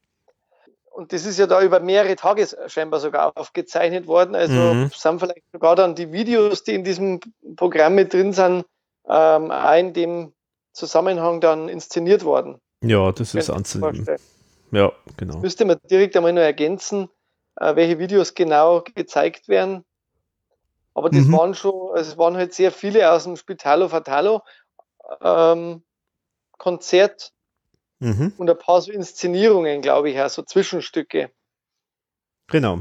[0.92, 4.36] Und das ist ja da über mehrere Tage scheinbar sogar aufgezeichnet worden.
[4.36, 4.92] Also mhm.
[4.94, 7.20] sind vielleicht sogar dann die Videos, die in diesem
[7.58, 8.66] Programm mit drin sind,
[9.08, 10.34] ähm, auch in dem
[10.72, 12.60] Zusammenhang dann inszeniert worden.
[12.82, 14.06] Ja, das ist anzunehmen.
[14.72, 15.38] Ja, genau.
[15.40, 17.10] Müsste man direkt einmal nur ergänzen,
[17.58, 19.86] äh, welche Videos genau gezeigt werden.
[20.96, 21.34] Aber das mhm.
[21.34, 24.42] waren schon, es waren halt sehr viele aus dem Spitalo Fatalo
[25.22, 25.84] ähm,
[26.58, 27.34] Konzert
[28.00, 28.34] mhm.
[28.38, 31.30] und ein paar so Inszenierungen, glaube ich, so Zwischenstücke.
[32.48, 32.80] Genau.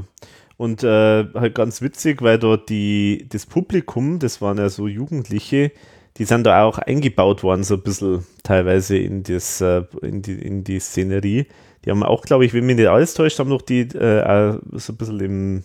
[0.57, 5.73] Und äh, halt ganz witzig, weil dort die, das Publikum, das waren ja so Jugendliche,
[6.15, 10.41] die sind da auch eingebaut worden, so ein bisschen teilweise in, das, äh, in, die,
[10.41, 11.47] in die Szenerie.
[11.83, 14.93] Die haben auch, glaube ich, wenn mich nicht alles täuscht, haben noch die äh, so
[14.93, 15.63] ein bisschen im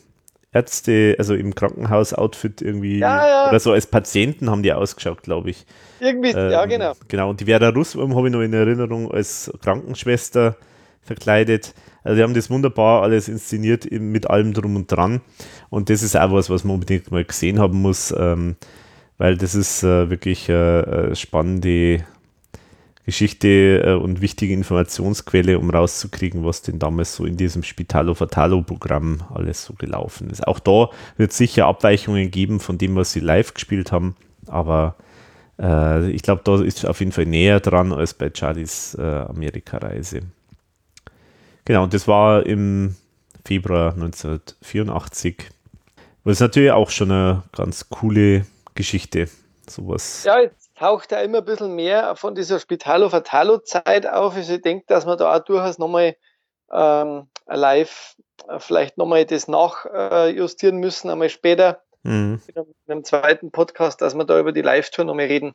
[0.53, 3.49] Ärzte, also im Krankenhaus-Outfit irgendwie, ja, ja.
[3.49, 5.65] oder so als Patienten haben die ausgeschaut, glaube ich.
[6.01, 6.93] Irgendwie, ähm, ja, genau.
[7.07, 10.57] Genau, und die Vera Russwurm habe ich noch in Erinnerung als Krankenschwester
[11.03, 11.75] verkleidet.
[12.03, 15.21] Also die haben das wunderbar alles inszeniert mit allem drum und dran.
[15.69, 18.57] Und das ist auch was, was man unbedingt mal gesehen haben muss, ähm,
[19.19, 22.05] weil das ist äh, wirklich äh, äh spannende
[23.11, 28.63] Geschichte äh, und wichtige Informationsquelle, um rauszukriegen, was denn damals so in diesem Spitalo Fatalo
[28.63, 30.47] Programm alles so gelaufen ist.
[30.47, 34.15] Auch da wird es sicher Abweichungen geben von dem, was sie live gespielt haben,
[34.47, 34.95] aber
[35.59, 40.21] äh, ich glaube, da ist auf jeden Fall näher dran als bei Charlies äh, Amerika-Reise.
[41.65, 42.95] Genau, und das war im
[43.45, 45.37] Februar 1984.
[46.23, 48.47] Das ist natürlich auch schon eine ganz coole
[48.77, 49.29] Geschichte.
[49.69, 50.23] Sowas.
[50.25, 50.39] Ja,
[50.81, 54.35] taucht da immer ein bisschen mehr von dieser Spitalo-Fatalo-Zeit auf.
[54.35, 56.17] Also ich denke, dass wir da auch durchaus nochmal
[56.73, 58.17] ähm, live
[58.49, 62.41] äh, vielleicht nochmal das nachjustieren äh, müssen, einmal später mhm.
[62.47, 65.55] in, einem, zweiten Podcast, dass wir da über die Live-Tour nochmal reden.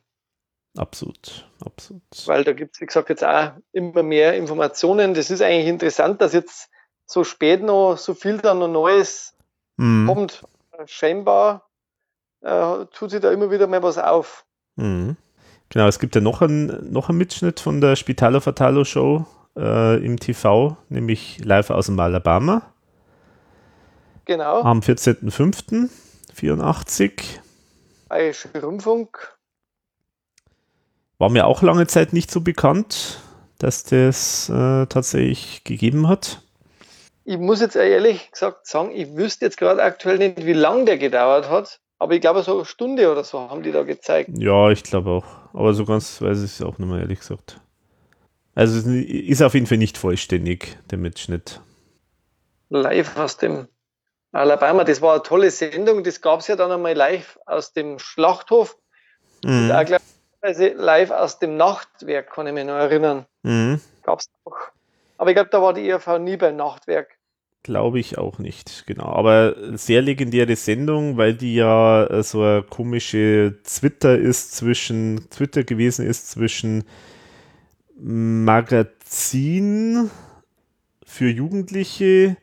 [0.76, 2.02] Absolut, absolut.
[2.26, 5.14] Weil da gibt es, wie gesagt, jetzt auch immer mehr Informationen.
[5.14, 6.70] Das ist eigentlich interessant, dass jetzt
[7.04, 9.34] so spät noch so viel dann noch Neues
[9.76, 10.06] mhm.
[10.06, 10.44] kommt.
[10.84, 11.68] Scheinbar
[12.42, 14.45] äh, tut sich da immer wieder mal was auf.
[14.76, 15.16] Mhm.
[15.68, 19.96] Genau, es gibt ja noch einen, noch einen Mitschnitt von der Spitalo Fatalo Show äh,
[20.04, 22.62] im TV, nämlich live aus dem Alabama.
[24.26, 24.62] Genau.
[24.62, 27.40] Am 14.05.84.
[28.08, 29.36] Bayerischer Rundfunk.
[31.18, 33.22] War mir auch lange Zeit nicht so bekannt,
[33.58, 36.42] dass das äh, tatsächlich gegeben hat.
[37.24, 40.98] Ich muss jetzt ehrlich gesagt sagen, ich wüsste jetzt gerade aktuell nicht, wie lange der
[40.98, 41.80] gedauert hat.
[41.98, 44.30] Aber ich glaube, so eine Stunde oder so haben die da gezeigt.
[44.36, 45.24] Ja, ich glaube auch.
[45.54, 47.60] Aber so ganz weiß ich es auch nicht mehr, ehrlich gesagt.
[48.54, 51.60] Also es ist auf jeden Fall nicht vollständig, der Mitschnitt.
[52.68, 53.68] Live aus dem
[54.32, 56.04] Alabama, das war eine tolle Sendung.
[56.04, 58.76] Das gab es ja dann einmal live aus dem Schlachthof.
[59.44, 59.70] Mhm.
[59.70, 60.02] Und auch gleich
[60.76, 63.26] live aus dem Nachtwerk, kann ich mich noch erinnern.
[63.42, 63.80] Mhm.
[64.02, 64.56] Gab es auch.
[65.18, 67.15] Aber ich glaube, da war die ERV nie beim Nachtwerk.
[67.66, 69.06] Glaube ich auch nicht, genau.
[69.06, 75.64] Aber sehr legendäre Sendung, weil die ja äh, so eine komische Twitter ist zwischen, Twitter
[75.64, 76.84] gewesen ist zwischen
[78.00, 80.12] Magazin
[81.04, 82.36] für Jugendliche,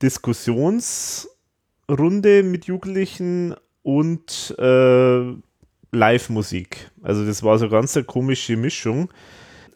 [0.00, 5.32] Diskussionsrunde mit Jugendlichen und äh,
[5.90, 6.92] Live-Musik.
[7.02, 9.10] Also das war so ganz eine komische Mischung.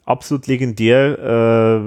[0.05, 1.19] Absolut legendär.
[1.19, 1.81] Äh,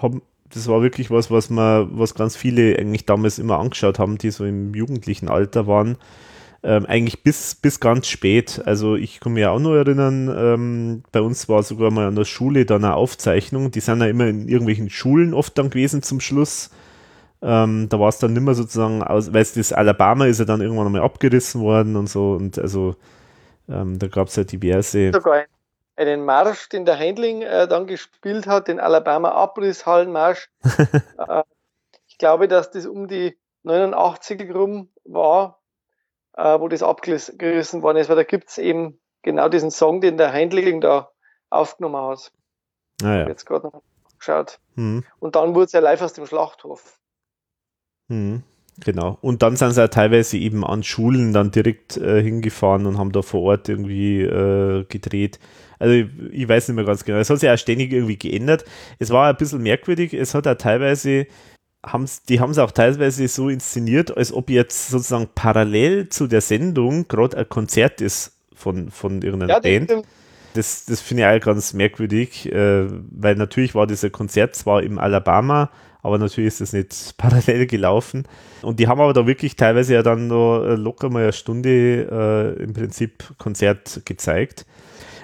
[0.00, 0.22] haben
[0.54, 4.30] das war wirklich was, was man, was ganz viele eigentlich damals immer angeschaut haben, die
[4.30, 5.96] so im jugendlichen Alter waren.
[6.62, 8.62] Ähm, eigentlich bis, bis ganz spät.
[8.64, 12.24] Also ich kann mich auch nur erinnern, ähm, bei uns war sogar mal an der
[12.24, 13.70] Schule dann eine Aufzeichnung.
[13.70, 16.70] Die sind ja immer in irgendwelchen Schulen oft dann gewesen zum Schluss.
[17.42, 20.86] Ähm, da war es dann nicht mehr sozusagen, weil das Alabama ist ja dann irgendwann
[20.86, 22.32] einmal abgerissen worden und so.
[22.32, 22.96] Und also
[23.68, 25.10] ähm, da gab es ja diverse.
[25.12, 25.44] Sogar
[25.96, 30.50] einen Marsch, den der Handling äh, dann gespielt hat, den Alabama Abrisshallenmarsch.
[31.28, 31.42] äh,
[32.06, 35.60] ich glaube, dass das um die 89 rum war,
[36.36, 40.16] äh, wo das abgerissen worden ist, weil da gibt es eben genau diesen Song, den
[40.16, 41.10] der Handling da
[41.50, 42.32] aufgenommen hat.
[43.02, 43.28] Ah, ja.
[43.28, 43.82] Jetzt gerade noch
[44.18, 44.60] geschaut.
[44.74, 45.04] Mhm.
[45.18, 46.98] Und dann wurde es ja live aus dem Schlachthof.
[48.08, 48.42] Mhm.
[48.82, 49.18] Genau.
[49.20, 53.12] Und dann sind sie ja teilweise eben an Schulen dann direkt äh, hingefahren und haben
[53.12, 55.38] da vor Ort irgendwie äh, gedreht.
[55.78, 57.18] Also ich, ich, weiß nicht mehr ganz genau.
[57.18, 58.64] Es hat sich auch ständig irgendwie geändert.
[58.98, 60.12] Es war ein bisschen merkwürdig.
[60.12, 61.26] Es hat auch teilweise,
[61.84, 66.40] haben's, die haben es auch teilweise so inszeniert, als ob jetzt sozusagen parallel zu der
[66.40, 69.90] Sendung gerade ein Konzert ist von, von irgendeiner ja, Band.
[69.90, 70.06] Stimmt.
[70.54, 74.98] Das, das finde ich auch ganz merkwürdig, äh, weil natürlich war dieser Konzert zwar im
[74.98, 75.70] Alabama,
[76.00, 78.26] aber natürlich ist das nicht parallel gelaufen.
[78.62, 82.56] Und die haben aber da wirklich teilweise ja dann noch äh, locker mal eine Stunde
[82.58, 84.64] äh, im Prinzip Konzert gezeigt.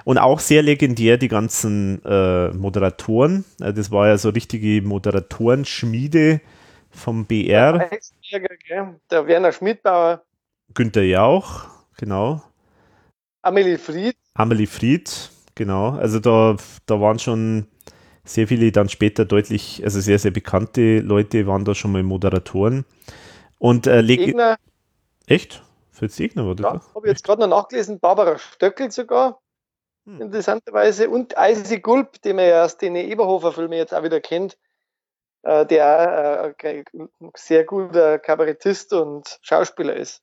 [0.05, 3.44] Und auch sehr legendär die ganzen äh, Moderatoren.
[3.61, 6.40] Äh, das war ja so richtige Moderatorenschmiede
[6.90, 7.89] vom BR.
[9.11, 10.24] Der Werner Schmidbauer.
[10.74, 11.66] Günther Jauch,
[11.97, 12.43] genau.
[13.43, 14.16] Amelie Fried.
[14.41, 15.91] Amelie Fried, genau.
[15.91, 16.57] Also da,
[16.87, 17.67] da waren schon
[18.25, 22.87] sehr viele dann später deutlich, also sehr, sehr bekannte Leute waren da schon mal Moderatoren.
[23.59, 24.57] Und äh, Egner.
[25.27, 25.62] Echt?
[25.91, 26.65] Fritz Egner war das?
[26.65, 29.41] Ja, habe ich jetzt gerade noch nachgelesen, Barbara Stöckel sogar,
[30.07, 30.23] hm.
[30.23, 34.57] interessanterweise, und Eisi Gulb, den man ja aus den Eberhofer-Filmen jetzt auch wieder kennt,
[35.43, 36.85] äh, der äh,
[37.37, 40.23] sehr guter Kabarettist und Schauspieler ist.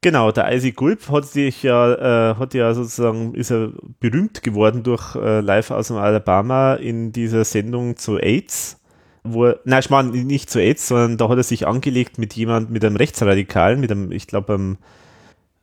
[0.00, 4.84] Genau, der Isaac Gulp hat sich ja, äh, hat ja sozusagen, ist er berühmt geworden
[4.84, 8.80] durch äh, Live aus dem Alabama in dieser Sendung zu AIDS.
[9.24, 12.34] Wo er, nein, ich meine nicht zu AIDS, sondern da hat er sich angelegt mit
[12.34, 14.78] jemand, mit einem Rechtsradikalen, mit einem, ich glaube, einem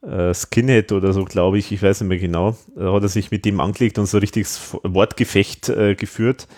[0.01, 2.57] äh, Skinhead oder so, glaube ich, ich weiß nicht mehr genau.
[2.75, 6.49] Da hat er sich mit dem angelegt und so richtiges Wortgefecht äh, geführt.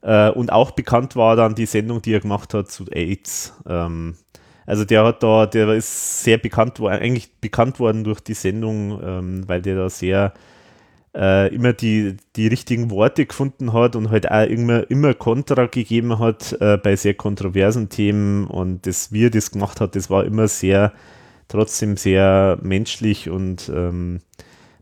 [0.00, 3.52] Äh, und auch bekannt war dann die Sendung, die er gemacht hat zu AIDS.
[3.68, 4.16] Ähm,
[4.66, 9.48] also der hat da, der ist sehr bekannt, eigentlich bekannt worden durch die Sendung, ähm,
[9.48, 10.34] weil der da sehr
[11.14, 16.18] äh, immer die, die richtigen Worte gefunden hat und halt auch immer, immer Kontra gegeben
[16.18, 18.46] hat äh, bei sehr kontroversen Themen.
[18.48, 20.92] Und das, wie er das gemacht hat, das war immer sehr,
[21.48, 24.20] trotzdem sehr menschlich und ähm,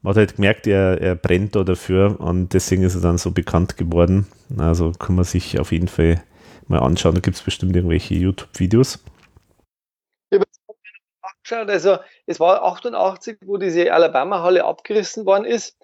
[0.01, 3.31] man hat halt gemerkt, er, er brennt da dafür und deswegen ist er dann so
[3.31, 4.27] bekannt geworden.
[4.57, 6.23] Also kann man sich auf jeden Fall
[6.69, 9.03] mal anschauen, da gibt es bestimmt irgendwelche YouTube-Videos
[11.21, 11.71] angeschaut.
[11.71, 15.77] Also es war 88, wo diese Alabama-Halle abgerissen worden ist.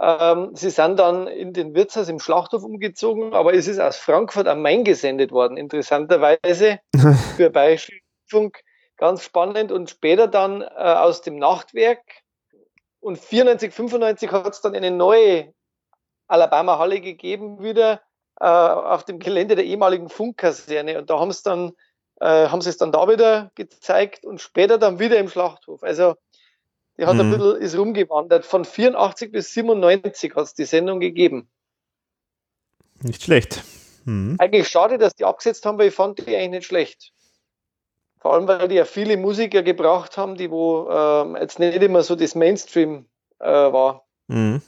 [0.00, 4.48] Ähm, sie sind dann in den Wirtshaus im Schlachthof umgezogen, aber es ist aus Frankfurt
[4.48, 6.80] am Main gesendet worden, interessanterweise
[7.36, 7.92] für Bayerische
[8.26, 8.62] Funk.
[8.96, 9.72] Ganz spannend.
[9.72, 12.02] Und später dann äh, aus dem Nachtwerk.
[13.00, 15.54] Und 94, 95 hat es dann eine neue
[16.28, 18.02] Alabama-Halle gegeben, wieder
[18.40, 20.98] äh, auf dem Gelände der ehemaligen Funkkaserne.
[20.98, 21.72] Und da haben es dann
[22.20, 25.82] äh, haben sie es dann da wieder gezeigt und später dann wieder im Schlachthof.
[25.82, 26.14] Also
[26.98, 27.20] die hat mhm.
[27.20, 28.44] ein bisschen, ist rumgewandert.
[28.44, 31.48] Von 84 bis 97 hat es die Sendung gegeben.
[33.02, 33.62] Nicht schlecht.
[34.04, 34.36] Mhm.
[34.38, 37.12] Eigentlich schade, dass die abgesetzt haben, weil ich fand die eigentlich nicht schlecht.
[38.18, 42.02] Vor allem, weil die ja viele Musiker gebracht haben, die wo ähm, jetzt nicht immer
[42.02, 43.06] so das Mainstream
[43.38, 44.04] äh, war.
[44.28, 44.60] Mhm.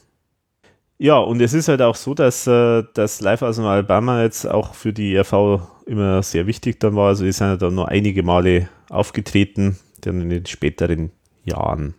[0.97, 4.47] Ja, und es ist halt auch so, dass äh, das Live aus dem Alabama jetzt
[4.47, 7.09] auch für die ERV immer sehr wichtig dann war.
[7.09, 11.11] Also die sind ja dann nur einige Male aufgetreten, dann in den späteren
[11.43, 11.95] Jahren.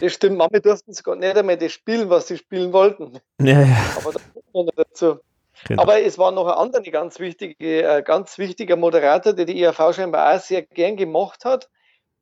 [0.00, 3.18] Das stimmt, manche durften sogar nicht einmal das spielen, was sie spielen wollten.
[3.40, 3.76] Ja, ja.
[3.96, 4.20] Aber da
[4.52, 5.18] kommt noch dazu.
[5.66, 5.82] Genau.
[5.82, 9.94] Aber es war noch ein anderer ganz, wichtige, äh, ganz wichtiger Moderator, der die ERV
[9.94, 11.70] scheinbar auch sehr gern gemacht hat.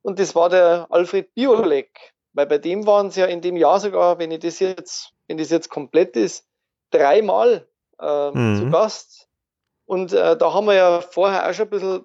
[0.01, 2.13] Und das war der Alfred Biolek.
[2.33, 5.37] Weil bei dem waren sie ja in dem Jahr sogar, wenn ich das jetzt wenn
[5.37, 6.45] das jetzt komplett ist,
[6.91, 7.67] dreimal
[7.99, 8.57] äh, mhm.
[8.57, 9.27] zu Gast.
[9.93, 12.01] Und äh, da haben wir ja vorher auch schon ein bisschen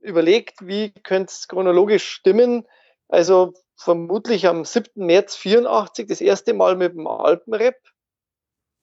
[0.00, 2.66] überlegt, wie könnte es chronologisch stimmen.
[3.08, 5.04] Also vermutlich am 7.
[5.04, 7.74] März 84 das erste Mal mit dem Alpenrap.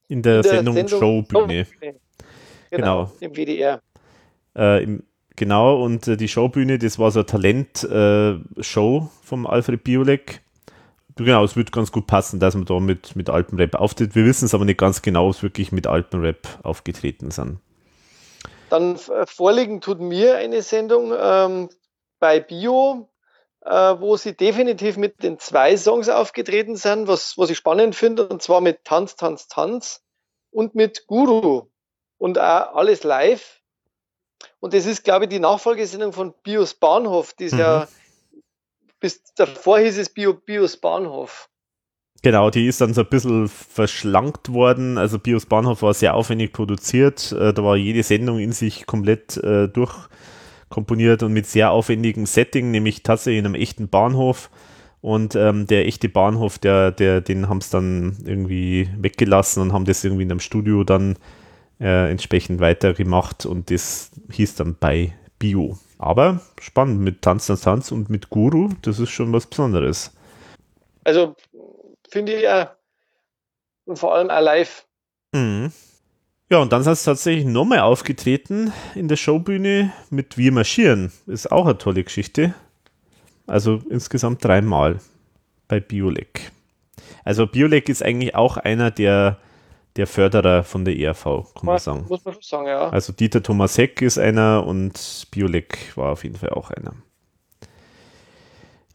[0.09, 1.65] In der, in der Sendung, Sendung Showbühne.
[1.65, 1.99] Showbühne.
[2.69, 3.81] Genau, genau, im WDR.
[4.57, 5.03] Äh, im,
[5.37, 10.41] genau, und äh, die Showbühne, das war so eine Talent-Show äh, vom Alfred Biolek.
[11.15, 14.15] Genau, es wird ganz gut passen, dass man da mit, mit Alpenrap auftritt.
[14.15, 17.59] Wir wissen es aber nicht ganz genau, ob es wirklich mit Alpenrap aufgetreten sind.
[18.69, 21.69] Dann äh, vorliegen tut mir eine Sendung ähm,
[22.19, 23.09] bei Bio,
[23.61, 28.27] äh, wo sie definitiv mit den zwei Songs aufgetreten sind, was, was ich spannend finde,
[28.27, 30.03] und zwar mit Tanz, Tanz, Tanz
[30.51, 31.67] und mit Guru
[32.17, 33.61] und auch alles live.
[34.59, 37.59] Und das ist, glaube ich, die Nachfolgesendung von Bios Bahnhof, die ist mhm.
[37.59, 37.87] ja,
[38.99, 41.49] bis davor hieß es Bio, Bios Bahnhof.
[42.25, 44.97] Genau, die ist dann so ein bisschen verschlankt worden.
[44.97, 47.31] Also Bios Bahnhof war sehr aufwendig produziert.
[47.31, 52.71] Äh, da war jede Sendung in sich komplett äh, durchkomponiert und mit sehr aufwendigem Setting,
[52.71, 54.49] nämlich tatsächlich in einem echten Bahnhof.
[55.01, 59.85] Und ähm, der echte Bahnhof, der, der, den haben es dann irgendwie weggelassen und haben
[59.85, 61.17] das irgendwie in einem Studio dann
[61.79, 65.77] äh, entsprechend weitergemacht und das hieß dann bei Bio.
[65.99, 70.11] Aber spannend mit Tanz, Tanz, Tanz und mit Guru, das ist schon was Besonderes.
[71.03, 71.35] Also
[72.09, 72.75] finde ich ja
[73.85, 74.85] und vor allem live.
[75.31, 75.71] Mhm.
[76.49, 81.11] Ja, und dann ist es tatsächlich nochmal aufgetreten in der Showbühne mit Wir marschieren.
[81.25, 82.53] Ist auch eine tolle Geschichte.
[83.47, 84.99] Also insgesamt dreimal
[85.67, 86.51] bei Biolek.
[87.23, 89.39] Also Biolek ist eigentlich auch einer der
[89.95, 92.05] der Förderer von der ERV, kann man sagen.
[92.09, 92.89] Muss man schon sagen, ja.
[92.89, 96.93] Also Dieter Thomas Heck ist einer und Biolek war auf jeden Fall auch einer.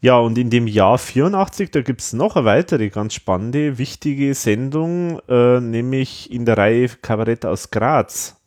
[0.01, 4.33] Ja, und in dem Jahr 84, da gibt es noch eine weitere ganz spannende, wichtige
[4.33, 8.41] Sendung, äh, nämlich in der Reihe Kabarett aus Graz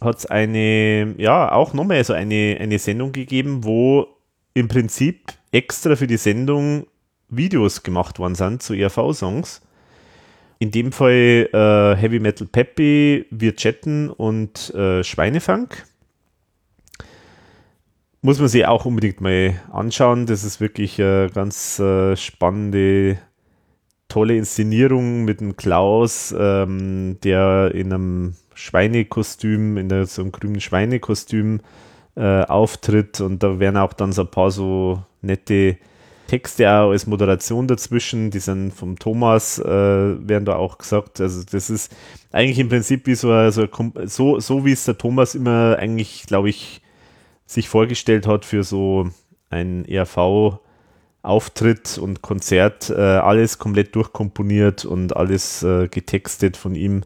[0.00, 4.06] hat es eine, ja, auch nochmal so eine, eine Sendung gegeben, wo
[4.54, 6.86] im Prinzip extra für die Sendung
[7.28, 9.62] Videos gemacht worden sind zu ERV-Songs.
[10.60, 15.84] In dem Fall äh, Heavy Metal Peppy, Wir chatten und äh, Schweinefunk.
[18.20, 20.26] Muss man sich auch unbedingt mal anschauen.
[20.26, 23.18] Das ist wirklich eine ganz äh, spannende,
[24.08, 30.60] tolle Inszenierung mit dem Klaus, ähm, der in einem Schweinekostüm, in der, so einem grünen
[30.60, 31.60] Schweinekostüm
[32.16, 33.20] äh, auftritt.
[33.20, 35.76] Und da werden auch dann so ein paar so nette
[36.26, 41.20] Texte auch als Moderation dazwischen, die sind vom Thomas, äh, werden da auch gesagt.
[41.20, 41.94] Also das ist
[42.32, 43.68] eigentlich im Prinzip wie so, so,
[44.04, 46.82] so, so wie es der Thomas immer eigentlich, glaube ich,
[47.48, 49.10] sich vorgestellt hat für so
[49.50, 50.60] ein ERV.
[51.20, 57.02] Auftritt und Konzert, äh, alles komplett durchkomponiert und alles äh, getextet von ihm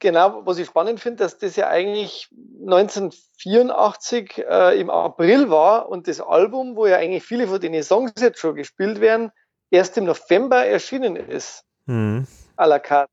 [0.00, 2.28] genau, was ich spannend finde, dass das ja eigentlich
[2.60, 8.12] 1984 äh, im April war und das Album, wo ja eigentlich viele von den Songs
[8.18, 9.30] jetzt schon gespielt werden,
[9.70, 11.64] erst im November erschienen ist.
[11.86, 12.26] Mhm.
[12.56, 13.12] À la carte.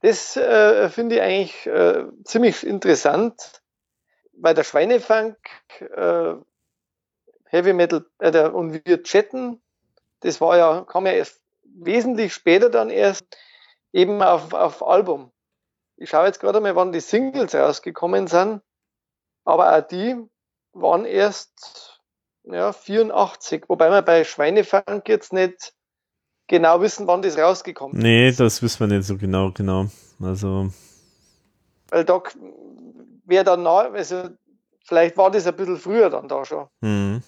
[0.00, 3.61] Das äh, finde ich eigentlich äh, ziemlich interessant,
[4.32, 5.36] weil der Schweinefunk,
[5.80, 6.34] äh,
[7.46, 9.60] Heavy Metal äh, der, und wir chatten,
[10.20, 13.26] das war ja, kam ja erst wesentlich später dann erst
[13.92, 15.30] eben auf, auf Album.
[15.96, 18.60] Ich schaue jetzt gerade mal, wann die Singles rausgekommen sind.
[19.44, 20.16] Aber auch die
[20.72, 22.00] waren erst
[22.44, 23.64] ja, 84.
[23.68, 25.74] Wobei wir bei Schweinefunk jetzt nicht
[26.48, 28.02] genau wissen, wann das rausgekommen ist.
[28.02, 29.86] Nee, das wissen wir nicht so genau, genau.
[30.20, 30.70] Also.
[31.88, 32.22] Weil da
[33.24, 34.30] wäre dann nah, also
[34.84, 36.66] vielleicht war das ein bisschen früher dann da schon.
[36.80, 37.22] Mhm.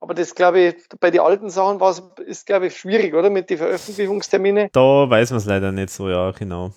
[0.00, 3.30] Aber das glaube ich, bei den alten Sachen war es, ist glaube ich schwierig, oder?
[3.30, 4.68] Mit den Veröffentlichungsterminen.
[4.72, 6.72] Da weiß man es leider nicht so, ja, genau.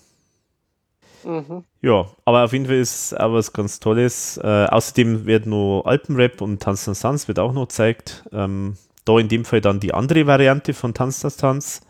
[1.24, 1.64] Mhm.
[1.82, 4.38] Ja, aber auf jeden Fall ist auch was ganz Tolles.
[4.42, 8.24] Äh, außerdem wird noch Alpenrap und Tanz Tanz Tanz wird auch noch gezeigt.
[8.32, 11.80] Ähm, da in dem Fall dann die andere Variante von Tanz Tanz Tanz.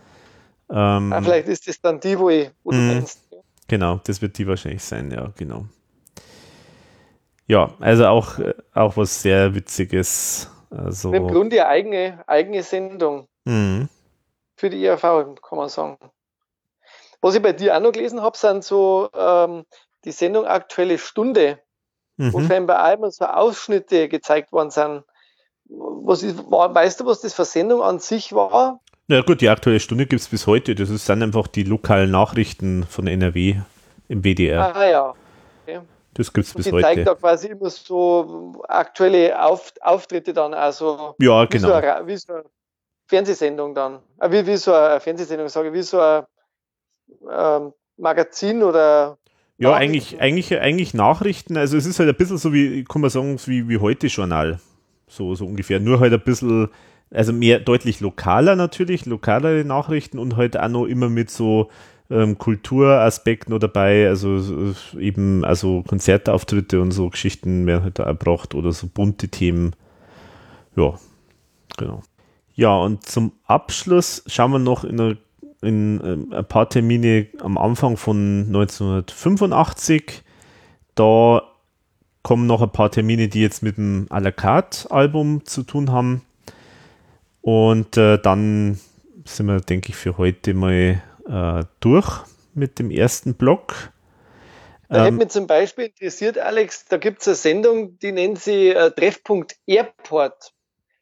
[0.68, 3.20] Ähm, ah, vielleicht ist das dann die, wo, ich, wo meinst.
[3.66, 5.66] Genau, das wird die wahrscheinlich sein, ja, genau.
[7.50, 8.38] Ja, also auch,
[8.74, 10.48] auch was sehr Witziges.
[10.70, 13.26] Also, Im Grunde eine eigene, eigene Sendung.
[13.44, 13.88] Mhm.
[14.54, 15.98] Für die IAV, kann man sagen.
[17.20, 19.64] Was ich bei dir auch noch gelesen habe, sind so ähm,
[20.04, 21.58] die Sendung Aktuelle Stunde,
[22.18, 22.32] mhm.
[22.32, 25.02] wo scheinbar einmal so Ausschnitte gezeigt worden sind.
[25.64, 28.78] Was ist, war, weißt du, was das für Sendung an sich war?
[29.08, 30.76] Na gut, die Aktuelle Stunde gibt es bis heute.
[30.76, 33.56] Das sind einfach die lokalen Nachrichten von NRW
[34.06, 34.76] im WDR.
[34.76, 35.14] Ah ja.
[35.66, 35.80] Okay.
[36.14, 36.76] Das gibt es bis heute.
[36.76, 41.52] Die zeigt da quasi immer so aktuelle Auf Auftritte dann, also ja, genau.
[41.52, 42.44] wie, so eine, wie so eine
[43.06, 44.00] Fernsehsendung dann.
[44.18, 46.26] Äh, wie, wie so eine Fernsehsendung, sage ich, wie so eine
[47.30, 49.18] ähm, Magazin oder
[49.60, 51.58] ja, eigentlich, eigentlich, eigentlich Nachrichten.
[51.58, 54.58] Also es ist halt ein bisschen so wie, kann man sagen, wie, wie heute Journal.
[55.06, 55.80] So, so ungefähr.
[55.80, 56.70] Nur halt ein bisschen,
[57.10, 61.68] also mehr deutlich lokaler natürlich, lokalere Nachrichten und halt auch noch immer mit so
[62.10, 64.08] ähm, Kulturaspekten noch dabei.
[64.08, 69.74] Also eben, also Konzertauftritte und so Geschichten werden halt da erbracht oder so bunte Themen.
[70.76, 70.94] Ja,
[71.76, 72.02] genau.
[72.54, 75.16] Ja, und zum Abschluss schauen wir noch in einer
[75.62, 76.00] in
[76.32, 80.22] äh, ein paar Termine am Anfang von 1985.
[80.94, 81.42] Da
[82.22, 85.90] kommen noch ein paar Termine, die jetzt mit dem à la carte Album zu tun
[85.90, 86.22] haben.
[87.42, 88.78] Und äh, dann
[89.24, 92.24] sind wir, denke ich, für heute mal äh, durch
[92.54, 93.92] mit dem ersten Block.
[94.88, 98.40] Da ähm, hätte mich zum Beispiel interessiert, Alex, da gibt es eine Sendung, die nennt
[98.40, 100.52] sie äh, Treffpunkt Airport,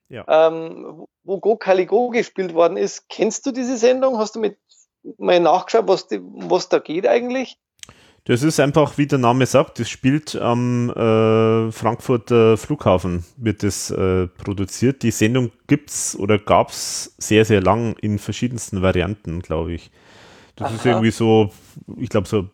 [0.09, 0.24] ja.
[0.28, 3.09] ähm, wo Go Caligo gespielt worden ist.
[3.09, 4.19] Kennst du diese Sendung?
[4.19, 4.59] Hast du mit
[5.16, 7.57] mal nachgeschaut, was, die, was da geht eigentlich?
[8.24, 13.90] Das ist einfach, wie der Name sagt, das spielt am äh, Frankfurter Flughafen, wird das
[13.90, 15.03] äh, produziert.
[15.03, 19.90] Die Sendung gibt es oder gab es sehr, sehr lang in verschiedensten Varianten, glaube ich.
[20.59, 20.76] Das Aha.
[20.76, 21.51] ist irgendwie so,
[21.97, 22.48] ich glaube, so,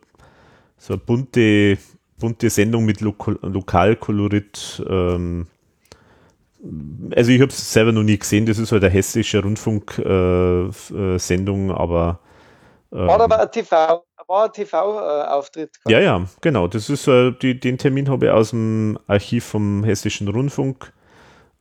[0.77, 1.77] so eine bunte,
[2.19, 4.83] bunte Sendung mit Lo Lokalkolorit.
[4.87, 5.47] Ähm,
[7.15, 11.73] also ich habe es selber noch nie gesehen, das ist halt eine hessische Rundfunksendung, äh,
[11.73, 12.19] äh aber
[12.91, 15.71] ähm, War aber ein TV, war ein TV-Auftritt.
[15.87, 16.67] Ja, ja, genau.
[16.67, 20.93] Das ist äh, die, den Termin habe ich aus dem Archiv vom Hessischen Rundfunk.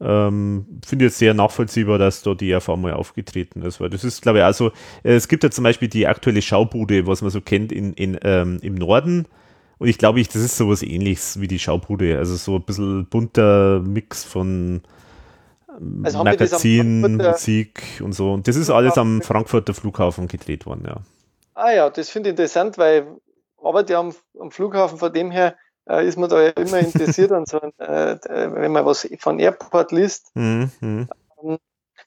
[0.01, 4.23] Ähm, Finde jetzt sehr nachvollziehbar, dass da die ERV mal aufgetreten ist, weil das ist,
[4.23, 4.73] glaube ich, also
[5.03, 8.59] es gibt ja zum Beispiel die aktuelle Schaubude, was man so kennt in, in ähm,
[8.61, 9.27] im Norden.
[9.79, 12.19] Und ich glaube, ich, das ist sowas ähnliches wie die Schaubude.
[12.19, 14.83] Also so ein bisschen bunter Mix von
[15.81, 18.33] ähm, also Magazin, Musik und so.
[18.33, 20.97] Und das ist alles am Frankfurter Flughafen gedreht worden, ja.
[21.55, 23.07] Ah ja, das finde ich interessant, weil
[23.63, 25.57] arbeite am, am Flughafen, von dem her
[25.89, 29.93] äh, ist man da ja immer interessiert an so, äh, wenn man was von Airport
[29.93, 30.35] liest.
[30.35, 30.71] Mhm.
[30.81, 31.09] Ähm,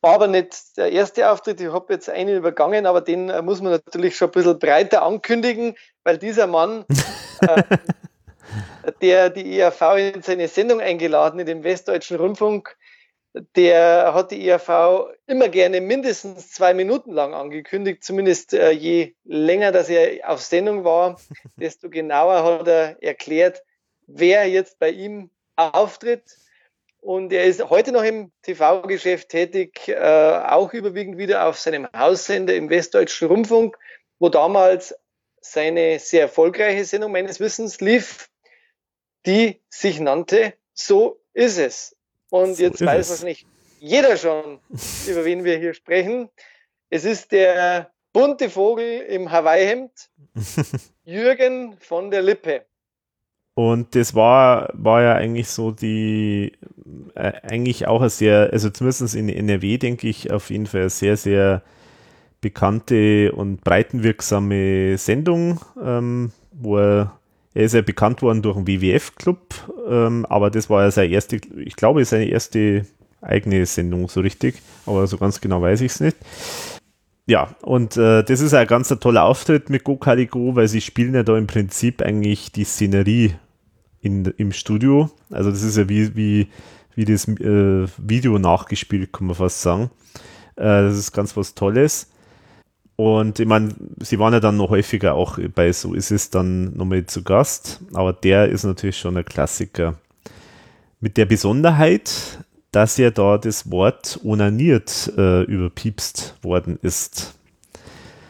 [0.01, 3.61] war aber nicht der erste Auftritt, ich habe jetzt einen übergangen, aber den äh, muss
[3.61, 6.85] man natürlich schon ein bisschen breiter ankündigen, weil dieser Mann,
[7.41, 7.63] äh,
[9.01, 12.77] der die ERV in seine Sendung eingeladen, in den Westdeutschen Rundfunk,
[13.55, 19.71] der hat die IAV immer gerne mindestens zwei Minuten lang angekündigt, zumindest äh, je länger,
[19.71, 21.19] dass er auf Sendung war,
[21.55, 23.63] desto genauer hat er erklärt,
[24.07, 26.37] wer jetzt bei ihm auftritt.
[26.99, 32.55] Und er ist heute noch im TV-Geschäft tätig, äh, auch überwiegend wieder auf seinem Haussender
[32.55, 33.77] im Westdeutschen Rundfunk,
[34.19, 34.95] wo damals
[35.39, 38.29] seine sehr erfolgreiche Sendung meines Wissens lief,
[39.25, 41.95] die sich nannte So ist es.
[42.29, 43.45] Und so jetzt weiß wahrscheinlich
[43.79, 44.59] jeder schon,
[45.07, 46.29] über wen wir hier sprechen.
[46.89, 49.91] Es ist der bunte Vogel im Hawaii-Hemd,
[51.03, 52.65] Jürgen von der Lippe.
[53.57, 56.51] Und das war, war ja eigentlich so die,
[57.15, 60.89] äh, eigentlich auch eine sehr, also zumindest in NRW, denke ich, auf jeden Fall eine
[60.91, 61.63] sehr, sehr
[62.39, 67.17] bekannte und breitenwirksame Sendung, ähm, wo er
[67.55, 69.39] er ist ja bekannt worden durch den WWF-Club,
[69.89, 72.85] ähm, aber das war ja seine erste, ich glaube, seine erste
[73.21, 76.17] eigene Sendung, so richtig, aber so ganz genau weiß ich es nicht.
[77.25, 81.15] Ja, und äh, das ist ein ganz toller Auftritt mit Go Caligo, weil sie spielen
[81.15, 83.33] ja da im Prinzip eigentlich die Szenerie
[84.07, 85.09] in, im Studio.
[85.29, 86.47] Also das ist ja wie, wie,
[86.95, 89.91] wie das äh, Video nachgespielt, kann man fast sagen.
[90.55, 92.09] Äh, das ist ganz was Tolles.
[92.95, 96.75] Und ich meine, sie waren ja dann noch häufiger auch bei So ist es dann
[96.75, 99.95] nochmal zu Gast, aber der ist natürlich schon ein Klassiker.
[100.99, 102.39] Mit der Besonderheit,
[102.71, 107.35] dass ja da das Wort onaniert äh, überpiepst worden ist.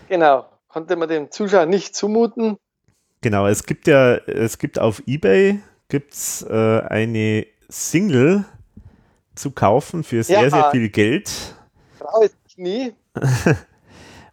[0.10, 2.58] Genau, konnte man dem Zuschauer nicht zumuten.
[3.28, 5.60] Genau, es gibt ja, es gibt auf Ebay
[5.90, 8.46] gibt's äh, eine Single
[9.36, 11.30] zu kaufen für sehr, ja, sehr viel Geld.
[12.00, 12.94] Brauche ich nie.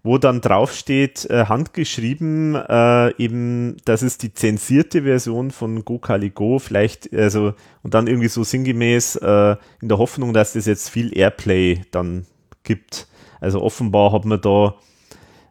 [0.04, 6.30] wo dann draufsteht, äh, handgeschrieben, äh, eben, das ist die zensierte Version von Go Kali
[6.30, 10.88] Go, vielleicht, also, und dann irgendwie so sinngemäß, äh, in der Hoffnung, dass das jetzt
[10.88, 12.26] viel Airplay dann
[12.62, 13.08] gibt.
[13.40, 14.76] Also offenbar hat man da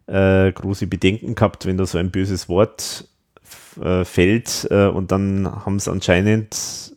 [0.08, 3.10] äh, große Bedenken gehabt, wenn da so ein böses Wort
[3.82, 6.96] äh, fällt, äh, und dann haben es anscheinend,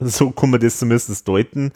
[0.00, 1.72] so kann man das zumindest deuten,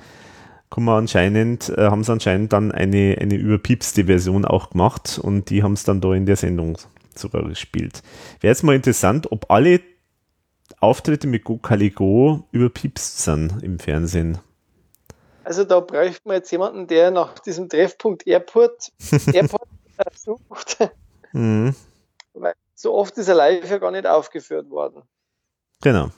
[0.70, 5.50] kann man anscheinend, äh, haben sie anscheinend dann eine, eine überpiepste Version auch gemacht und
[5.50, 6.78] die haben es dann da in der Sendung
[7.14, 8.02] sogar gespielt.
[8.40, 9.80] Wäre jetzt mal interessant, ob alle
[10.80, 14.38] Auftritte mit Go Caligo überpiepst sind im Fernsehen.
[15.44, 18.92] Also da bräuchte man jetzt jemanden, der nach diesem Treffpunkt Airport,
[19.32, 19.68] Airport
[20.14, 20.78] sucht.
[21.32, 21.74] Mhm.
[22.34, 25.02] Weil so oft ist er live ja gar nicht aufgeführt worden.
[25.82, 26.10] Genau.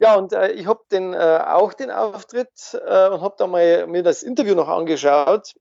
[0.00, 3.86] Ja, und äh, ich habe den äh, auch den Auftritt äh, und habe da mal
[3.86, 5.54] mir das Interview noch angeschaut.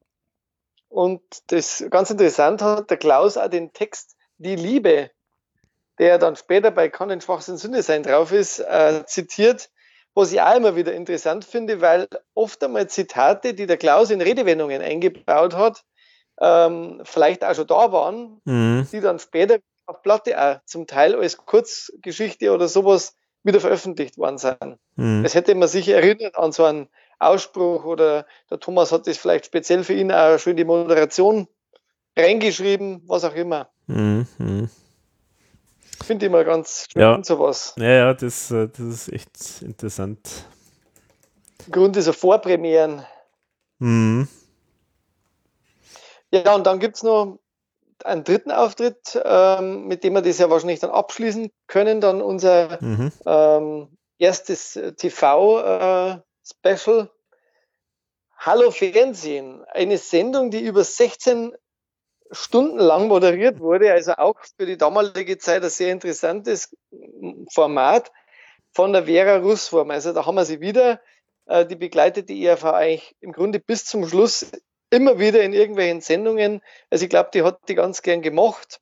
[0.90, 5.12] Und das ganz interessant hat der Klaus auch den Text Die Liebe,
[6.00, 9.70] der dann später bei Kann ein Schwachsinn Sünde sein drauf ist, äh, zitiert,
[10.14, 14.22] was ich auch immer wieder interessant finde, weil oft einmal Zitate, die der Klaus in
[14.22, 15.84] Redewendungen eingebaut hat,
[16.40, 18.88] ähm, vielleicht auch schon da waren, mhm.
[18.92, 24.38] die dann später auf Platte auch zum Teil als Kurzgeschichte oder sowas wieder veröffentlicht worden
[24.38, 24.78] sein.
[24.96, 25.26] Mhm.
[25.26, 26.90] Es hätte man sich erinnert an so einen
[27.20, 31.48] Ausspruch oder der Thomas hat das vielleicht speziell für ihn auch schön die Moderation
[32.18, 33.70] reingeschrieben, was auch immer.
[33.88, 34.70] Mhm.
[36.04, 37.24] Finde ich mal ganz schön ja.
[37.24, 37.76] sowas.
[37.78, 40.46] Ja, ja, das, äh, das ist echt interessant.
[41.72, 43.06] Grund dieser Vorpremieren.
[43.80, 44.28] Mhm.
[46.34, 47.38] Ja, und dann gibt es noch
[48.04, 52.02] einen dritten Auftritt, ähm, mit dem wir das ja wahrscheinlich dann abschließen können.
[52.02, 53.12] Dann unser mhm.
[53.26, 56.24] ähm, erstes TV-Special.
[56.64, 57.08] Äh,
[58.36, 61.56] Hallo Fernsehen, eine Sendung, die über 16
[62.32, 66.76] Stunden lang moderiert wurde, also auch für die damalige Zeit ein sehr interessantes
[67.54, 68.12] Format
[68.74, 69.92] von der Vera Russwurm.
[69.92, 71.00] Also da haben wir sie wieder,
[71.46, 74.48] äh, die begleitet die ERV eigentlich im Grunde bis zum Schluss
[74.94, 76.62] immer wieder in irgendwelchen Sendungen.
[76.90, 78.80] Also ich glaube, die hat die ganz gern gemacht.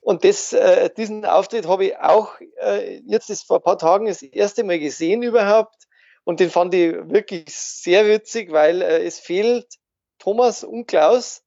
[0.00, 4.06] Und das, äh, diesen Auftritt habe ich auch äh, jetzt ist vor ein paar Tagen
[4.06, 5.86] das erste Mal gesehen überhaupt.
[6.24, 9.66] Und den fand ich wirklich sehr witzig, weil äh, es fehlt
[10.18, 11.42] Thomas und Klaus.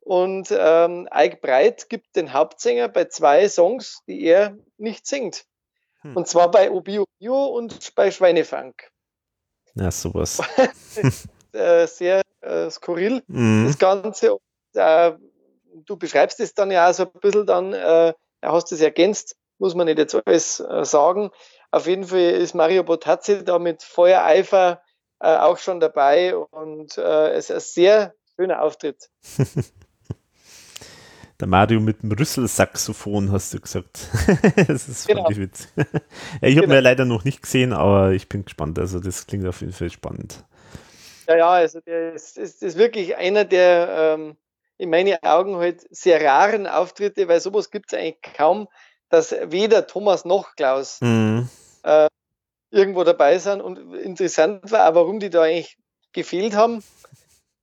[0.00, 5.46] Und ähm, Ike Breit gibt den Hauptsänger bei zwei Songs, die er nicht singt.
[6.02, 6.16] Hm.
[6.16, 8.90] Und zwar bei Obio Bio und bei Schweinefunk.
[9.74, 10.40] Ja, sowas.
[11.52, 13.66] äh, sehr äh, skurril, mhm.
[13.66, 14.34] das Ganze.
[14.34, 14.40] Und,
[14.74, 15.12] äh,
[15.86, 18.12] du beschreibst es dann ja auch so ein bisschen dann, äh,
[18.42, 21.30] hast es ergänzt, muss man nicht jetzt alles äh, sagen.
[21.70, 24.80] Auf jeden Fall ist Mario Botazzi da mit Feuereifer
[25.20, 29.10] äh, auch schon dabei und äh, es ist ein sehr schöner Auftritt.
[31.40, 34.08] Der Mario mit dem Rüsselsaxophon, hast du gesagt.
[34.68, 35.28] das ist genau.
[35.28, 35.68] ich witzig.
[35.76, 35.84] ja,
[36.42, 36.74] ich habe genau.
[36.74, 38.78] mir leider noch nicht gesehen, aber ich bin gespannt.
[38.78, 40.44] Also das klingt auf jeden Fall spannend.
[41.26, 44.36] Ja, ja, also der ist, ist, ist wirklich einer der ähm,
[44.76, 48.68] in meinen Augen halt sehr raren Auftritte, weil sowas gibt es eigentlich kaum,
[49.08, 51.48] dass weder Thomas noch Klaus mhm.
[51.84, 52.08] äh,
[52.70, 53.60] irgendwo dabei sind.
[53.60, 55.78] Und interessant war auch, warum die da eigentlich
[56.12, 56.82] gefehlt haben.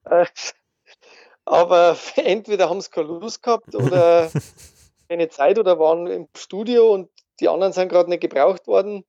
[0.06, 0.26] Äh,
[1.46, 4.32] aber entweder haben sie keine Lust gehabt oder
[5.10, 7.10] keine Zeit oder waren im Studio und
[7.40, 9.04] die anderen sind gerade nicht gebraucht worden.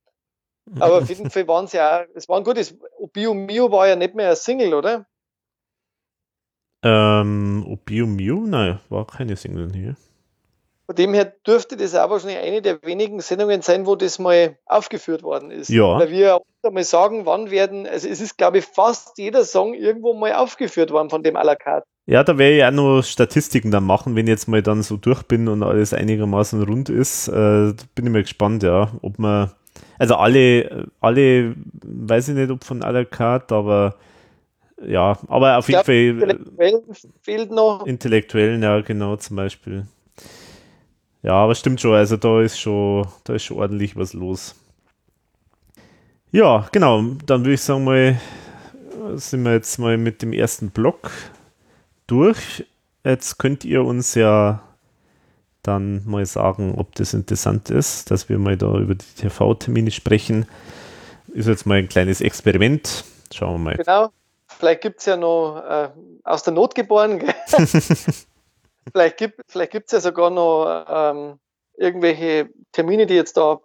[0.78, 2.76] Aber auf jeden Fall waren sie ja, es war ein gutes,
[3.12, 5.06] Bio Mio war ja nicht mehr ein Single, oder?
[6.84, 8.44] Ähm, Bio Mio?
[8.46, 9.96] Nein, war keine Single hier.
[10.86, 14.58] Von dem her dürfte das auch wahrscheinlich eine der wenigen Sendungen sein, wo das mal
[14.66, 15.70] aufgeführt worden ist.
[15.70, 15.98] Ja.
[15.98, 19.74] Weil wir auch mal sagen, wann werden, also es ist, glaube ich, fast jeder Song
[19.74, 21.86] irgendwo mal aufgeführt worden von dem à la carte.
[22.06, 24.96] Ja, da werde ich auch noch Statistiken dann machen, wenn ich jetzt mal dann so
[24.96, 27.28] durch bin und alles einigermaßen rund ist.
[27.28, 29.52] Äh, bin ich mal gespannt, ja, ob man
[30.02, 31.54] also alle, alle,
[31.84, 33.94] weiß ich nicht, ob von la carte, aber
[34.84, 35.94] ja, aber auf jeden Fall.
[35.94, 36.82] Intellektuellen
[37.20, 37.86] fehlt noch.
[37.86, 39.86] Intellektuellen, ja, genau, zum Beispiel.
[41.22, 44.56] Ja, aber stimmt schon, also da ist schon, da ist schon ordentlich was los.
[46.32, 48.20] Ja, genau, dann würde ich sagen mal,
[49.14, 51.12] sind wir jetzt mal mit dem ersten Block
[52.08, 52.66] durch.
[53.04, 54.64] Jetzt könnt ihr uns ja
[55.62, 60.46] dann mal sagen, ob das interessant ist, dass wir mal da über die TV-Termine sprechen.
[61.28, 63.04] Ist jetzt mal ein kleines Experiment.
[63.32, 63.76] Schauen wir mal.
[63.76, 64.10] Genau.
[64.48, 65.88] Vielleicht gibt es ja noch äh,
[66.24, 67.22] aus der Not geboren.
[68.92, 71.38] vielleicht gibt es vielleicht ja sogar noch ähm,
[71.76, 73.60] irgendwelche Termine, die jetzt da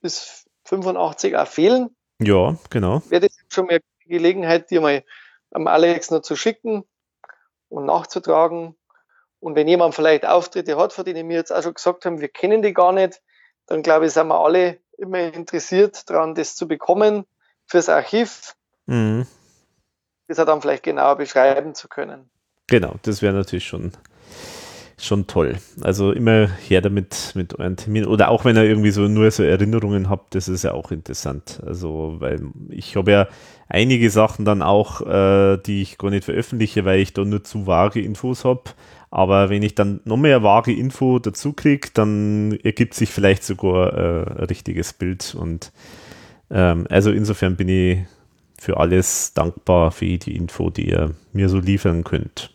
[0.00, 1.90] bis 85 auch fehlen.
[2.20, 3.02] Ja, genau.
[3.08, 5.04] Wäre das schon mal die Gelegenheit, dir mal
[5.52, 6.84] am Alex noch zu schicken
[7.68, 8.74] und nachzutragen.
[9.40, 12.28] Und wenn jemand vielleicht Auftritte hat, von denen wir jetzt auch schon gesagt haben, wir
[12.28, 13.20] kennen die gar nicht,
[13.66, 17.24] dann glaube ich, sind wir alle immer interessiert daran, das zu bekommen
[17.66, 18.54] fürs Archiv.
[18.86, 19.26] Mhm.
[20.28, 22.28] Das dann vielleicht genauer beschreiben zu können.
[22.66, 23.92] Genau, das wäre natürlich schon,
[24.98, 25.58] schon toll.
[25.82, 28.08] Also immer her damit mit euren Terminen.
[28.08, 31.60] Oder auch wenn ihr irgendwie so nur so Erinnerungen habt, das ist ja auch interessant.
[31.64, 32.40] Also, weil
[32.70, 33.28] ich habe ja
[33.68, 37.68] einige Sachen dann auch, äh, die ich gar nicht veröffentliche, weil ich da nur zu
[37.68, 38.64] vage Infos habe.
[39.10, 43.94] Aber wenn ich dann noch mehr vage Info dazu kriege, dann ergibt sich vielleicht sogar
[43.94, 45.34] äh, ein richtiges Bild.
[45.34, 45.72] Und
[46.50, 47.98] ähm, also insofern bin ich
[48.58, 52.52] für alles dankbar für die Info, die ihr mir so liefern könnt.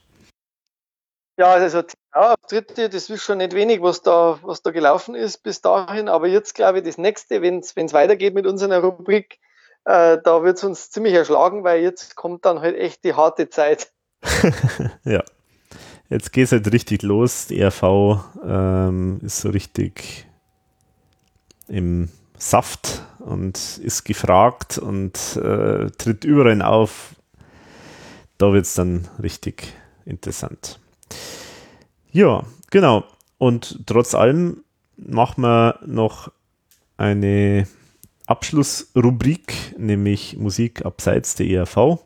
[1.38, 5.62] Ja, also Auftritte, das ist schon nicht wenig, was da, was da gelaufen ist bis
[5.62, 6.10] dahin.
[6.10, 9.40] Aber jetzt glaube ich, das nächste, wenn es weitergeht mit unserer Rubrik,
[9.86, 13.50] äh, da wird es uns ziemlich erschlagen, weil jetzt kommt dann halt echt die harte
[13.50, 13.92] Zeit.
[15.04, 15.24] ja.
[16.12, 17.48] Jetzt geht es halt richtig los.
[17.48, 20.28] Die RV ähm, ist so richtig
[21.70, 27.16] im Saft und ist gefragt und äh, tritt überall auf.
[28.38, 29.74] Da wird es dann richtig
[30.04, 30.82] interessant.
[32.12, 33.06] Ja, genau.
[33.38, 34.66] Und trotz allem
[34.98, 36.30] machen wir noch
[36.98, 37.70] eine
[38.26, 42.00] Abschlussrubrik, nämlich Musik abseits der ERV.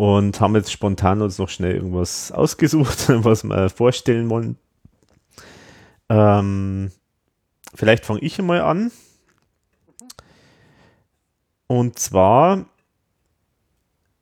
[0.00, 4.56] Und haben jetzt spontan uns noch schnell irgendwas ausgesucht, was wir vorstellen wollen.
[6.08, 6.90] Ähm,
[7.74, 8.92] vielleicht fange ich einmal an.
[11.66, 12.64] Und zwar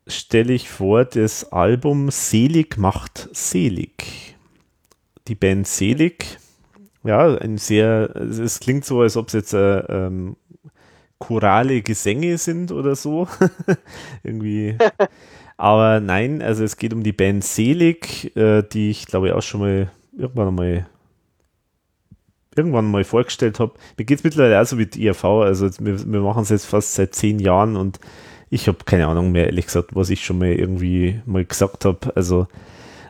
[0.09, 4.35] stelle ich vor das Album Selig macht selig.
[5.29, 6.41] Die Band Selig,
[7.05, 10.35] ja, ein sehr, es klingt so, als ob es jetzt äh, ähm,
[11.21, 13.29] chorale Gesänge sind oder so.
[14.25, 14.77] Irgendwie.
[15.59, 19.43] Aber nein, also es geht um die Band Selig, äh, die ich glaube ich auch
[19.43, 20.87] schon mal irgendwann mal
[22.57, 23.75] irgendwann mal vorgestellt habe.
[23.99, 26.67] Mir geht es mittlerweile auch so wie die IRV, also wir, wir machen es jetzt
[26.67, 27.99] fast seit zehn Jahren und
[28.51, 32.15] ich habe keine Ahnung mehr, ehrlich gesagt, was ich schon mal irgendwie mal gesagt habe.
[32.15, 32.47] Also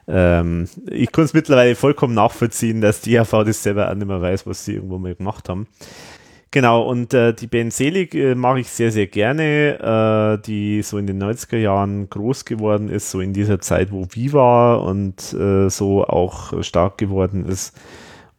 [0.07, 4.23] ähm, ich kann es mittlerweile vollkommen nachvollziehen, dass die AV das selber auch nicht mehr
[4.23, 5.67] weiß, was sie irgendwo mal gemacht haben.
[6.51, 10.97] Genau, und äh, die Ben Selig äh, mache ich sehr, sehr gerne, äh, die so
[10.97, 15.69] in den 90er Jahren groß geworden ist, so in dieser Zeit, wo Viva und äh,
[15.69, 17.77] so auch stark geworden ist.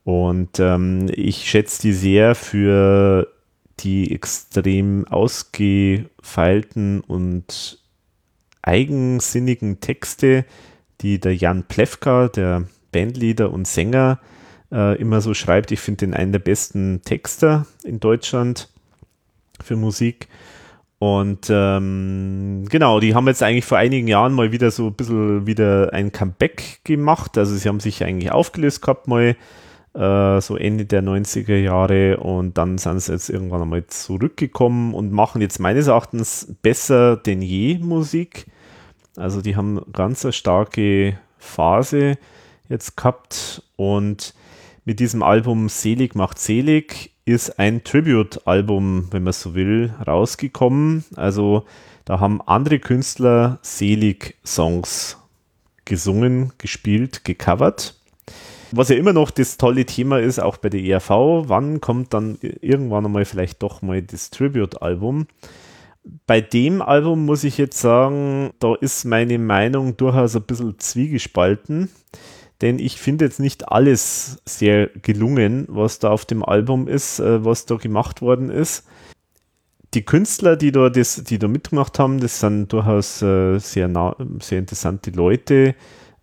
[0.05, 3.27] Und ähm, ich schätze die sehr für
[3.79, 7.77] die extrem ausgefeilten und
[8.63, 10.45] eigensinnigen Texte,
[11.01, 14.38] die der Jan Plewka, der Bandleader und Sänger, äh,
[14.71, 15.71] immer so schreibt.
[15.71, 18.69] Ich finde den einen der besten Texter in Deutschland
[19.63, 20.27] für Musik.
[20.99, 25.47] Und ähm, genau, die haben jetzt eigentlich vor einigen Jahren mal wieder so ein bisschen
[25.47, 27.37] wieder ein Comeback gemacht.
[27.37, 29.37] Also sie haben sich eigentlich aufgelöst gehabt mal
[29.93, 35.13] äh, so Ende der 90er Jahre und dann sind sie jetzt irgendwann einmal zurückgekommen und
[35.13, 38.47] machen jetzt meines Erachtens besser denn je Musik.
[39.15, 42.17] Also die haben ganz eine starke Phase
[42.67, 44.33] jetzt gehabt und
[44.85, 51.05] mit diesem Album Selig macht selig ist ein Tribute-Album, wenn man so will, rausgekommen.
[51.15, 51.65] Also
[52.05, 55.17] da haben andere Künstler selig Songs
[55.85, 57.95] gesungen, gespielt, gecovert.
[58.71, 61.09] Was ja immer noch das tolle Thema ist, auch bei der ERV,
[61.49, 65.27] wann kommt dann irgendwann einmal vielleicht doch mal das Tribute-Album?
[66.25, 71.89] Bei dem Album muss ich jetzt sagen, da ist meine Meinung durchaus ein bisschen zwiegespalten,
[72.61, 77.43] denn ich finde jetzt nicht alles sehr gelungen, was da auf dem Album ist, äh,
[77.43, 78.85] was da gemacht worden ist.
[79.93, 84.15] Die Künstler, die da, das, die da mitgemacht haben, das sind durchaus äh, sehr, nah,
[84.39, 85.75] sehr interessante Leute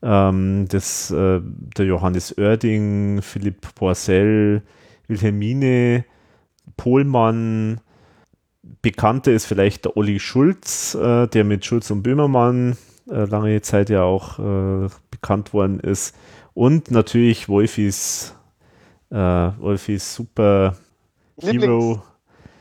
[0.02, 4.62] ähm, das, äh, der Johannes Oerding, Philipp Porcel,
[5.08, 6.04] Wilhelmine,
[6.76, 7.80] Pohlmann,
[8.82, 12.76] Bekannter ist vielleicht der Olli Schulz, äh, der mit Schulz und Böhmermann
[13.08, 16.14] äh, lange Zeit ja auch äh, bekannt worden ist.
[16.56, 18.34] Und natürlich Wolfis,
[19.10, 20.74] äh, Wolfis super
[21.38, 22.02] Hero.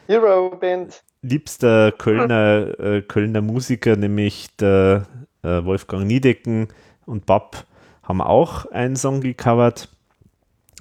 [0.05, 1.01] Hero Band.
[1.22, 5.07] Liebster Kölner, äh, Kölner Musiker, nämlich der
[5.41, 6.69] Wolfgang Niedecken,
[7.05, 7.63] und Bob
[8.03, 9.88] haben auch einen Song gecovert.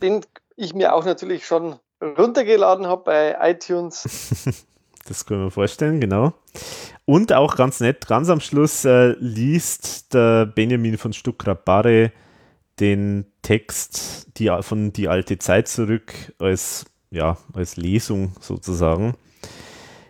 [0.03, 0.23] Den
[0.57, 4.65] ich mir auch natürlich schon runtergeladen habe bei iTunes.
[5.07, 6.33] das können wir vorstellen, genau.
[7.05, 12.11] Und auch ganz nett, ganz am Schluss äh, liest der Benjamin von Stuckrad-Barre
[12.81, 19.15] den Text die, von Die alte Zeit zurück als, ja, als Lesung sozusagen.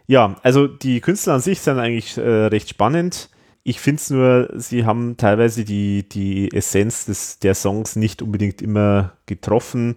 [0.06, 3.30] Ja, also die Künstler an sich sind eigentlich äh, recht spannend.
[3.62, 8.60] Ich finde es nur, sie haben teilweise die, die Essenz des, der Songs nicht unbedingt
[8.60, 9.96] immer getroffen.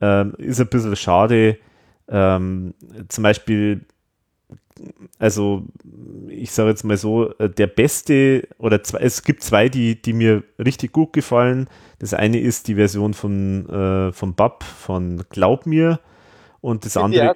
[0.00, 1.58] Ähm, ist ein bisschen schade.
[2.08, 2.74] Ähm,
[3.08, 3.86] zum Beispiel,
[5.18, 5.64] also
[6.28, 10.12] ich sage jetzt mal so, äh, der beste oder zwei, es gibt zwei, die, die
[10.12, 11.68] mir richtig gut gefallen.
[11.98, 16.00] Das eine ist die Version von, äh, von Bab von Glaub mir
[16.60, 17.24] und das andere.
[17.24, 17.34] Ja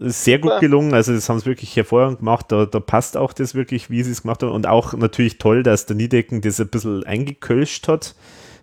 [0.00, 0.94] sehr gut gelungen.
[0.94, 2.46] Also das haben sie wirklich hervorragend gemacht.
[2.50, 4.52] Da, da passt auch das wirklich, wie sie es gemacht haben.
[4.52, 8.14] Und auch natürlich toll, dass der Niedecken das ein bisschen eingekölscht hat,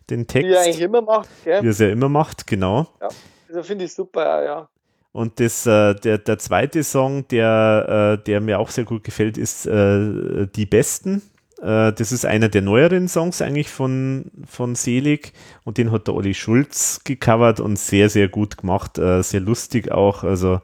[0.09, 0.49] den Text.
[0.49, 1.61] Wie er eigentlich immer macht, gell?
[1.61, 2.87] Wie er es ja immer macht, genau.
[3.01, 3.09] Ja,
[3.49, 4.69] also finde ich super, ja.
[5.11, 9.37] Und das, äh, der, der zweite Song, der, äh, der mir auch sehr gut gefällt,
[9.37, 11.21] ist äh, Die Besten.
[11.61, 15.33] Äh, das ist einer der neueren Songs eigentlich von, von Selig
[15.63, 18.97] und den hat der Olli Schulz gecovert und sehr, sehr gut gemacht.
[18.97, 20.23] Äh, sehr lustig auch.
[20.23, 20.61] Also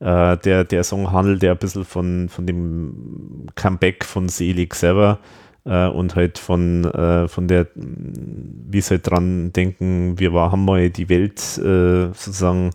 [0.00, 5.18] äh, der, der Song handelt ja ein bisschen von, von dem Comeback von Selig selber
[5.64, 6.84] und halt von,
[7.26, 12.70] von der, wie sie halt dran denken, wir haben mal die Welt sozusagen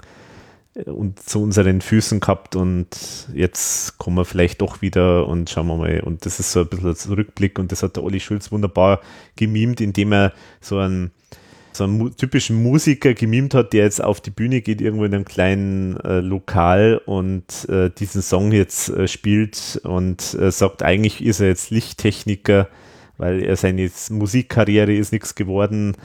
[0.85, 2.87] und zu unseren Füßen gehabt und
[3.33, 5.99] jetzt kommen wir vielleicht doch wieder und schauen wir mal.
[6.01, 9.01] Und das ist so ein bisschen ein Rückblick und das hat der Olli Schulz wunderbar
[9.35, 11.11] gemimt, indem er so ein
[11.73, 15.25] so einen typischen Musiker gemimt hat, der jetzt auf die Bühne geht, irgendwo in einem
[15.25, 21.39] kleinen äh, Lokal und äh, diesen Song jetzt äh, spielt und äh, sagt, eigentlich ist
[21.39, 22.67] er jetzt Lichttechniker,
[23.17, 25.95] weil er seine Musikkarriere ist nichts geworden.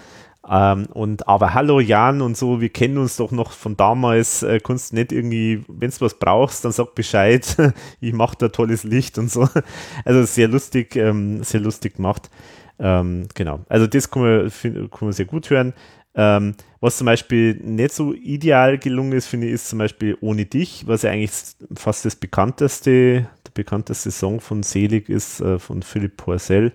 [0.49, 4.61] Ähm, und aber hallo Jan und so, wir kennen uns doch noch von damals, äh,
[4.61, 7.57] kannst nicht irgendwie, wenn du was brauchst, dann sag Bescheid,
[8.01, 9.49] ich mache da tolles Licht und so.
[10.05, 12.31] Also sehr lustig, ähm, sehr lustig gemacht.
[12.79, 15.73] Ähm, genau, also das kann man, find, kann man sehr gut hören.
[16.15, 20.47] Ähm, was zum Beispiel nicht so ideal gelungen ist, finde ich, ist zum Beispiel Ohne
[20.47, 21.33] dich, was ja eigentlich
[21.75, 26.73] fast das bekannteste, der bekannteste Song von Selig ist, äh, von Philipp Porcel.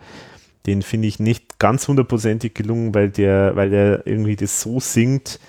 [0.65, 5.39] Den finde ich nicht ganz hundertprozentig gelungen, weil der, weil er irgendwie das so singt,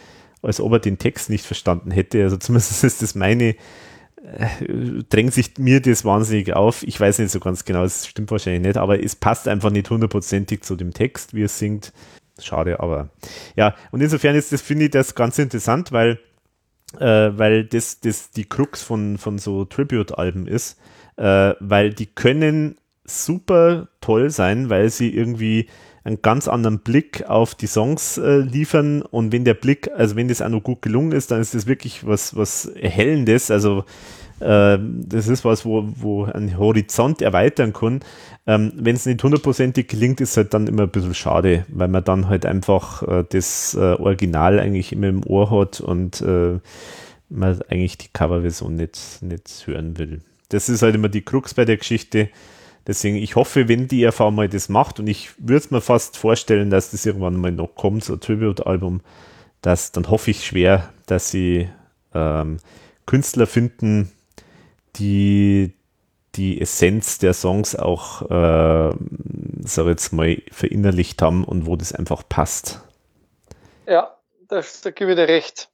[0.42, 2.22] als ob er den Text nicht verstanden hätte.
[2.22, 3.54] Also zumindest ist das meine,
[4.22, 6.82] äh, drängt sich mir das wahnsinnig auf.
[6.84, 9.90] Ich weiß nicht so ganz genau, es stimmt wahrscheinlich nicht, aber es passt einfach nicht
[9.90, 11.92] hundertprozentig zu dem Text, wie er singt.
[12.40, 13.10] Schade, aber
[13.56, 16.18] ja, und insofern ist das, finde ich, das ganz interessant, weil,
[16.98, 20.78] äh, weil das, das die Krux von, von so Tribute-Alben ist,
[21.16, 25.66] äh, weil die können super toll sein, weil sie irgendwie
[26.04, 30.28] einen ganz anderen Blick auf die Songs äh, liefern und wenn der Blick, also wenn
[30.28, 33.84] das auch noch gut gelungen ist, dann ist das wirklich was, was Erhellendes, also
[34.40, 38.00] äh, das ist was, wo, wo ein Horizont erweitern kann.
[38.46, 42.02] Ähm, wenn es nicht hundertprozentig gelingt, ist halt dann immer ein bisschen schade, weil man
[42.02, 46.58] dann halt einfach äh, das äh, Original eigentlich immer im Ohr hat und äh,
[47.28, 50.22] man eigentlich die Coverversion nicht, nicht hören will.
[50.48, 52.28] Das ist halt immer die Krux bei der Geschichte
[52.86, 56.16] Deswegen, ich hoffe, wenn die ERV mal das macht, und ich würde es mir fast
[56.16, 59.00] vorstellen, dass das irgendwann mal noch kommt, so ein Tribute-Album,
[59.60, 61.68] dann hoffe ich schwer, dass sie
[62.14, 62.58] ähm,
[63.06, 64.10] Künstler finden,
[64.96, 65.72] die
[66.34, 68.94] die Essenz der Songs auch, äh,
[69.64, 72.80] sag jetzt mal, verinnerlicht haben und wo das einfach passt.
[73.86, 74.16] Ja,
[74.48, 75.70] das, da gebe ich dir recht.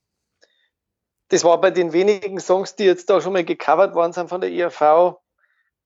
[1.28, 4.40] Das war bei den wenigen Songs, die jetzt da schon mal gecovert worden sind von
[4.40, 5.16] der ERV,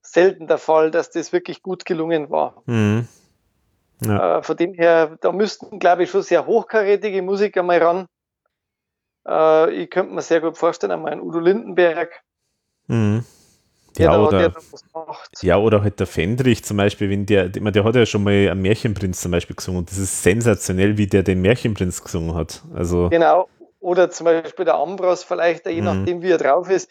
[0.03, 2.63] selten der Fall, dass das wirklich gut gelungen war.
[2.67, 3.09] Mhm.
[4.05, 4.39] Ja.
[4.39, 8.07] Äh, von dem her, da müssten, glaube ich, schon sehr hochkarätige Musiker mal ran.
[9.27, 12.23] Äh, ich könnte mir sehr gut vorstellen, einmal einen Udo Lindenberg.
[12.89, 13.25] Mhm.
[13.99, 14.53] Ja, da, oder,
[15.43, 18.63] ja, oder halt der Fendrich zum Beispiel, wenn der, der hat ja schon mal einen
[18.63, 22.63] Märchenprinz zum Beispiel gesungen und das ist sensationell, wie der den Märchenprinz gesungen hat.
[22.75, 23.51] Also genau,
[23.81, 25.85] oder zum Beispiel der Ambros vielleicht, je mhm.
[25.85, 26.91] nachdem wie er drauf ist.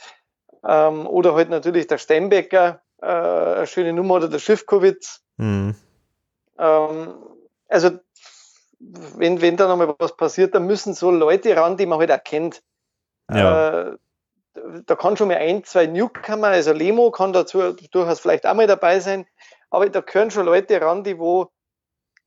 [0.63, 5.21] Ähm, oder halt natürlich der Steinbecker, äh, eine schöne Nummer oder der Schiffkowitz.
[5.37, 5.75] Mhm.
[6.57, 7.13] Ähm,
[7.67, 7.91] also
[8.79, 12.61] wenn, wenn da nochmal was passiert, dann müssen so Leute ran, die man halt erkennt.
[13.31, 13.89] Ja.
[13.89, 13.97] Äh,
[14.85, 18.67] da kann schon mal ein, zwei Newcomer, also Lemo kann dazu durchaus vielleicht auch mal
[18.67, 19.25] dabei sein,
[19.69, 21.49] aber da gehören schon Leute ran, die wo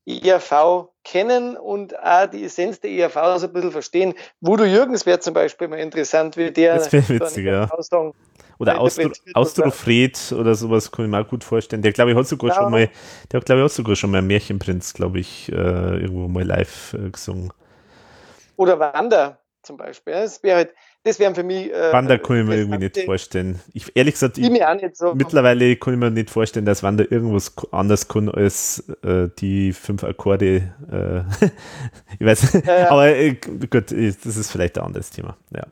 [0.05, 4.13] ERV kennen und auch die Essenz der ERV so ein bisschen verstehen.
[4.41, 7.69] Voodoo Jürgens wäre zum Beispiel mal interessant, wie der das witzig, ja.
[7.71, 8.13] Aussagen
[8.57, 11.81] oder Austro Austrofred oder sowas kann ich mir auch gut vorstellen.
[11.81, 12.55] Der glaube ich hat sogar ja.
[12.55, 12.89] schon mal,
[13.31, 16.93] der hat glaube ich auch sogar schon mal Märchenprinz, glaube ich, äh, irgendwo mal live
[16.93, 17.51] äh, gesungen.
[18.55, 20.13] Oder Wander zum Beispiel.
[20.13, 20.75] Das wäre halt,
[21.05, 21.71] das wären für mich.
[21.71, 23.61] Äh, Wander kann ich mir irgendwie nicht vorstellen.
[23.73, 25.13] Ich, ehrlich gesagt, ich, ich so.
[25.13, 30.03] mittlerweile kann ich mir nicht vorstellen, dass Wander irgendwas anders kann als äh, die fünf
[30.03, 30.73] Akkorde.
[30.91, 31.45] Äh,
[32.19, 32.89] ich weiß, ja, ja.
[32.89, 35.37] aber äh, gut, das ist vielleicht ein anderes Thema.
[35.55, 35.67] Ja.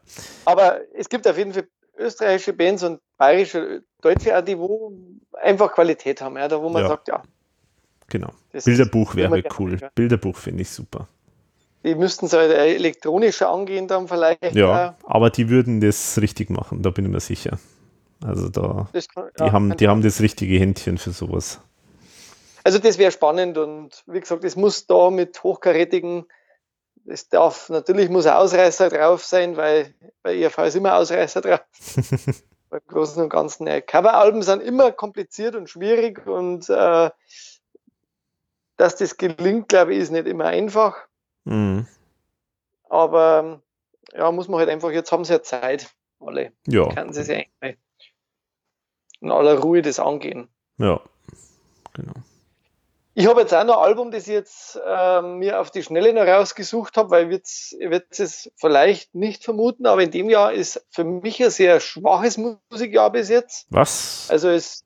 [0.45, 4.93] Aber es gibt auf jeden Fall österreichische Bands und bayerische, deutsche die wo
[5.41, 7.23] einfach Qualität haben, ja, da wo man sagt, ja.
[8.07, 8.29] Genau.
[8.63, 9.79] Bilderbuch wäre halt cool.
[9.95, 11.07] Bilderbuch finde ich super.
[11.83, 14.55] Die müssten es halt elektronischer angehen dann vielleicht.
[14.55, 17.59] Ja, aber die würden das richtig machen, da bin ich mir sicher.
[18.25, 21.59] Also da, kann, die, ja, haben, die haben das richtige Händchen für sowas.
[22.63, 26.25] Also das wäre spannend und wie gesagt, es muss da mit hochkarätigen
[27.05, 31.61] es darf, natürlich muss ein Ausreißer drauf sein, weil bei ERV ist immer Ausreißer drauf.
[32.69, 33.67] Beim Großen und Ganzen.
[33.85, 37.11] Coveralben sind immer kompliziert und schwierig und äh,
[38.77, 40.95] dass das gelingt, glaube ich, ist nicht immer einfach.
[41.45, 41.87] Mhm.
[42.89, 43.61] Aber
[44.13, 45.89] ja, muss man halt einfach, jetzt haben sie ja Zeit,
[46.19, 46.53] alle.
[46.67, 46.87] Ja.
[46.93, 47.77] Können sie sich eigentlich
[49.21, 50.49] in aller Ruhe das angehen.
[50.77, 51.01] Ja,
[51.93, 52.13] genau.
[53.15, 56.13] Ich habe jetzt auch noch ein Album, das ich jetzt äh, mir auf die Schnelle
[56.13, 60.83] noch rausgesucht habe, weil ihr werdet es vielleicht nicht vermuten, aber in dem Jahr ist
[60.89, 63.67] für mich ein sehr schwaches Musikjahr bis jetzt.
[63.69, 64.27] Was?
[64.31, 64.83] Also es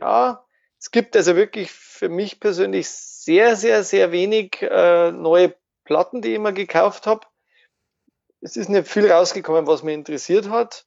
[0.00, 0.44] ja,
[0.78, 5.54] es gibt also wirklich für mich persönlich sehr, sehr, sehr wenig äh, neue
[5.88, 7.26] Platten, die ich immer gekauft habe.
[8.42, 10.84] Es ist nicht viel rausgekommen, was mich interessiert hat.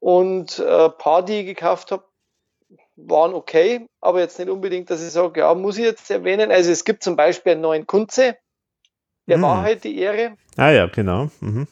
[0.00, 2.04] Und äh, paar, die ich gekauft habe,
[2.96, 6.50] waren okay, aber jetzt nicht unbedingt, dass ich sage, ja, muss ich jetzt erwähnen.
[6.50, 8.36] Also es gibt zum Beispiel einen neuen Kunze,
[9.28, 9.42] der mhm.
[9.42, 10.36] Wahrheit die Ehre.
[10.56, 11.30] Ah ja, genau.
[11.40, 11.68] Mhm.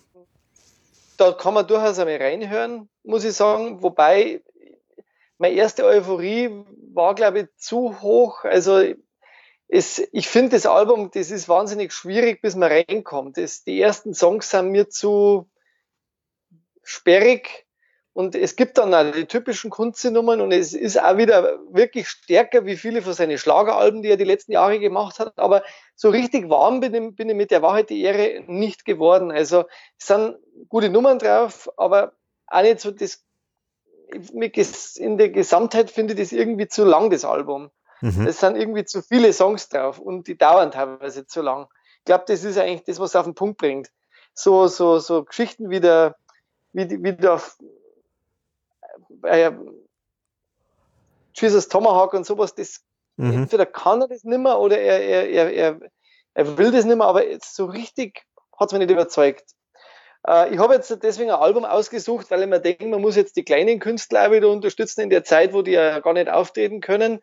[1.16, 3.82] Da kann man durchaus einmal reinhören, muss ich sagen.
[3.82, 4.43] Wobei
[5.39, 8.44] meine erste Euphorie war, glaube ich, zu hoch.
[8.44, 8.94] Also
[9.68, 13.38] es, ich finde das Album, das ist wahnsinnig schwierig, bis man reinkommt.
[13.38, 15.48] Das, die ersten Songs sind mir zu
[16.82, 17.64] sperrig
[18.14, 22.64] und es gibt dann auch die typischen Kunstnummern und es ist auch wieder wirklich stärker
[22.64, 25.36] wie viele von seinen Schlageralben, die er die letzten Jahre gemacht hat.
[25.36, 25.64] Aber
[25.96, 29.32] so richtig warm bin ich, bin ich mit der Wahrheit die Ehre nicht geworden.
[29.32, 29.64] Also
[29.98, 30.36] es sind
[30.68, 32.12] gute Nummern drauf, aber
[32.46, 33.24] auch nicht so das.
[34.96, 37.70] In der Gesamtheit finde ich das irgendwie zu lang, das Album.
[38.05, 38.26] Mhm.
[38.26, 41.68] Es sind irgendwie zu viele Songs drauf und die dauern teilweise zu lang.
[42.01, 43.90] Ich glaube, das ist eigentlich das, was auf den Punkt bringt.
[44.35, 46.14] So, so, so Geschichten wie der,
[46.74, 47.40] wie, wie der
[49.22, 49.52] äh,
[51.35, 52.82] Jesus Tomahawk und sowas, das
[53.16, 53.32] mhm.
[53.32, 55.81] entweder kann er das nicht mehr oder er, er, er, er,
[56.35, 58.26] er will das nicht mehr, aber so richtig
[58.59, 59.44] hat es mich nicht überzeugt.
[60.28, 63.36] Äh, ich habe jetzt deswegen ein Album ausgesucht, weil ich mir denke, man muss jetzt
[63.39, 66.82] die kleinen Künstler auch wieder unterstützen in der Zeit, wo die ja gar nicht auftreten
[66.82, 67.20] können.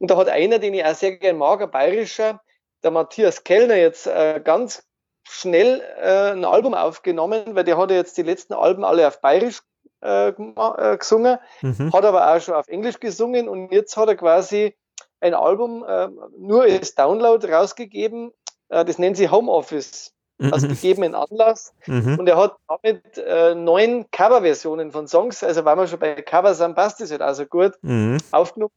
[0.00, 2.40] Und da hat einer, den ich auch sehr gerne mag, ein bayerischer,
[2.82, 4.82] der Matthias Kellner, jetzt äh, ganz
[5.22, 9.20] schnell äh, ein Album aufgenommen, weil der hat ja jetzt die letzten Alben alle auf
[9.20, 9.60] bayerisch
[10.02, 11.92] äh, äh, gesungen, mhm.
[11.92, 14.74] hat aber auch schon auf Englisch gesungen und jetzt hat er quasi
[15.20, 16.08] ein Album äh,
[16.38, 18.32] nur als Download rausgegeben,
[18.68, 20.52] das nennt sie Homeoffice, mhm.
[20.52, 21.74] aus gegebenen Anlass.
[21.86, 22.18] Mhm.
[22.18, 26.54] Und er hat damit äh, neun Coverversionen von Songs, also weil wir schon bei Cover
[26.54, 28.18] sind, passt das halt also gut, mhm.
[28.30, 28.72] aufgenommen.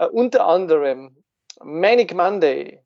[0.00, 1.22] Äh, unter anderem
[1.62, 2.82] Manic Monday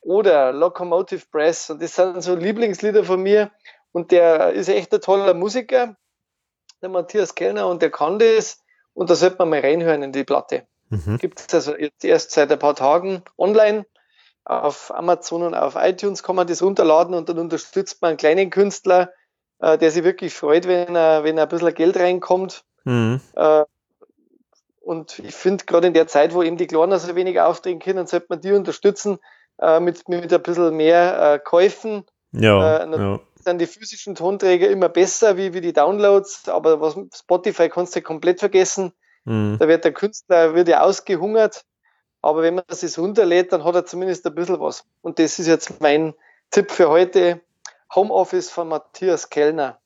[0.00, 3.50] oder Locomotive Press und das sind so Lieblingslieder von mir
[3.92, 5.96] und der ist echt ein toller Musiker
[6.80, 8.62] der Matthias Kellner, und der kann das.
[8.94, 10.66] Und da sollte man mal reinhören in die Platte.
[10.88, 11.18] Mhm.
[11.18, 13.86] Gibt es also jetzt erst seit ein paar Tagen online.
[14.44, 18.50] Auf Amazon und auf iTunes kann man das runterladen und dann unterstützt man einen kleinen
[18.50, 19.12] Künstler,
[19.58, 22.64] äh, der sich wirklich freut, wenn er, wenn er ein bisschen Geld reinkommt.
[22.84, 23.20] Mhm.
[23.36, 23.64] Äh,
[24.80, 28.06] und ich finde, gerade in der Zeit, wo eben die Kleinen so wenig auftreten können,
[28.06, 29.18] sollte man die unterstützen
[29.60, 32.04] äh, mit, mit ein bisschen mehr äh, Käufen.
[32.32, 36.96] Ja, äh, ja sind die physischen Tonträger immer besser wie, wie die Downloads, aber was
[37.14, 38.92] Spotify kannst du komplett vergessen.
[39.24, 39.56] Mhm.
[39.58, 41.64] Da wird der Künstler wird ja ausgehungert,
[42.22, 44.84] aber wenn man es runterlädt, dann hat er zumindest ein bisschen was.
[45.02, 46.14] Und das ist jetzt mein
[46.50, 47.40] Tipp für heute.
[47.94, 49.78] Homeoffice von Matthias Kellner.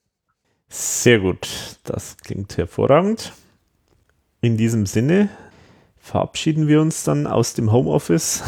[0.69, 1.49] Sehr gut,
[1.85, 3.33] das klingt hervorragend.
[4.45, 5.31] In diesem Sinne
[5.99, 8.43] verabschieden wir uns dann aus dem Homeoffice.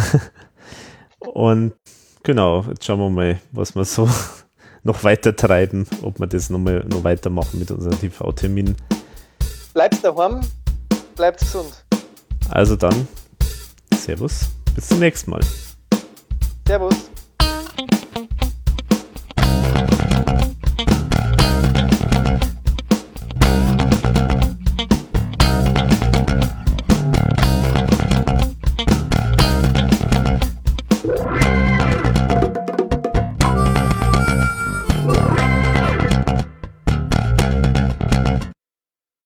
[1.21, 1.73] Und
[2.23, 4.07] genau, jetzt schauen wir mal, was wir so
[4.83, 8.77] noch weiter treiben, ob wir das noch, mal, noch weitermachen mit unseren TV-Terminen.
[9.73, 10.43] Bleibt daheim,
[11.15, 11.73] bleibt gesund.
[12.51, 13.09] Also dann,
[13.95, 15.41] Servus, bis zum nächsten Mal.
[16.69, 17.11] Servus.